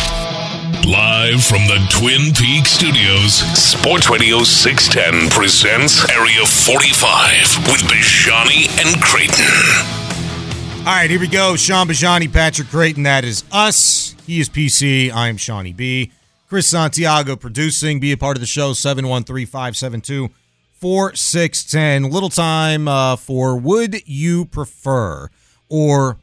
Live 0.87 1.43
from 1.45 1.67
the 1.67 1.77
Twin 1.89 2.33
Peaks 2.33 2.71
studios, 2.71 3.35
Sports 3.57 4.09
Radio 4.09 4.43
610 4.43 5.29
presents 5.29 6.09
Area 6.09 6.43
45 6.43 7.67
with 7.67 7.81
Bijani 7.81 8.67
and 8.83 9.01
Creighton. 9.01 9.45
All 10.79 10.85
right, 10.85 11.09
here 11.09 11.19
we 11.19 11.27
go. 11.27 11.55
Shaun 11.55 11.87
Bijani, 11.87 12.31
Patrick 12.33 12.67
Creighton. 12.69 13.03
That 13.03 13.23
is 13.23 13.43
us. 13.51 14.15
He 14.25 14.39
is 14.39 14.49
PC. 14.49 15.11
I 15.11 15.29
am 15.29 15.37
Shawnee 15.37 15.71
B. 15.73 16.11
Chris 16.49 16.67
Santiago 16.67 17.35
producing. 17.35 17.99
Be 17.99 18.11
a 18.11 18.17
part 18.17 18.35
of 18.35 18.41
the 18.41 18.47
show. 18.47 18.73
713 18.73 19.45
572 19.45 20.29
4610. 20.73 22.11
Little 22.11 22.29
time 22.29 22.87
uh, 22.87 23.15
for 23.15 23.55
Would 23.55 24.07
You 24.07 24.45
Prefer? 24.45 25.29
Or, 25.69 26.17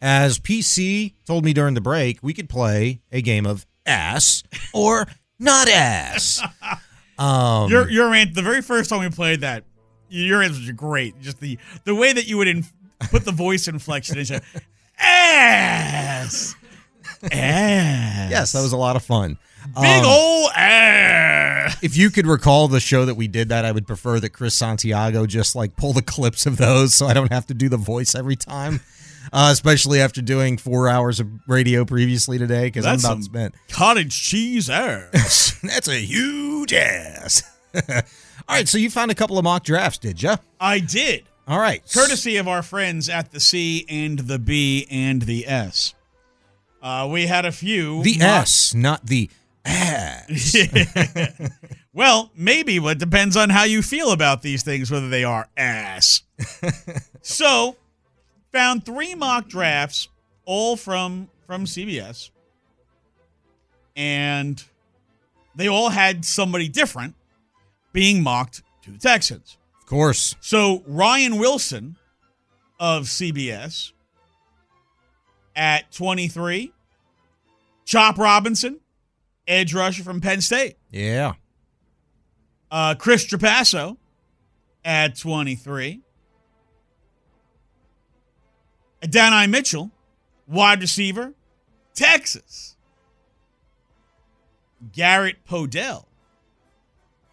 as 0.00 0.38
PC 0.38 1.14
told 1.26 1.44
me 1.44 1.52
during 1.52 1.74
the 1.74 1.80
break, 1.80 2.20
we 2.22 2.32
could 2.32 2.48
play 2.48 3.00
a 3.10 3.20
game 3.20 3.44
of 3.44 3.66
ass 3.88 4.42
or 4.72 5.06
not 5.38 5.68
ass. 5.68 6.40
Um, 7.20 7.68
your 7.68 7.90
your 7.90 8.14
an- 8.14 8.32
the 8.32 8.42
very 8.42 8.62
first 8.62 8.88
time 8.90 9.00
we 9.00 9.08
played 9.10 9.40
that, 9.40 9.64
your 10.08 10.40
answers 10.40 10.68
are 10.68 10.72
great. 10.72 11.20
Just 11.20 11.40
the 11.40 11.58
the 11.82 11.92
way 11.92 12.12
that 12.12 12.28
you 12.28 12.36
would 12.38 12.46
in, 12.46 12.64
put 13.10 13.24
the 13.24 13.32
voice 13.32 13.66
inflection 13.66 14.18
into 14.18 14.40
ass, 15.00 16.54
ass. 17.24 18.30
yes, 18.30 18.52
that 18.52 18.62
was 18.62 18.72
a 18.72 18.76
lot 18.76 18.94
of 18.94 19.02
fun. 19.02 19.36
Big 19.74 19.84
Um, 19.84 20.04
ol' 20.06 20.50
ass. 20.54 21.76
If 21.82 21.96
you 21.96 22.10
could 22.10 22.26
recall 22.26 22.68
the 22.68 22.78
show 22.78 23.04
that 23.04 23.16
we 23.16 23.26
did 23.26 23.48
that, 23.48 23.64
I 23.64 23.72
would 23.72 23.88
prefer 23.88 24.20
that 24.20 24.30
Chris 24.30 24.54
Santiago 24.54 25.26
just 25.26 25.56
like 25.56 25.74
pull 25.76 25.92
the 25.92 26.02
clips 26.02 26.46
of 26.46 26.56
those 26.56 26.94
so 26.94 27.06
I 27.06 27.14
don't 27.14 27.32
have 27.32 27.46
to 27.46 27.54
do 27.54 27.68
the 27.68 27.76
voice 27.76 28.14
every 28.14 28.36
time. 28.36 28.80
Uh, 29.32 29.50
especially 29.52 30.00
after 30.00 30.20
doing 30.22 30.56
four 30.56 30.88
hours 30.88 31.20
of 31.20 31.28
radio 31.46 31.84
previously 31.84 32.38
today, 32.38 32.64
because 32.66 32.86
I'm 32.86 32.98
about 32.98 33.22
spend. 33.22 33.54
cottage 33.70 34.20
cheese 34.22 34.68
ass. 34.70 35.58
That's 35.62 35.88
a 35.88 35.98
huge 35.98 36.72
ass. 36.72 37.42
All 37.74 38.56
right, 38.56 38.66
so 38.68 38.78
you 38.78 38.90
found 38.90 39.10
a 39.10 39.14
couple 39.14 39.36
of 39.38 39.44
mock 39.44 39.64
drafts, 39.64 39.98
did 39.98 40.22
you? 40.22 40.34
I 40.60 40.78
did. 40.80 41.24
All 41.46 41.58
right. 41.58 41.82
Courtesy 41.92 42.36
of 42.36 42.48
our 42.48 42.62
friends 42.62 43.08
at 43.08 43.30
the 43.32 43.40
C 43.40 43.84
and 43.88 44.18
the 44.20 44.38
B 44.38 44.86
and 44.90 45.22
the 45.22 45.46
S. 45.46 45.94
Uh, 46.82 47.08
we 47.10 47.26
had 47.26 47.44
a 47.44 47.52
few. 47.52 48.02
The 48.02 48.18
mock- 48.18 48.42
S, 48.42 48.74
not 48.74 49.06
the 49.06 49.30
ass. 49.64 50.56
well, 51.92 52.30
maybe, 52.36 52.78
but 52.78 52.92
it 52.92 52.98
depends 52.98 53.36
on 53.36 53.50
how 53.50 53.64
you 53.64 53.82
feel 53.82 54.12
about 54.12 54.42
these 54.42 54.62
things, 54.62 54.90
whether 54.90 55.08
they 55.08 55.24
are 55.24 55.48
ass. 55.56 56.22
so, 57.22 57.76
found 58.52 58.84
three 58.84 59.14
mock 59.14 59.48
drafts, 59.48 60.08
all 60.44 60.76
from 60.76 61.28
from 61.46 61.64
CBS, 61.64 62.30
and 63.96 64.62
they 65.56 65.68
all 65.68 65.88
had 65.90 66.24
somebody 66.24 66.68
different 66.68 67.14
being 67.92 68.22
mocked 68.22 68.62
to 68.82 68.90
the 68.90 68.98
Texans. 68.98 69.56
Of 69.80 69.86
course. 69.86 70.36
So 70.40 70.82
Ryan 70.86 71.38
Wilson 71.38 71.96
of 72.78 73.04
CBS 73.04 73.92
at 75.56 75.90
23, 75.90 76.72
Chop 77.84 78.18
Robinson, 78.18 78.80
edge 79.46 79.74
rusher 79.74 80.04
from 80.04 80.20
Penn 80.20 80.40
State. 80.40 80.76
Yeah. 80.90 81.34
Uh, 82.70 82.94
Chris 82.96 83.26
Trapasso 83.26 83.96
at 84.84 85.18
23. 85.18 86.02
Adonai 89.02 89.46
Mitchell, 89.46 89.90
wide 90.46 90.80
receiver, 90.80 91.32
Texas. 91.94 92.76
Garrett 94.92 95.44
Podell 95.48 96.04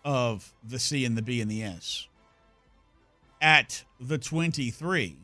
of 0.04 0.54
the 0.68 0.80
C 0.80 1.06
and 1.06 1.16
the 1.16 1.22
B 1.22 1.42
and 1.42 1.50
the 1.50 1.64
S 1.64 2.08
at 3.40 3.84
the 4.00 4.18
23. 4.18 5.16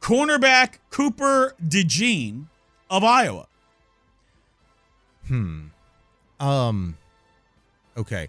Cornerback 0.00 0.78
Cooper 0.90 1.54
DeJean 1.66 2.46
of 2.90 3.04
Iowa. 3.04 3.46
Hmm. 5.28 5.66
Um. 6.40 6.98
Okay. 7.96 8.28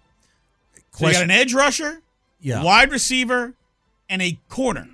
So 0.91 1.07
you 1.07 1.13
got 1.13 1.23
an 1.23 1.31
edge 1.31 1.53
rusher, 1.53 2.01
Yeah. 2.39 2.61
wide 2.63 2.91
receiver, 2.91 3.55
and 4.07 4.21
a 4.21 4.39
corner. 4.49 4.87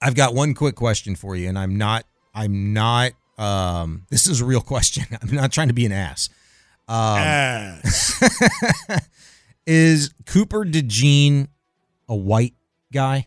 I've 0.00 0.14
got 0.14 0.34
one 0.34 0.54
quick 0.54 0.74
question 0.74 1.16
for 1.16 1.36
you, 1.36 1.48
and 1.48 1.58
I'm 1.58 1.76
not. 1.76 2.04
I'm 2.34 2.72
not. 2.72 3.12
Um. 3.38 4.06
This 4.10 4.26
is 4.26 4.40
a 4.40 4.44
real 4.44 4.60
question. 4.60 5.04
I'm 5.20 5.34
not 5.34 5.52
trying 5.52 5.68
to 5.68 5.74
be 5.74 5.86
an 5.86 5.92
ass. 5.92 6.28
Um, 6.88 7.18
Ass. 7.18 9.10
is 9.66 10.14
Cooper 10.24 10.64
DeJean 10.64 11.48
a 12.08 12.14
white 12.14 12.54
guy? 12.92 13.26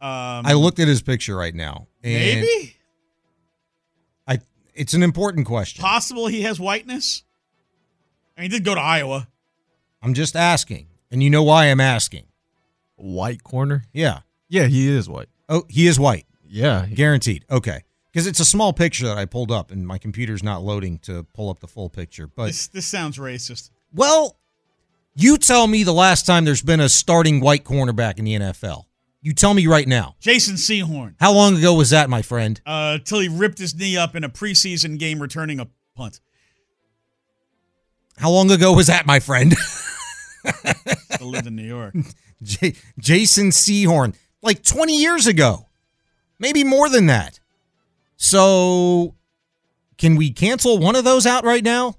Um, 0.00 0.46
I 0.46 0.54
looked 0.54 0.78
at 0.78 0.88
his 0.88 1.02
picture 1.02 1.36
right 1.36 1.54
now. 1.54 1.88
Maybe 2.02 2.76
I. 4.26 4.38
It's 4.74 4.94
an 4.94 5.02
important 5.02 5.46
question. 5.46 5.82
possible 5.82 6.26
he 6.26 6.42
has 6.42 6.58
whiteness. 6.58 7.22
I 8.36 8.40
mean, 8.40 8.50
he 8.50 8.56
did 8.56 8.64
go 8.64 8.74
to 8.74 8.80
Iowa. 8.80 9.28
I'm 10.02 10.14
just 10.14 10.34
asking, 10.34 10.86
and 11.10 11.22
you 11.22 11.28
know 11.28 11.42
why 11.42 11.66
I'm 11.66 11.80
asking. 11.80 12.24
White 13.00 13.42
corner? 13.42 13.84
Yeah. 13.92 14.20
Yeah, 14.48 14.66
he 14.66 14.88
is 14.88 15.08
white. 15.08 15.28
Oh, 15.48 15.64
he 15.68 15.86
is 15.86 15.98
white. 15.98 16.26
Yeah. 16.46 16.86
Guaranteed. 16.86 17.44
Okay. 17.50 17.82
Because 18.12 18.26
it's 18.26 18.40
a 18.40 18.44
small 18.44 18.72
picture 18.72 19.06
that 19.06 19.16
I 19.18 19.24
pulled 19.24 19.52
up, 19.52 19.70
and 19.70 19.86
my 19.86 19.96
computer's 19.98 20.42
not 20.42 20.62
loading 20.62 20.98
to 21.00 21.22
pull 21.34 21.48
up 21.48 21.60
the 21.60 21.68
full 21.68 21.88
picture. 21.88 22.26
But 22.26 22.46
This 22.46 22.66
this 22.68 22.86
sounds 22.86 23.18
racist. 23.18 23.70
well, 23.94 24.36
you 25.14 25.38
tell 25.38 25.66
me 25.66 25.84
the 25.84 25.92
last 25.92 26.26
time 26.26 26.44
there's 26.44 26.62
been 26.62 26.80
a 26.80 26.88
starting 26.88 27.40
white 27.40 27.64
cornerback 27.64 28.18
in 28.18 28.24
the 28.24 28.34
NFL. 28.34 28.84
You 29.22 29.32
tell 29.32 29.54
me 29.54 29.66
right 29.66 29.86
now. 29.86 30.16
Jason 30.20 30.54
Sehorn. 30.56 31.14
How 31.20 31.32
long 31.32 31.56
ago 31.56 31.74
was 31.74 31.90
that, 31.90 32.08
my 32.10 32.22
friend? 32.22 32.60
Uh, 32.66 32.98
till 33.04 33.20
he 33.20 33.28
ripped 33.28 33.58
his 33.58 33.74
knee 33.74 33.96
up 33.96 34.16
in 34.16 34.24
a 34.24 34.28
preseason 34.30 34.98
game 34.98 35.20
returning 35.20 35.60
a 35.60 35.68
punt. 35.94 36.20
How 38.16 38.30
long 38.30 38.50
ago 38.50 38.72
was 38.72 38.86
that, 38.88 39.06
my 39.06 39.20
friend? 39.20 39.54
Still 41.12 41.28
lived 41.28 41.46
in 41.46 41.54
New 41.56 41.62
York. 41.66 41.94
J- 42.42 42.74
Jason 42.98 43.50
Sehorn, 43.50 44.14
like 44.42 44.62
20 44.62 44.96
years 44.98 45.26
ago, 45.26 45.68
maybe 46.38 46.64
more 46.64 46.88
than 46.88 47.06
that. 47.06 47.40
So, 48.16 49.14
can 49.98 50.16
we 50.16 50.30
cancel 50.30 50.78
one 50.78 50.96
of 50.96 51.04
those 51.04 51.26
out 51.26 51.44
right 51.44 51.64
now? 51.64 51.96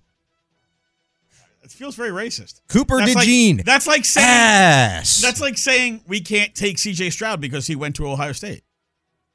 It 1.64 1.72
feels 1.72 1.96
very 1.96 2.10
racist. 2.12 2.62
Cooper 2.68 2.98
That's 3.00 3.16
like- 3.16 3.66
that's 3.66 3.88
like 3.88 4.06
saying 4.06 4.28
Ass. 4.28 5.22
that's 5.22 5.40
like 5.42 5.58
saying 5.58 6.02
we 6.08 6.20
can't 6.22 6.54
take 6.54 6.78
C.J. 6.78 7.10
Stroud 7.12 7.40
because 7.42 7.68
he 7.68 7.76
went 7.76 7.96
to 7.98 8.08
Ohio 8.08 8.34
State. 8.34 8.64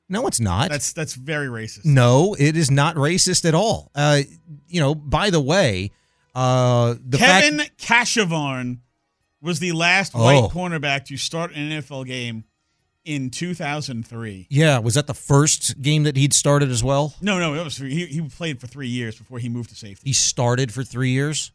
No, 0.09 0.27
it's 0.29 0.39
not. 0.39 0.69
That's 0.69 0.93
that's 0.93 1.15
very 1.15 1.49
racist. 1.49 1.85
no, 1.85 2.37
it 2.39 2.57
is 2.57 2.71
not 2.71 2.95
racist 2.97 3.45
at 3.45 3.55
all. 3.55 3.91
Uh, 3.95 4.21
you 4.69 4.81
know, 4.81 4.95
by 4.95 5.31
the 5.31 5.41
way, 5.41 5.91
uh, 6.35 6.95
the 7.05 7.19
Kevin 7.19 7.59
fact 7.59 7.77
was 9.41 9.59
the 9.61 9.73
last 9.73 10.13
Oh. 10.15 10.23
white 10.25 10.51
cornerback 10.51 11.05
to 11.07 11.17
start 11.17 11.53
an 11.55 11.71
NFL 11.71 12.07
game 12.07 12.45
in 13.05 13.31
2003. 13.31 14.47
yeah, 14.51 14.79
was 14.79 14.95
that 14.95 15.07
the 15.07 15.15
first 15.15 15.81
game 15.81 16.03
that 16.03 16.17
he'd 16.17 16.33
started 16.35 16.71
as 16.71 16.83
well? 16.83 17.15
No, 17.21 17.39
no, 17.39 17.55
it 17.55 17.63
was 17.63 17.77
he, 17.77 18.07
he 18.07 18.21
played 18.23 18.61
for 18.61 18.67
three 18.67 18.89
years 18.89 19.17
before 19.17 19.39
he 19.39 19.49
moved 19.49 19.71
to 19.71 19.77
safety. 19.77 20.09
He 20.09 20.13
started 20.13 20.73
for 20.73 20.83
three 20.83 21.11
years. 21.11 21.53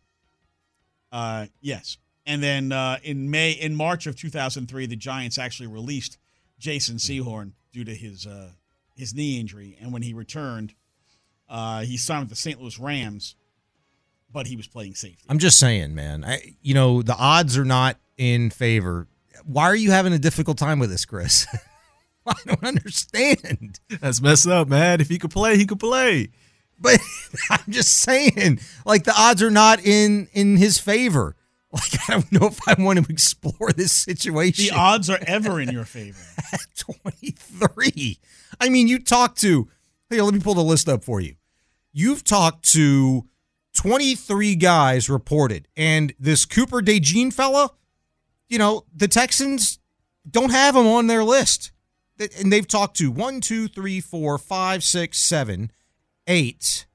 Uh, 1.12 1.48
yes, 1.60 1.98
and 2.26 2.42
then 2.42 2.72
uh, 2.72 2.98
in 3.04 3.30
May, 3.30 3.52
in 3.52 3.76
March 3.76 4.08
of 4.08 4.16
2003, 4.16 4.86
the 4.86 4.96
Giants 4.96 5.38
actually 5.38 5.68
released 5.68 6.18
Jason 6.58 6.96
Sehorn 6.98 7.52
due 7.74 7.84
to 7.84 7.94
his 7.94 8.26
uh, 8.26 8.52
his 8.96 9.14
knee 9.14 9.38
injury, 9.40 9.78
and 9.82 9.92
when 9.92 10.04
he 10.04 10.14
returned, 10.14 10.74
uh, 11.50 11.82
he 11.82 11.98
signed 11.98 12.22
with 12.22 12.30
the 12.30 12.36
St. 12.38 12.62
Louis 12.62 12.80
Rams, 12.80 13.36
but 14.32 14.48
he 14.48 14.56
was 14.56 14.68
playing 14.68 14.96
safety. 14.96 15.24
I'm 15.30 15.40
just 15.40 15.60
saying, 15.60 15.96
man. 15.96 16.24
I, 16.24 16.56
you 16.62 16.74
know, 16.74 17.02
the 17.02 17.16
odds 17.16 17.58
are 17.58 17.66
not 17.66 17.98
in 18.18 18.50
favor. 18.50 19.08
Why 19.46 19.64
are 19.66 19.76
you 19.76 19.92
having 19.92 20.14
a 20.14 20.20
difficult 20.20 20.58
time 20.58 20.80
with 20.80 20.90
this, 20.90 21.06
Chris? 21.06 21.48
I 22.26 22.34
don't 22.46 22.64
understand. 22.64 23.80
That's 24.00 24.22
messed 24.22 24.48
up, 24.48 24.68
man. 24.68 25.02
If 25.02 25.10
he 25.10 25.18
could 25.18 25.32
play, 25.32 25.58
he 25.58 25.66
could 25.66 25.80
play. 25.80 26.30
But 26.80 27.00
I'm 27.50 27.64
just 27.70 27.98
saying, 28.00 28.60
like 28.86 29.04
the 29.04 29.14
odds 29.16 29.42
are 29.42 29.52
not 29.52 29.84
in 29.84 30.28
in 30.34 30.58
his 30.58 30.78
favor. 30.80 31.36
Like 31.74 32.10
I 32.10 32.12
don't 32.12 32.32
know 32.34 32.48
if 32.48 32.60
I 32.68 32.76
want 32.78 33.00
to 33.00 33.10
explore 33.10 33.72
this 33.72 33.94
situation. 33.94 34.66
The 34.66 34.72
odds 34.78 35.10
are 35.10 35.20
ever 35.26 35.62
in 35.62 35.70
your 35.70 35.86
favor. 35.86 36.20
23. 36.76 38.18
I 38.60 38.68
mean, 38.68 38.90
you 38.90 39.00
talked 39.00 39.40
to, 39.40 39.70
hey, 40.10 40.22
let 40.22 40.34
me 40.34 40.42
pull 40.42 40.54
the 40.54 40.66
list 40.66 40.90
up 40.90 41.02
for 41.02 41.22
you. 41.22 41.36
You've 41.94 42.26
talked 42.26 42.70
to 42.74 43.26
23 43.74 44.56
guys 44.56 45.10
reported, 45.10 45.68
and 45.76 46.14
this 46.20 46.46
Cooper 46.46 46.82
DeJean 46.82 47.34
fella, 47.34 47.72
you 48.50 48.58
know, 48.58 48.86
the 48.96 49.08
Texans 49.08 49.80
don't 50.30 50.52
have 50.52 50.76
him 50.76 50.88
on 50.88 51.08
their 51.08 51.24
list. 51.24 51.72
And 52.38 52.54
they've 52.54 52.68
talked 52.68 52.98
to 52.98 53.10
one, 53.10 53.42
two, 53.42 53.68
three, 53.68 54.00
four, 54.00 54.38
five, 54.38 54.84
six, 54.84 55.18
seven, 55.18 55.72
eight, 56.28 56.86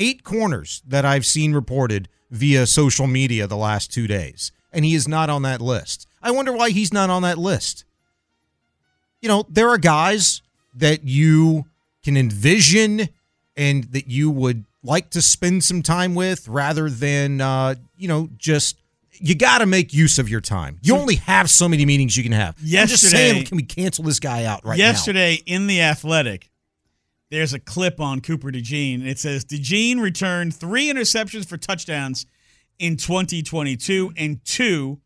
eight 0.00 0.24
corners 0.24 0.82
that 0.84 1.04
I've 1.04 1.24
seen 1.24 1.52
reported 1.52 2.08
via 2.30 2.66
social 2.66 3.06
media 3.06 3.46
the 3.46 3.56
last 3.56 3.92
two 3.92 4.08
days. 4.08 4.50
And 4.72 4.84
he 4.84 4.94
is 4.94 5.06
not 5.06 5.30
on 5.30 5.42
that 5.42 5.60
list. 5.60 6.08
I 6.20 6.32
wonder 6.32 6.52
why 6.52 6.70
he's 6.70 6.92
not 6.92 7.08
on 7.08 7.22
that 7.22 7.38
list 7.38 7.84
you 9.24 9.28
know, 9.28 9.46
there 9.48 9.70
are 9.70 9.78
guys 9.78 10.42
that 10.74 11.04
you 11.04 11.64
can 12.02 12.14
envision 12.14 13.08
and 13.56 13.84
that 13.84 14.06
you 14.06 14.30
would 14.30 14.66
like 14.84 15.10
to 15.10 15.22
spend 15.22 15.64
some 15.64 15.82
time 15.82 16.14
with 16.14 16.46
rather 16.46 16.88
than, 16.88 17.40
uh, 17.40 17.74
you 17.96 18.06
know, 18.06 18.28
just. 18.36 18.76
You 19.16 19.36
got 19.36 19.58
to 19.58 19.66
make 19.66 19.94
use 19.94 20.18
of 20.18 20.28
your 20.28 20.40
time. 20.40 20.80
You 20.82 20.96
only 20.96 21.14
have 21.14 21.48
so 21.48 21.68
many 21.68 21.86
meetings 21.86 22.16
you 22.16 22.24
can 22.24 22.32
have. 22.32 22.56
I'm 22.58 22.88
just 22.88 23.08
saying, 23.08 23.44
can 23.44 23.56
we 23.56 23.62
cancel 23.62 24.02
this 24.02 24.18
guy 24.18 24.44
out 24.44 24.64
right 24.64 24.76
now? 24.76 24.86
Yesterday 24.86 25.38
in 25.46 25.68
the 25.68 25.82
Athletic, 25.82 26.50
there's 27.30 27.52
a 27.52 27.60
clip 27.60 28.00
on 28.00 28.20
Cooper 28.20 28.50
DeJean. 28.50 29.06
It 29.06 29.20
says 29.20 29.44
DeJean 29.44 30.00
returned 30.00 30.54
three 30.54 30.92
interceptions 30.92 31.46
for 31.46 31.56
touchdowns 31.56 32.26
in 32.78 32.96
2022 32.96 34.12
and 34.16 34.44
two, 34.44 35.00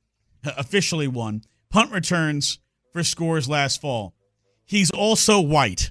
uh, 0.45 0.53
officially 0.57 1.07
one, 1.07 1.43
punt 1.71 1.93
returns 1.93 2.59
for 2.93 3.05
scores 3.05 3.49
last 3.49 3.81
fall. 3.81 4.15
He's 4.65 4.91
also 4.91 5.41
white. 5.41 5.91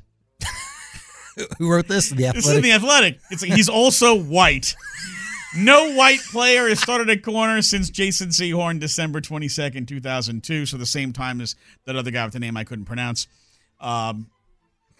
Who 1.57 1.69
wrote 1.69 1.87
this? 1.87 2.09
The 2.09 2.31
This 2.33 2.47
is 2.47 2.55
in 2.55 2.61
the 2.61 2.71
Athletic. 2.71 3.19
It's 3.31 3.41
like 3.41 3.53
he's 3.53 3.69
also 3.69 4.15
white. 4.15 4.75
No 5.55 5.93
white 5.93 6.19
player 6.19 6.67
has 6.67 6.79
started 6.79 7.09
at 7.09 7.23
corner 7.23 7.61
since 7.61 7.89
Jason 7.89 8.29
Sehorn, 8.29 8.79
December 8.79 9.21
22nd, 9.21 9.87
2002. 9.87 10.65
So 10.65 10.77
the 10.77 10.85
same 10.85 11.13
time 11.13 11.41
as 11.41 11.55
that 11.85 11.95
other 11.95 12.11
guy 12.11 12.25
with 12.25 12.33
the 12.33 12.39
name 12.39 12.57
I 12.57 12.63
couldn't 12.63 12.85
pronounce. 12.85 13.27
Um, 13.79 14.29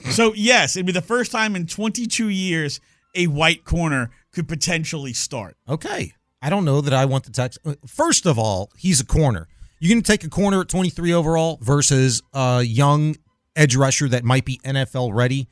so, 0.10 0.34
yes, 0.34 0.76
it'd 0.76 0.86
be 0.86 0.92
the 0.92 1.02
first 1.02 1.32
time 1.32 1.56
in 1.56 1.68
22 1.68 2.30
years 2.30 2.80
a 3.16 3.28
white 3.28 3.66
corner 3.66 4.12
could 4.32 4.48
potentially 4.48 5.14
start. 5.14 5.58
Okay. 5.68 6.14
I 6.42 6.50
don't 6.50 6.66
know 6.66 6.82
that 6.82 6.94
I 6.94 7.06
want 7.06 7.26
the 7.26 7.32
text. 7.32 7.60
First 7.86 8.26
of 8.26 8.38
all, 8.38 8.72
he's 8.78 9.02
a 9.02 9.06
corner. 9.06 9.48
You're 9.80 9.94
going 9.94 10.02
to 10.02 10.12
take 10.12 10.24
a 10.24 10.30
corner 10.30 10.62
at 10.62 10.70
23 10.70 11.14
overall 11.14 11.58
versus 11.62 12.22
a 12.34 12.62
young 12.62 13.16
edge 13.56 13.76
rusher 13.76 14.08
that 14.10 14.24
might 14.24 14.46
be 14.46 14.60
NFL 14.64 15.14
ready. 15.14 15.50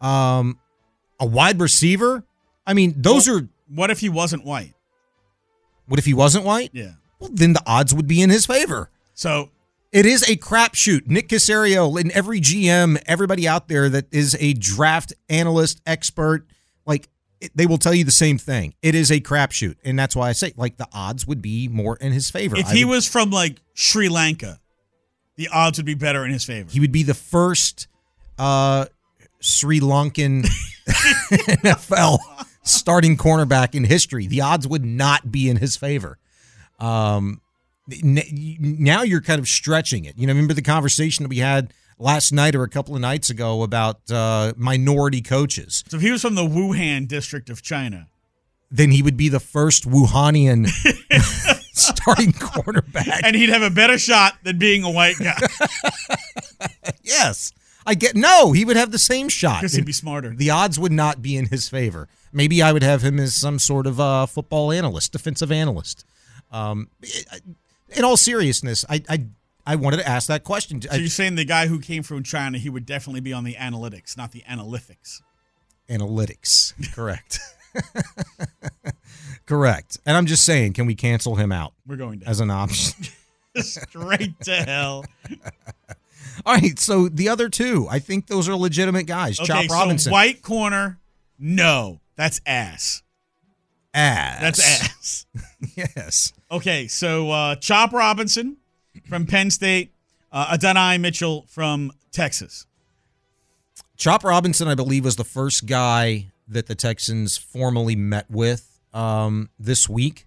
Um, 0.00 0.58
a 1.18 1.26
wide 1.26 1.60
receiver. 1.60 2.24
I 2.66 2.74
mean, 2.74 2.94
those 2.96 3.28
Well, 3.28 3.38
are. 3.40 3.48
What 3.68 3.90
if 3.90 4.00
he 4.00 4.08
wasn't 4.08 4.44
white? 4.44 4.74
What 5.86 5.98
if 5.98 6.04
he 6.04 6.14
wasn't 6.14 6.44
white? 6.44 6.70
Yeah. 6.72 6.92
Well, 7.18 7.30
then 7.32 7.52
the 7.52 7.62
odds 7.66 7.94
would 7.94 8.06
be 8.06 8.22
in 8.22 8.30
his 8.30 8.46
favor. 8.46 8.90
So 9.14 9.50
It 9.92 10.06
is 10.06 10.22
a 10.28 10.36
crapshoot. 10.36 11.06
Nick 11.08 11.28
Caserio 11.28 12.00
and 12.00 12.10
every 12.12 12.40
GM, 12.40 13.00
everybody 13.06 13.46
out 13.48 13.68
there 13.68 13.88
that 13.88 14.06
is 14.12 14.36
a 14.40 14.52
draft 14.54 15.12
analyst, 15.28 15.82
expert, 15.84 16.46
like 16.86 17.08
it, 17.40 17.50
they 17.56 17.66
will 17.66 17.78
tell 17.78 17.94
you 17.94 18.04
the 18.04 18.10
same 18.12 18.38
thing. 18.38 18.74
It 18.82 18.94
is 18.94 19.10
a 19.10 19.20
crapshoot, 19.20 19.76
and 19.84 19.98
that's 19.98 20.14
why 20.14 20.28
I 20.28 20.32
say 20.32 20.52
like 20.56 20.76
the 20.76 20.86
odds 20.92 21.26
would 21.26 21.42
be 21.42 21.66
more 21.68 21.96
in 21.96 22.12
his 22.12 22.30
favor. 22.30 22.56
if 22.56 22.66
I 22.66 22.74
he 22.74 22.84
would- 22.84 22.92
was 22.96 23.08
from 23.08 23.30
like 23.30 23.60
Sri 23.74 24.08
Lanka, 24.08 24.60
the 25.36 25.48
odds 25.48 25.78
would 25.78 25.86
be 25.86 25.94
better 25.94 26.24
in 26.24 26.30
his 26.32 26.44
favor. 26.44 26.70
he 26.70 26.78
would 26.80 26.92
be 26.92 27.02
the 27.02 27.14
first 27.14 27.88
uh, 28.38 28.86
Sri 29.40 29.80
Lankan 29.80 30.44
NFL 30.86 32.18
starting 32.62 33.16
cornerback 33.16 33.74
in 33.74 33.84
history. 33.84 34.26
The 34.26 34.40
odds 34.42 34.66
would 34.68 34.84
not 34.84 35.30
be 35.32 35.48
in 35.48 35.56
his 35.56 35.76
favor. 35.76 36.18
Um, 36.78 37.40
now 38.02 39.02
you're 39.02 39.20
kind 39.22 39.38
of 39.40 39.48
stretching 39.48 40.04
it. 40.04 40.16
You 40.16 40.26
know, 40.26 40.32
remember 40.32 40.54
the 40.54 40.62
conversation 40.62 41.22
that 41.24 41.28
we 41.28 41.38
had 41.38 41.72
last 41.98 42.32
night 42.32 42.54
or 42.54 42.62
a 42.62 42.68
couple 42.68 42.94
of 42.94 43.00
nights 43.00 43.30
ago 43.30 43.62
about 43.62 44.10
uh, 44.10 44.52
minority 44.56 45.22
coaches? 45.22 45.82
So 45.88 45.96
if 45.96 46.02
he 46.02 46.10
was 46.10 46.22
from 46.22 46.34
the 46.34 46.42
Wuhan 46.46 47.08
district 47.08 47.50
of 47.50 47.62
China, 47.62 48.06
Then 48.70 48.90
he 48.92 49.02
would 49.02 49.16
be 49.16 49.28
the 49.28 49.40
first 49.40 49.88
Wuhanian 49.88 50.68
starting 51.74 52.32
cornerback. 52.32 53.20
and 53.24 53.34
he'd 53.34 53.48
have 53.50 53.62
a 53.62 53.70
better 53.70 53.98
shot 53.98 54.34
than 54.44 54.58
being 54.58 54.84
a 54.84 54.90
white 54.90 55.16
guy 55.18 55.38
Yes. 57.02 57.52
I 57.90 57.94
get 57.94 58.14
no, 58.14 58.52
he 58.52 58.64
would 58.64 58.76
have 58.76 58.92
the 58.92 59.00
same 59.00 59.28
shot. 59.28 59.62
because 59.62 59.72
he'd 59.72 59.84
be 59.84 59.92
smarter. 59.92 60.32
The 60.32 60.48
odds 60.50 60.78
would 60.78 60.92
not 60.92 61.20
be 61.20 61.36
in 61.36 61.46
his 61.46 61.68
favor. 61.68 62.06
Maybe 62.32 62.62
I 62.62 62.72
would 62.72 62.84
have 62.84 63.02
him 63.02 63.18
as 63.18 63.34
some 63.34 63.58
sort 63.58 63.88
of 63.88 63.98
uh, 63.98 64.26
football 64.26 64.70
analyst, 64.70 65.10
defensive 65.10 65.50
analyst. 65.50 66.04
Um, 66.52 66.88
in 67.96 68.04
all 68.04 68.16
seriousness, 68.16 68.84
I, 68.88 69.02
I 69.08 69.26
I 69.66 69.74
wanted 69.74 69.96
to 69.96 70.08
ask 70.08 70.28
that 70.28 70.44
question. 70.44 70.80
So 70.80 70.94
you're 70.94 71.08
saying 71.08 71.34
the 71.34 71.44
guy 71.44 71.66
who 71.66 71.80
came 71.80 72.04
from 72.04 72.22
China, 72.22 72.58
he 72.58 72.70
would 72.70 72.86
definitely 72.86 73.22
be 73.22 73.32
on 73.32 73.42
the 73.42 73.54
analytics, 73.54 74.16
not 74.16 74.30
the 74.30 74.44
analytics. 74.48 75.20
analytics, 75.88 76.94
correct? 76.94 77.40
correct. 79.46 79.98
And 80.06 80.16
I'm 80.16 80.26
just 80.26 80.44
saying, 80.44 80.74
can 80.74 80.86
we 80.86 80.94
cancel 80.94 81.34
him 81.34 81.50
out 81.50 81.72
We're 81.88 81.96
going 81.96 82.20
to 82.20 82.28
as 82.28 82.38
an 82.38 82.52
option? 82.52 83.06
straight 83.56 84.38
to 84.42 84.54
hell. 84.54 85.04
all 86.46 86.54
right. 86.54 86.78
So 86.78 87.08
the 87.08 87.28
other 87.28 87.48
two, 87.48 87.86
I 87.90 87.98
think 87.98 88.26
those 88.26 88.48
are 88.48 88.56
legitimate 88.56 89.04
guys. 89.06 89.38
Okay, 89.38 89.46
Chop 89.46 89.70
Robinson, 89.70 90.10
so 90.10 90.12
white 90.12 90.42
corner, 90.42 90.98
no, 91.38 92.00
that's 92.16 92.40
ass. 92.46 93.02
ass. 93.94 94.40
That's 94.40 94.82
ass. 94.82 95.26
yes. 95.76 96.32
Okay, 96.50 96.86
so 96.88 97.30
uh, 97.30 97.54
Chop 97.56 97.92
Robinson 97.92 98.56
from 99.08 99.26
Penn 99.26 99.50
State, 99.50 99.92
uh, 100.32 100.50
Adonai 100.52 100.98
Mitchell 100.98 101.46
from 101.48 101.92
Texas. 102.12 102.66
Chop 103.96 104.24
Robinson, 104.24 104.66
I 104.66 104.74
believe, 104.74 105.04
was 105.04 105.16
the 105.16 105.24
first 105.24 105.66
guy 105.66 106.32
that 106.48 106.66
the 106.66 106.74
Texans 106.74 107.36
formally 107.36 107.94
met 107.94 108.30
with 108.30 108.80
um, 108.92 109.50
this 109.58 109.88
week. 109.88 110.26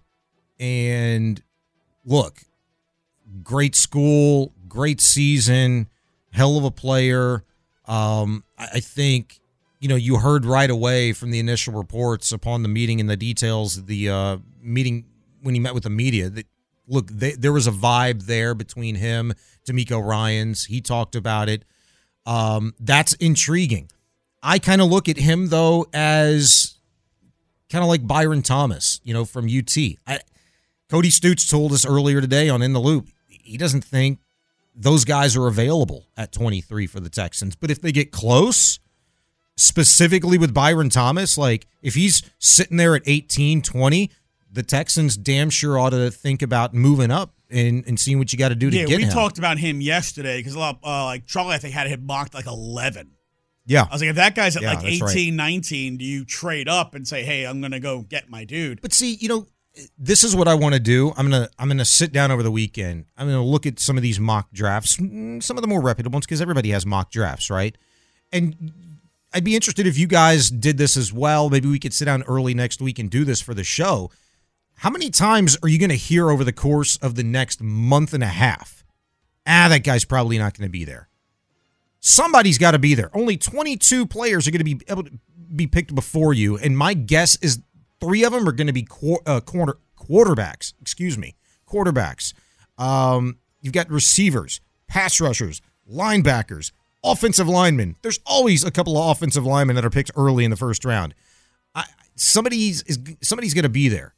And 0.58 1.42
look, 2.04 2.42
great 3.42 3.74
school, 3.74 4.52
great 4.68 5.00
season, 5.00 5.88
hell 6.34 6.58
of 6.58 6.64
a 6.64 6.70
player. 6.70 7.44
Um, 7.86 8.44
I, 8.58 8.80
think 8.80 9.40
you 9.78 9.88
know 9.88 9.96
you 9.96 10.16
heard 10.16 10.44
right 10.44 10.68
away 10.68 11.12
from 11.12 11.30
the 11.30 11.38
initial 11.38 11.74
reports 11.74 12.32
upon 12.32 12.62
the 12.62 12.68
meeting 12.68 13.00
and 13.00 13.08
the 13.08 13.16
details 13.16 13.76
of 13.76 13.86
the 13.86 14.08
uh, 14.08 14.38
meeting 14.60 15.04
when 15.42 15.54
he 15.54 15.60
met 15.60 15.74
with 15.74 15.84
the 15.84 15.90
media 15.90 16.28
that 16.30 16.46
look 16.88 17.08
they, 17.10 17.32
there 17.32 17.52
was 17.52 17.66
a 17.66 17.70
vibe 17.70 18.26
there 18.26 18.54
between 18.54 18.96
him, 18.96 19.32
DeMeco 19.66 20.04
Ryans. 20.04 20.66
He 20.66 20.80
talked 20.80 21.14
about 21.14 21.48
it. 21.48 21.64
Um, 22.26 22.74
that's 22.80 23.12
intriguing. 23.14 23.90
I 24.42 24.58
kind 24.58 24.80
of 24.80 24.88
look 24.88 25.08
at 25.08 25.18
him 25.18 25.48
though 25.48 25.86
as 25.92 26.76
kind 27.70 27.84
of 27.84 27.88
like 27.88 28.06
Byron 28.06 28.42
Thomas, 28.42 29.00
you 29.04 29.14
know, 29.14 29.24
from 29.24 29.46
UT. 29.46 29.76
I, 30.06 30.20
Cody 30.88 31.10
Stoots 31.10 31.46
told 31.46 31.72
us 31.72 31.86
earlier 31.86 32.20
today 32.20 32.48
on 32.48 32.62
In 32.62 32.72
the 32.72 32.80
Loop, 32.80 33.08
he 33.28 33.56
doesn't 33.56 33.84
think 33.84 34.18
those 34.74 35.04
guys 35.04 35.36
are 35.36 35.46
available 35.46 36.06
at 36.16 36.32
23 36.32 36.86
for 36.86 37.00
the 37.00 37.10
Texans. 37.10 37.54
But 37.54 37.70
if 37.70 37.80
they 37.80 37.92
get 37.92 38.10
close, 38.10 38.78
specifically 39.56 40.38
with 40.38 40.52
Byron 40.52 40.90
Thomas, 40.90 41.38
like 41.38 41.66
if 41.82 41.94
he's 41.94 42.22
sitting 42.38 42.76
there 42.76 42.94
at 42.94 43.02
18, 43.06 43.62
20, 43.62 44.10
the 44.50 44.62
Texans 44.62 45.16
damn 45.16 45.50
sure 45.50 45.78
ought 45.78 45.90
to 45.90 46.10
think 46.10 46.42
about 46.42 46.74
moving 46.74 47.10
up 47.10 47.34
and, 47.50 47.84
and 47.86 47.98
seeing 47.98 48.18
what 48.18 48.32
you 48.32 48.38
got 48.38 48.48
to 48.50 48.54
do 48.54 48.70
to 48.70 48.76
get 48.76 48.82
him 48.84 48.90
yeah, 48.90 48.96
get 48.96 49.02
we 49.02 49.08
him. 49.08 49.12
talked 49.12 49.38
about 49.38 49.58
him 49.58 49.80
yesterday 49.80 50.38
because 50.38 50.54
a 50.54 50.58
lot, 50.58 50.78
uh, 50.84 51.04
like 51.04 51.26
Charlie, 51.26 51.54
I 51.54 51.58
think 51.58 51.74
had 51.74 51.88
him 51.88 52.06
mocked 52.06 52.34
like 52.34 52.46
eleven. 52.46 53.12
Yeah. 53.66 53.86
I 53.88 53.94
was 53.94 54.02
like, 54.02 54.10
if 54.10 54.16
that 54.16 54.34
guy's 54.34 54.56
at 54.56 54.62
Yeah, 54.62 54.74
like 54.74 54.84
18, 54.84 55.02
right. 55.02 55.32
19, 55.32 55.96
do 55.96 56.04
you 56.04 56.24
trade 56.24 56.68
up 56.68 56.94
and 56.94 57.08
say, 57.08 57.22
hey, 57.22 57.44
I'm 57.44 57.60
going 57.60 57.72
to 57.72 57.80
go 57.80 58.02
get 58.02 58.28
my 58.28 58.44
dude? 58.44 58.82
But 58.82 58.92
see, 58.92 59.14
you 59.14 59.28
know, 59.28 59.46
this 59.98 60.22
is 60.22 60.36
what 60.36 60.48
I 60.48 60.54
want 60.54 60.74
to 60.74 60.80
do. 60.80 61.12
I'm 61.16 61.30
gonna 61.30 61.48
I'm 61.58 61.68
gonna 61.68 61.84
sit 61.84 62.12
down 62.12 62.30
over 62.30 62.42
the 62.42 62.50
weekend. 62.50 63.06
I'm 63.16 63.26
gonna 63.26 63.44
look 63.44 63.66
at 63.66 63.80
some 63.80 63.96
of 63.96 64.02
these 64.02 64.20
mock 64.20 64.52
drafts, 64.52 64.96
mm, 64.96 65.42
some 65.42 65.56
of 65.56 65.62
the 65.62 65.68
more 65.68 65.80
reputable 65.80 66.16
ones, 66.16 66.26
because 66.26 66.40
everybody 66.40 66.70
has 66.70 66.86
mock 66.86 67.10
drafts, 67.10 67.50
right? 67.50 67.76
And 68.32 68.72
I'd 69.32 69.44
be 69.44 69.56
interested 69.56 69.86
if 69.86 69.98
you 69.98 70.06
guys 70.06 70.48
did 70.48 70.78
this 70.78 70.96
as 70.96 71.12
well. 71.12 71.50
Maybe 71.50 71.68
we 71.68 71.80
could 71.80 71.92
sit 71.92 72.04
down 72.04 72.22
early 72.24 72.54
next 72.54 72.80
week 72.80 72.98
and 73.00 73.10
do 73.10 73.24
this 73.24 73.40
for 73.40 73.52
the 73.52 73.64
show. 73.64 74.10
How 74.76 74.90
many 74.90 75.10
times 75.10 75.56
are 75.62 75.68
you 75.68 75.78
going 75.78 75.90
to 75.90 75.96
hear 75.96 76.30
over 76.30 76.44
the 76.44 76.52
course 76.52 76.96
of 76.96 77.14
the 77.16 77.22
next 77.22 77.60
month 77.60 78.12
and 78.12 78.22
a 78.22 78.28
half? 78.28 78.84
Ah, 79.46 79.66
that 79.68 79.84
guy's 79.84 80.04
probably 80.04 80.38
not 80.38 80.56
going 80.56 80.68
to 80.68 80.72
be 80.72 80.84
there. 80.84 81.08
Somebody's 82.00 82.58
got 82.58 82.72
to 82.72 82.78
be 82.78 82.94
there. 82.94 83.10
Only 83.14 83.36
22 83.36 84.06
players 84.06 84.46
are 84.46 84.50
going 84.50 84.64
to 84.64 84.76
be 84.76 84.80
able 84.88 85.04
to 85.04 85.12
be 85.54 85.66
picked 85.66 85.94
before 85.94 86.32
you, 86.32 86.56
and 86.58 86.76
my 86.76 86.94
guess 86.94 87.36
is 87.36 87.60
three 88.00 88.24
of 88.24 88.32
them 88.32 88.48
are 88.48 88.52
going 88.52 88.66
to 88.66 88.72
be 88.72 88.82
quar- 88.82 89.22
uh, 89.26 89.40
quarter 89.40 89.78
quarterbacks. 89.98 90.74
Excuse 90.80 91.16
me, 91.16 91.34
quarterbacks. 91.68 92.32
Um, 92.78 93.38
you've 93.60 93.72
got 93.72 93.90
receivers, 93.90 94.60
pass 94.86 95.20
rushers, 95.20 95.60
linebackers, 95.90 96.72
offensive 97.02 97.48
linemen. 97.48 97.96
There's 98.02 98.20
always 98.26 98.64
a 98.64 98.70
couple 98.70 98.96
of 98.96 99.10
offensive 99.10 99.44
linemen 99.44 99.76
that 99.76 99.84
are 99.84 99.90
picked 99.90 100.10
early 100.16 100.44
in 100.44 100.50
the 100.50 100.56
first 100.56 100.84
round. 100.84 101.14
I, 101.74 101.84
somebody's 102.16 102.82
is 102.82 102.98
somebody's 103.22 103.54
going 103.54 103.64
to 103.64 103.68
be 103.68 103.88
there. 103.88 104.14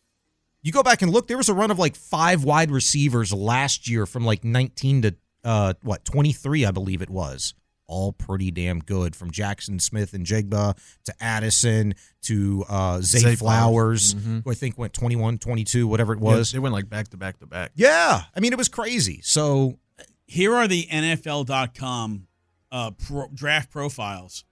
You 0.62 0.72
go 0.72 0.82
back 0.82 1.02
and 1.02 1.12
look. 1.12 1.28
There 1.28 1.36
was 1.36 1.48
a 1.48 1.54
run 1.54 1.70
of 1.70 1.78
like 1.78 1.94
five 1.94 2.42
wide 2.42 2.70
receivers 2.70 3.32
last 3.32 3.88
year 3.88 4.04
from 4.04 4.24
like 4.24 4.44
19 4.44 5.02
to 5.02 5.14
uh, 5.44 5.74
what 5.82 6.04
23, 6.04 6.64
I 6.64 6.70
believe 6.72 7.02
it 7.02 7.10
was. 7.10 7.54
All 7.88 8.12
pretty 8.12 8.50
damn 8.50 8.80
good 8.80 9.14
from 9.14 9.30
Jaxon 9.30 9.80
Smith-Njigba 9.80 10.76
to 11.04 11.14
Addison 11.20 11.94
to 12.22 12.64
uh, 12.68 13.00
Zay, 13.00 13.18
Zay 13.20 13.34
Flowers, 13.36 14.12
Flowers. 14.12 14.14
Mhm. 14.14 14.44
who 14.44 14.50
I 14.50 14.54
think 14.54 14.76
went 14.76 14.92
21, 14.92 15.38
22, 15.38 15.86
whatever 15.86 16.12
it 16.12 16.18
Yeah, 16.20 16.24
was. 16.36 16.52
they 16.52 16.58
went 16.58 16.72
like 16.72 16.88
back 16.88 17.08
to 17.08 17.16
back 17.16 17.38
to 17.38 17.46
back. 17.46 17.70
Yeah. 17.76 18.24
I 18.34 18.40
mean, 18.40 18.52
it 18.52 18.58
was 18.58 18.68
crazy. 18.68 19.20
So 19.22 19.78
Here 20.26 20.52
are 20.54 20.66
the 20.66 20.88
NFL.com 20.90 22.26
uh, 22.72 22.90
pro, 22.90 23.28
draft 23.32 23.70
profiles 23.70 24.44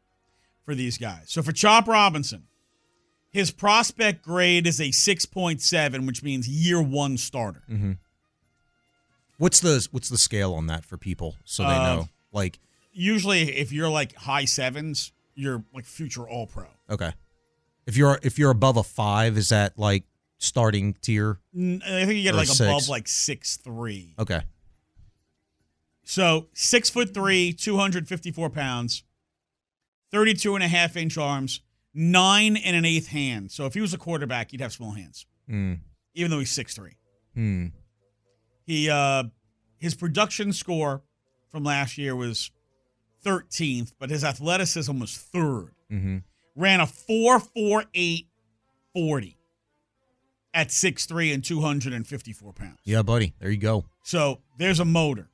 for 0.65 0.75
these 0.77 0.97
guys. 0.99 1.25
So 1.27 1.43
for 1.43 1.51
Chop 1.51 1.89
Robinson, 1.89 2.45
his 3.33 3.51
prospect 3.51 4.23
grade 4.23 4.69
is 4.69 4.81
a 4.81 4.91
6.7, 4.91 6.07
which 6.07 6.23
means 6.23 6.49
year 6.49 6.81
one 6.81 7.17
starter. 7.19 7.65
mhm. 7.69 7.99
what's 9.39 9.59
the 9.59 9.87
what's 9.91 10.09
the 10.09 10.17
scale 10.19 10.55
on 10.55 10.69
that 10.69 10.85
for 10.85 10.97
people 10.97 11.35
so 11.45 11.65
they 11.65 11.69
Uh, 11.71 11.83
know? 11.97 12.09
Like, 12.33 12.61
Usually, 12.95 13.43
if 13.57 13.73
you're 13.73 13.89
like 13.91 14.15
high 14.15 14.45
sevens, 14.45 15.13
you're 15.35 15.65
like 15.75 15.85
future 15.85 16.29
All 16.29 16.47
Pro. 16.47 16.67
okay, 16.89 17.13
if 17.87 17.97
you're 17.97 18.19
if 18.23 18.39
you're 18.39 18.51
above 18.53 18.77
a 18.77 18.83
five, 18.85 19.37
is 19.37 19.49
that 19.51 19.77
like 19.79 20.05
starting 20.39 20.95
tier? 21.03 21.41
I 21.55 22.05
think 22.05 22.15
you 22.15 22.23
get 22.23 22.35
like 22.35 22.47
six. 22.47 22.61
above 22.61 22.89
like 22.89 23.09
six 23.09 23.57
three. 23.57 24.15
Okay, 24.19 24.43
So 26.05 26.49
six 26.53 26.91
foot 26.91 27.15
three, 27.15 27.53
254 27.53 28.51
pounds, 28.51 29.05
32 30.13 30.55
and 30.55 30.63
a 30.65 30.69
half 30.69 30.97
inch 30.97 31.17
arms, 31.17 31.61
nine 31.95 32.57
and 32.57 32.77
an 32.77 32.85
eighth 32.85 33.09
hand. 33.09 33.51
So 33.51 33.67
if 33.67 33.75
he 33.75 33.81
was 33.81 33.95
a 33.95 33.99
quarterback, 33.99 34.51
he'd 34.51 34.61
have 34.61 34.73
small 34.73 34.93
hands, 34.93 35.27
Hmm. 35.49 35.75
even 36.15 36.31
though 36.31 36.39
he's 36.39 36.51
six 36.51 36.75
three. 36.75 36.97
Hmm. 37.35 37.69
He 38.67 38.89
uh 38.91 39.25
his 39.79 39.95
production 39.95 40.53
score 40.53 41.03
from 41.51 41.65
last 41.65 41.99
year 41.99 42.15
was 42.17 42.51
13th, 43.25 43.93
but 43.99 44.11
his 44.11 44.23
athleticism 44.25 44.99
was 44.99 45.17
third. 45.17 45.71
Mm-hmm. 45.91 46.19
Ran 46.57 46.81
a 46.81 46.85
4.48 46.87 48.27
40 48.93 49.37
at 50.53 50.69
6'3 50.69 51.35
and 51.35 51.43
254 51.45 52.53
pounds. 52.53 52.79
Yeah, 52.85 53.03
buddy. 53.03 53.35
There 53.41 53.51
you 53.51 53.57
go. 53.57 53.85
So 54.05 54.41
there's 54.59 54.79
a 54.81 54.85
motor. 54.85 55.29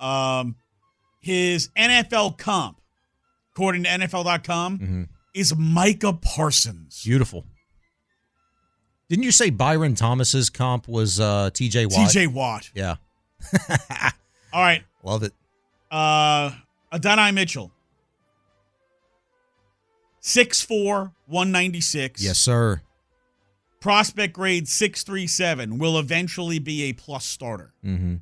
Um, 0.00 0.56
his 1.20 1.68
NFL 1.76 2.36
comp, 2.38 2.80
according 3.52 3.84
to 3.84 3.90
NFL.com, 3.90 4.78
Mm-hmm. 4.78 5.02
is 5.34 5.54
Micah 5.56 6.12
Parsons. 6.14 7.02
Beautiful. 7.04 7.44
Didn't 9.08 9.24
you 9.24 9.32
say 9.32 9.50
Byron 9.50 9.94
Thomas's 9.94 10.50
comp 10.50 10.86
was 10.88 11.18
uh, 11.20 11.50
T.J. 11.54 11.86
Watt? 11.86 11.94
TJ 12.10 12.28
Watt. 12.32 12.70
Yeah, 12.74 12.96
All 14.52 14.60
right. 14.62 14.82
love 15.02 15.22
it. 15.22 15.32
Uh, 15.90 16.50
Adonai 16.92 17.30
Mitchell. 17.32 17.72
6'4, 20.22 21.12
196. 21.26 22.22
Yes, 22.22 22.38
sir. 22.38 22.82
Prospect 23.80 24.34
grade 24.34 24.68
637 24.68 25.78
will 25.78 25.98
eventually 25.98 26.58
be 26.58 26.84
a 26.84 26.92
plus 26.92 27.24
starter. 27.24 27.72
Mm-hmm. 27.84 28.16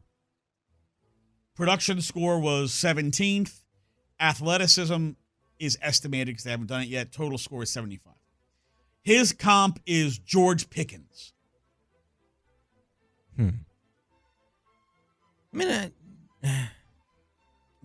Production 1.55 2.03
score 2.03 2.39
was 2.39 2.71
17th. 2.73 3.63
Athleticism 4.21 5.11
is 5.59 5.79
estimated 5.81 6.29
because 6.29 6.45
they 6.45 6.51
haven't 6.51 6.67
done 6.67 6.83
it 6.83 6.89
yet. 6.89 7.13
Total 7.13 7.39
score 7.39 7.63
is 7.63 7.71
75. 7.71 8.13
His 9.03 9.33
comp 9.33 9.81
is 9.87 10.19
George 10.19 10.69
Pickens. 10.69 11.33
Hmm. 13.37 13.49
I 15.55 15.57
mean, 15.57 15.93
uh, 16.45 16.49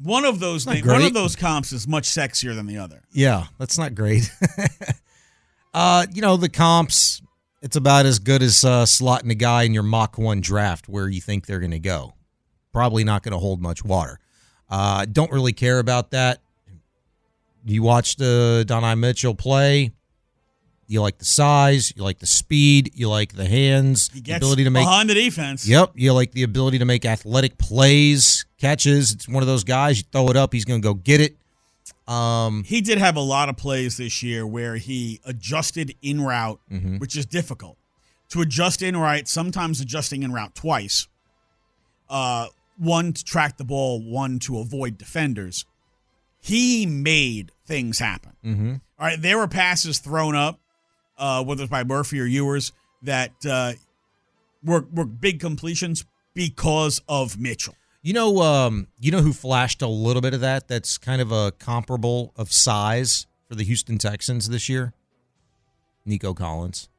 One 0.03 0.25
of 0.25 0.39
those 0.39 0.65
things, 0.65 0.85
one 0.85 1.03
of 1.03 1.13
those 1.13 1.35
comps 1.35 1.71
is 1.71 1.87
much 1.87 2.05
sexier 2.05 2.55
than 2.55 2.65
the 2.65 2.77
other. 2.77 3.03
yeah, 3.11 3.45
that's 3.57 3.77
not 3.77 3.95
great. 3.95 4.31
uh, 5.73 6.05
you 6.13 6.21
know, 6.21 6.37
the 6.37 6.49
comps, 6.49 7.21
it's 7.61 7.75
about 7.75 8.05
as 8.05 8.19
good 8.19 8.41
as 8.41 8.63
uh, 8.63 8.83
slotting 8.83 9.31
a 9.31 9.35
guy 9.35 9.63
in 9.63 9.73
your 9.73 9.83
Mach 9.83 10.17
1 10.17 10.41
draft 10.41 10.89
where 10.89 11.07
you 11.07 11.21
think 11.21 11.45
they're 11.45 11.59
going 11.59 11.71
to 11.71 11.79
go. 11.79 12.13
Probably 12.71 13.03
not 13.03 13.23
going 13.23 13.33
to 13.33 13.37
hold 13.37 13.61
much 13.61 13.83
water. 13.83 14.19
Uh, 14.69 15.05
don't 15.05 15.31
really 15.31 15.53
care 15.53 15.79
about 15.79 16.11
that. 16.11 16.41
You 17.65 17.83
watched 17.83 18.21
uh, 18.21 18.63
Donai 18.63 18.97
Mitchell 18.97 19.35
play. 19.35 19.91
You 20.87 21.01
like 21.01 21.19
the 21.19 21.25
size, 21.25 21.93
you 21.95 22.03
like 22.03 22.19
the 22.19 22.27
speed, 22.27 22.91
you 22.95 23.07
like 23.07 23.31
the 23.31 23.45
hands, 23.45 24.09
He 24.13 24.19
the 24.19 24.33
ability 24.33 24.65
to 24.65 24.69
make 24.69 24.83
behind 24.83 25.09
the 25.09 25.13
defense. 25.13 25.65
Yep, 25.65 25.93
you 25.95 26.11
like 26.11 26.33
the 26.33 26.43
ability 26.43 26.79
to 26.79 26.85
make 26.85 27.05
athletic 27.05 27.57
plays, 27.57 28.45
catches. 28.61 29.11
It's 29.13 29.27
one 29.27 29.41
of 29.43 29.47
those 29.47 29.63
guys. 29.63 29.97
You 29.99 30.03
throw 30.11 30.27
it 30.29 30.37
up, 30.37 30.53
he's 30.53 30.65
going 30.65 30.81
to 30.81 30.87
go 30.87 30.93
get 30.93 31.19
it. 31.19 31.37
Um, 32.07 32.63
He 32.63 32.81
did 32.81 32.97
have 32.97 33.15
a 33.15 33.21
lot 33.21 33.49
of 33.49 33.57
plays 33.57 33.97
this 33.97 34.21
year 34.23 34.45
where 34.45 34.75
he 34.77 35.19
adjusted 35.25 35.95
in 36.01 36.21
route, 36.21 36.59
Mhm. 36.71 36.99
which 36.99 37.15
is 37.15 37.25
difficult. 37.25 37.77
To 38.29 38.41
adjust 38.41 38.81
in 38.81 38.95
route, 38.95 39.27
sometimes 39.27 39.81
adjusting 39.81 40.23
in 40.23 40.31
route 40.31 40.55
twice. 40.55 41.07
Uh, 42.09 42.47
one 42.77 43.13
to 43.13 43.23
track 43.23 43.57
the 43.57 43.63
ball, 43.63 44.01
one 44.01 44.39
to 44.39 44.59
avoid 44.59 44.97
defenders. 44.97 45.65
He 46.39 46.85
made 46.85 47.51
things 47.65 47.99
happen. 47.99 48.31
mm-hmm. 48.43 48.73
All 48.99 49.07
right, 49.07 49.21
there 49.21 49.37
were 49.37 49.47
passes 49.47 49.99
thrown 49.99 50.35
up, 50.35 50.59
uh, 51.17 51.43
whether 51.43 51.63
it's 51.63 51.69
by 51.71 51.83
Murphy 51.83 52.19
or 52.19 52.25
Ewers, 52.25 52.71
that 53.03 53.31
uh, 53.45 53.73
were 54.63 54.85
were 54.91 55.05
big 55.05 55.39
completions 55.39 56.05
because 56.33 57.01
of 57.07 57.37
Mitchell. 57.39 57.75
You 58.03 58.13
know, 58.13 58.41
um, 58.41 58.87
you 58.99 59.11
know 59.11 59.21
who 59.21 59.31
flashed 59.31 59.81
a 59.81 59.87
little 59.87 60.21
bit 60.21 60.33
of 60.33 60.41
that? 60.41 60.67
That's 60.67 60.97
kind 60.97 61.21
of 61.21 61.31
a 61.31 61.51
comparable 61.51 62.33
of 62.35 62.51
size 62.51 63.27
for 63.47 63.53
the 63.53 63.63
Houston 63.63 63.97
Texans 63.99 64.49
this 64.49 64.67
year. 64.67 64.93
Nico 66.03 66.33
Collins. 66.33 66.89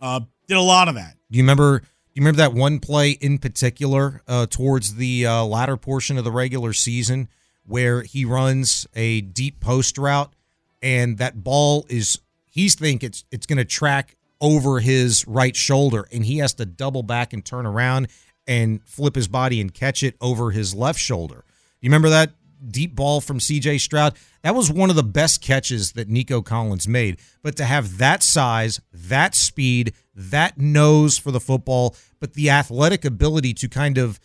Uh, 0.00 0.20
did 0.46 0.56
a 0.56 0.62
lot 0.62 0.88
of 0.88 0.94
that. 0.94 1.16
Do 1.30 1.38
you 1.38 1.42
remember? 1.42 1.80
Do 1.80 1.86
you 2.14 2.22
remember 2.22 2.38
that 2.38 2.54
one 2.54 2.78
play 2.78 3.10
in 3.10 3.38
particular 3.38 4.22
uh, 4.28 4.46
towards 4.48 4.94
the 4.94 5.26
uh, 5.26 5.44
latter 5.44 5.76
portion 5.76 6.16
of 6.16 6.24
the 6.24 6.32
regular 6.32 6.72
season 6.72 7.28
where 7.66 8.02
he 8.02 8.24
runs 8.24 8.86
a 8.94 9.20
deep 9.20 9.60
post 9.60 9.98
route 9.98 10.32
and 10.80 11.18
that 11.18 11.42
ball 11.42 11.84
is 11.88 12.20
he's 12.46 12.74
think 12.74 13.02
it's 13.02 13.24
it's 13.30 13.46
going 13.46 13.58
to 13.58 13.64
track 13.64 14.16
over 14.40 14.80
his 14.80 15.26
right 15.26 15.56
shoulder 15.56 16.06
and 16.12 16.24
he 16.24 16.38
has 16.38 16.54
to 16.54 16.64
double 16.64 17.02
back 17.02 17.32
and 17.32 17.44
turn 17.44 17.66
around 17.66 18.08
and 18.46 18.82
flip 18.84 19.14
his 19.14 19.28
body 19.28 19.60
and 19.60 19.72
catch 19.72 20.02
it 20.02 20.16
over 20.20 20.50
his 20.50 20.74
left 20.74 20.98
shoulder. 20.98 21.44
You 21.80 21.88
remember 21.88 22.08
that 22.10 22.32
deep 22.70 22.94
ball 22.94 23.20
from 23.20 23.38
CJ 23.38 23.80
Stroud? 23.80 24.14
That 24.42 24.54
was 24.54 24.70
one 24.70 24.90
of 24.90 24.96
the 24.96 25.02
best 25.02 25.40
catches 25.40 25.92
that 25.92 26.08
Nico 26.08 26.42
Collins 26.42 26.86
made. 26.86 27.18
But 27.42 27.56
to 27.56 27.64
have 27.64 27.98
that 27.98 28.22
size, 28.22 28.80
that 28.92 29.34
speed, 29.34 29.92
that 30.14 30.58
nose 30.58 31.18
for 31.18 31.30
the 31.30 31.40
football, 31.40 31.96
but 32.20 32.34
the 32.34 32.50
athletic 32.50 33.04
ability 33.04 33.54
to 33.54 33.68
kind 33.68 33.98
of, 33.98 34.20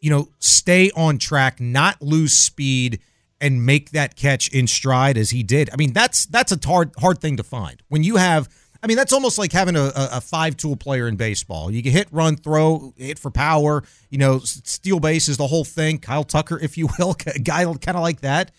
you 0.00 0.10
know, 0.10 0.28
stay 0.38 0.90
on 0.92 1.18
track, 1.18 1.60
not 1.60 2.00
lose 2.00 2.34
speed 2.34 3.00
and 3.40 3.66
make 3.66 3.90
that 3.90 4.16
catch 4.16 4.48
in 4.48 4.66
stride 4.66 5.18
as 5.18 5.30
he 5.30 5.42
did. 5.42 5.68
I 5.72 5.76
mean, 5.76 5.92
that's 5.92 6.24
that's 6.26 6.52
a 6.52 6.58
hard 6.64 6.92
hard 6.98 7.20
thing 7.20 7.36
to 7.36 7.42
find. 7.42 7.82
When 7.88 8.02
you 8.02 8.16
have 8.16 8.48
I 8.84 8.86
mean, 8.86 8.98
that's 8.98 9.14
almost 9.14 9.38
like 9.38 9.50
having 9.50 9.76
a, 9.76 9.90
a 9.96 10.20
five 10.20 10.58
tool 10.58 10.76
player 10.76 11.08
in 11.08 11.16
baseball. 11.16 11.70
You 11.70 11.82
can 11.82 11.90
hit, 11.90 12.06
run, 12.12 12.36
throw, 12.36 12.92
hit 12.98 13.18
for 13.18 13.30
power, 13.30 13.82
you 14.10 14.18
know, 14.18 14.40
steal 14.40 15.00
bases, 15.00 15.38
the 15.38 15.46
whole 15.46 15.64
thing. 15.64 15.98
Kyle 15.98 16.22
Tucker, 16.22 16.58
if 16.62 16.76
you 16.76 16.90
will, 16.98 17.16
a 17.34 17.38
guy 17.38 17.64
kind 17.64 17.96
of 17.96 18.02
like 18.02 18.20
that. 18.20 18.50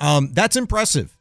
Um, 0.00 0.34
that's 0.34 0.56
impressive. 0.56 1.16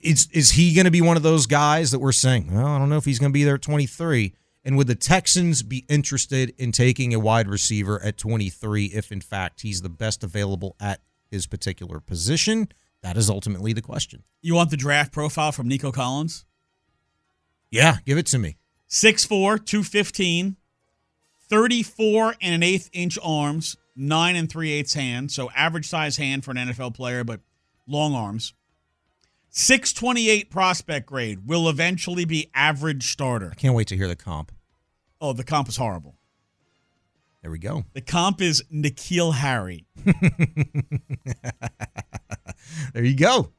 Is 0.00 0.26
is 0.32 0.50
he 0.50 0.74
going 0.74 0.86
to 0.86 0.90
be 0.90 1.02
one 1.02 1.16
of 1.16 1.22
those 1.22 1.46
guys 1.46 1.92
that 1.92 2.00
we're 2.00 2.10
saying? 2.10 2.52
Well, 2.52 2.66
I 2.66 2.80
don't 2.80 2.88
know 2.88 2.96
if 2.96 3.04
he's 3.04 3.20
going 3.20 3.30
to 3.30 3.34
be 3.34 3.44
there 3.44 3.54
at 3.54 3.62
23. 3.62 4.34
And 4.64 4.76
would 4.76 4.88
the 4.88 4.96
Texans 4.96 5.62
be 5.62 5.84
interested 5.88 6.52
in 6.58 6.72
taking 6.72 7.14
a 7.14 7.20
wide 7.20 7.46
receiver 7.46 8.02
at 8.02 8.18
23 8.18 8.86
if, 8.86 9.12
in 9.12 9.20
fact, 9.20 9.60
he's 9.60 9.82
the 9.82 9.88
best 9.88 10.24
available 10.24 10.74
at 10.80 11.00
his 11.30 11.46
particular 11.46 12.00
position? 12.00 12.68
That 13.02 13.16
is 13.16 13.30
ultimately 13.30 13.72
the 13.72 13.82
question. 13.82 14.24
You 14.40 14.56
want 14.56 14.70
the 14.70 14.76
draft 14.76 15.12
profile 15.12 15.52
from 15.52 15.68
Nico 15.68 15.92
Collins? 15.92 16.44
Yeah, 17.72 17.96
give 18.04 18.18
it 18.18 18.26
to 18.26 18.38
me. 18.38 18.58
6'4, 18.88 19.64
215, 19.64 20.56
34 21.48 22.34
and 22.42 22.54
an 22.54 22.62
eighth 22.62 22.90
inch 22.92 23.18
arms, 23.22 23.78
nine 23.96 24.36
and 24.36 24.48
three 24.50 24.70
eighths 24.70 24.92
hand. 24.94 25.32
So 25.32 25.50
average 25.52 25.88
size 25.88 26.18
hand 26.18 26.44
for 26.44 26.50
an 26.50 26.58
NFL 26.58 26.94
player, 26.94 27.24
but 27.24 27.40
long 27.88 28.14
arms. 28.14 28.52
628 29.48 30.50
prospect 30.50 31.06
grade 31.06 31.46
will 31.46 31.68
eventually 31.68 32.26
be 32.26 32.50
average 32.54 33.10
starter. 33.10 33.50
I 33.52 33.54
can't 33.54 33.74
wait 33.74 33.88
to 33.88 33.96
hear 33.96 34.08
the 34.08 34.16
comp. 34.16 34.52
Oh, 35.20 35.32
the 35.32 35.44
comp 35.44 35.68
is 35.68 35.76
horrible. 35.78 36.16
There 37.40 37.50
we 37.50 37.58
go. 37.58 37.84
The 37.94 38.02
comp 38.02 38.40
is 38.42 38.62
N'Keal 38.72 39.34
Harry. 39.34 39.86
there 42.94 43.04
you 43.04 43.16
go. 43.16 43.50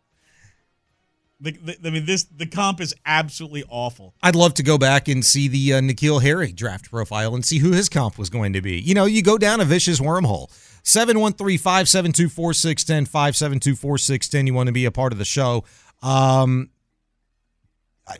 The, 1.43 1.51
the, 1.51 1.77
I 1.85 1.89
mean, 1.89 2.05
this 2.05 2.23
the 2.23 2.45
comp 2.45 2.79
is 2.79 2.95
absolutely 3.05 3.65
awful. 3.67 4.15
I'd 4.23 4.35
love 4.35 4.53
to 4.55 4.63
go 4.63 4.77
back 4.77 5.09
and 5.09 5.25
see 5.25 5.49
the 5.49 5.73
uh, 5.73 5.81
N'Keal 5.81 6.21
Harry 6.21 6.53
draft 6.53 6.89
profile 6.89 7.35
and 7.35 7.43
see 7.43 7.57
who 7.57 7.73
his 7.73 7.89
comp 7.89 8.17
was 8.17 8.29
going 8.29 8.53
to 8.53 8.61
be. 8.61 8.79
You 8.79 8.93
know, 8.93 9.03
you 9.05 9.21
go 9.21 9.37
down 9.37 9.59
a 9.59 9.65
vicious 9.65 9.99
wormhole. 9.99 10.49
713 10.83 11.57
572 11.57 12.29
4610, 12.29 13.05
572 13.05 13.75
4610. 13.75 14.47
You 14.47 14.53
want 14.53 14.67
to 14.67 14.73
be 14.73 14.85
a 14.85 14.91
part 14.91 15.11
of 15.11 15.19
the 15.19 15.25
show. 15.25 15.65
Um, 16.01 16.69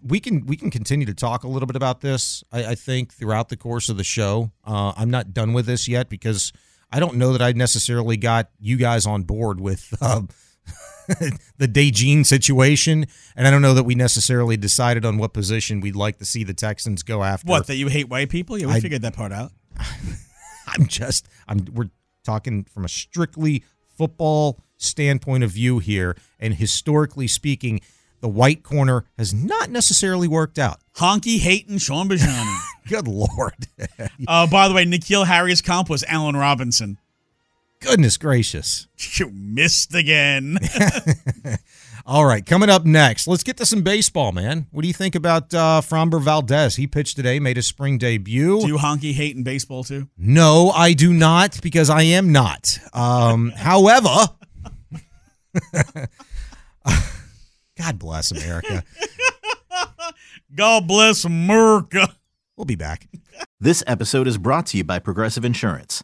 we 0.02 0.20
can 0.20 0.46
we 0.46 0.58
can 0.58 0.70
continue 0.70 1.06
to 1.06 1.14
talk 1.14 1.46
a 1.46 1.48
little 1.48 1.68
bit 1.68 1.78
about 1.78 2.02
this. 2.02 2.44
I, 2.52 2.66
I 2.66 2.76
think 2.76 3.14
throughout 3.14 3.48
the 3.48 3.58
course 3.58 3.88
of 3.88 3.96
the 3.96 4.04
show. 4.04 4.52
Uh, 4.66 4.92
I'm 4.98 5.10
not 5.10 5.34
done 5.34 5.54
with 5.54 5.66
this 5.66 5.88
yet 5.88 6.10
because 6.10 6.52
I 6.92 7.00
don't 7.00 7.16
know 7.16 7.32
that 7.32 7.42
I 7.42 7.54
necessarily 7.54 8.18
got 8.18 8.50
you 8.60 8.78
guys 8.78 9.06
on 9.06 9.24
board 9.24 9.62
with 9.62 9.94
uh, 10.02 10.24
the 11.58 11.68
DeJean 11.68 12.26
situation, 12.26 13.06
and 13.36 13.48
I 13.48 13.52
don't 13.52 13.62
know 13.62 13.74
that 13.74 13.84
we 13.84 13.96
necessarily 13.96 14.56
decided 14.58 15.06
on 15.06 15.18
what 15.18 15.34
position 15.34 15.82
we'd 15.82 15.96
like 15.96 16.18
to 16.20 16.26
see 16.26 16.44
the 16.44 16.54
Texans 16.54 17.04
go 17.04 17.24
after. 17.24 17.48
What 17.50 17.68
that 17.68 17.76
you 17.76 17.88
hate 17.88 18.10
white 18.10 18.30
people? 18.30 18.58
Yeah, 18.58 18.68
we 18.68 18.74
I- 18.74 18.80
figured 18.80 19.02
that 19.02 19.14
part 19.16 19.32
out. 19.32 19.52
I'm 20.68 20.88
just 20.88 21.28
I'm 21.48 21.66
we're 21.74 21.90
talking 22.24 22.64
from 22.64 22.86
a 22.86 22.90
strictly 22.90 23.64
football 23.98 24.60
standpoint 24.78 25.44
of 25.44 25.52
view 25.52 25.80
here, 25.80 26.16
and 26.40 26.54
historically 26.54 27.28
speaking, 27.28 27.82
the 28.22 28.30
white 28.30 28.64
corner 28.64 29.06
has 29.18 29.34
not 29.34 29.70
necessarily 29.70 30.28
worked 30.28 30.58
out. 30.58 30.80
Honky 30.96 31.40
hating 31.40 31.80
Shaun 31.80 32.08
Bijani. 32.08 32.58
Good 32.88 33.08
lord. 33.08 33.68
uh, 34.28 34.48
by 34.48 34.68
the 34.68 34.74
way, 34.74 34.86
N'Keal 34.86 35.26
Harry's 35.26 35.62
comp 35.62 35.90
was 35.90 36.04
Allen 36.08 36.36
Robinson. 36.36 36.98
Goodness 37.84 38.18
gracious. 38.18 38.88
You 39.16 39.30
missed 39.32 39.94
again. 39.94 40.58
All 42.06 42.26
right, 42.26 42.46
coming 42.46 42.70
up 42.70 42.86
next, 42.86 43.28
let's 43.28 43.44
get 43.44 43.58
to 43.58 43.66
some 43.66 43.82
baseball, 43.82 44.32
man. 44.32 44.68
What 44.72 44.82
do 44.82 44.88
you 44.88 44.94
think 44.94 45.14
about 45.14 45.54
uh, 45.54 45.82
Framber 45.84 46.22
Valdez? 46.22 46.78
He 46.78 46.88
pitched 46.88 47.18
today, 47.18 47.40
made 47.40 47.58
his 47.58 47.68
spring 47.68 47.98
debut. 47.98 48.62
Do 48.62 48.68
you 48.68 48.78
honky 48.78 49.14
hate 49.14 49.36
in 49.36 49.44
baseball 49.44 49.84
too? 49.84 50.08
No, 50.18 50.70
I 50.70 50.94
do 50.94 51.12
not 51.14 51.62
because 51.62 51.90
I 51.90 52.04
am 52.04 52.32
not. 52.32 52.80
Um, 52.94 53.50
however, 53.56 54.10
God 57.78 58.00
bless 58.00 58.32
America. 58.32 58.84
God 60.56 60.88
bless 60.88 61.26
America. 61.26 62.08
We'll 62.56 62.66
be 62.66 62.76
back. 62.76 63.08
This 63.60 63.84
episode 63.86 64.28
is 64.28 64.38
brought 64.38 64.68
to 64.68 64.78
you 64.78 64.84
by 64.86 65.00
Progressive 65.00 65.44
Insurance. 65.44 66.04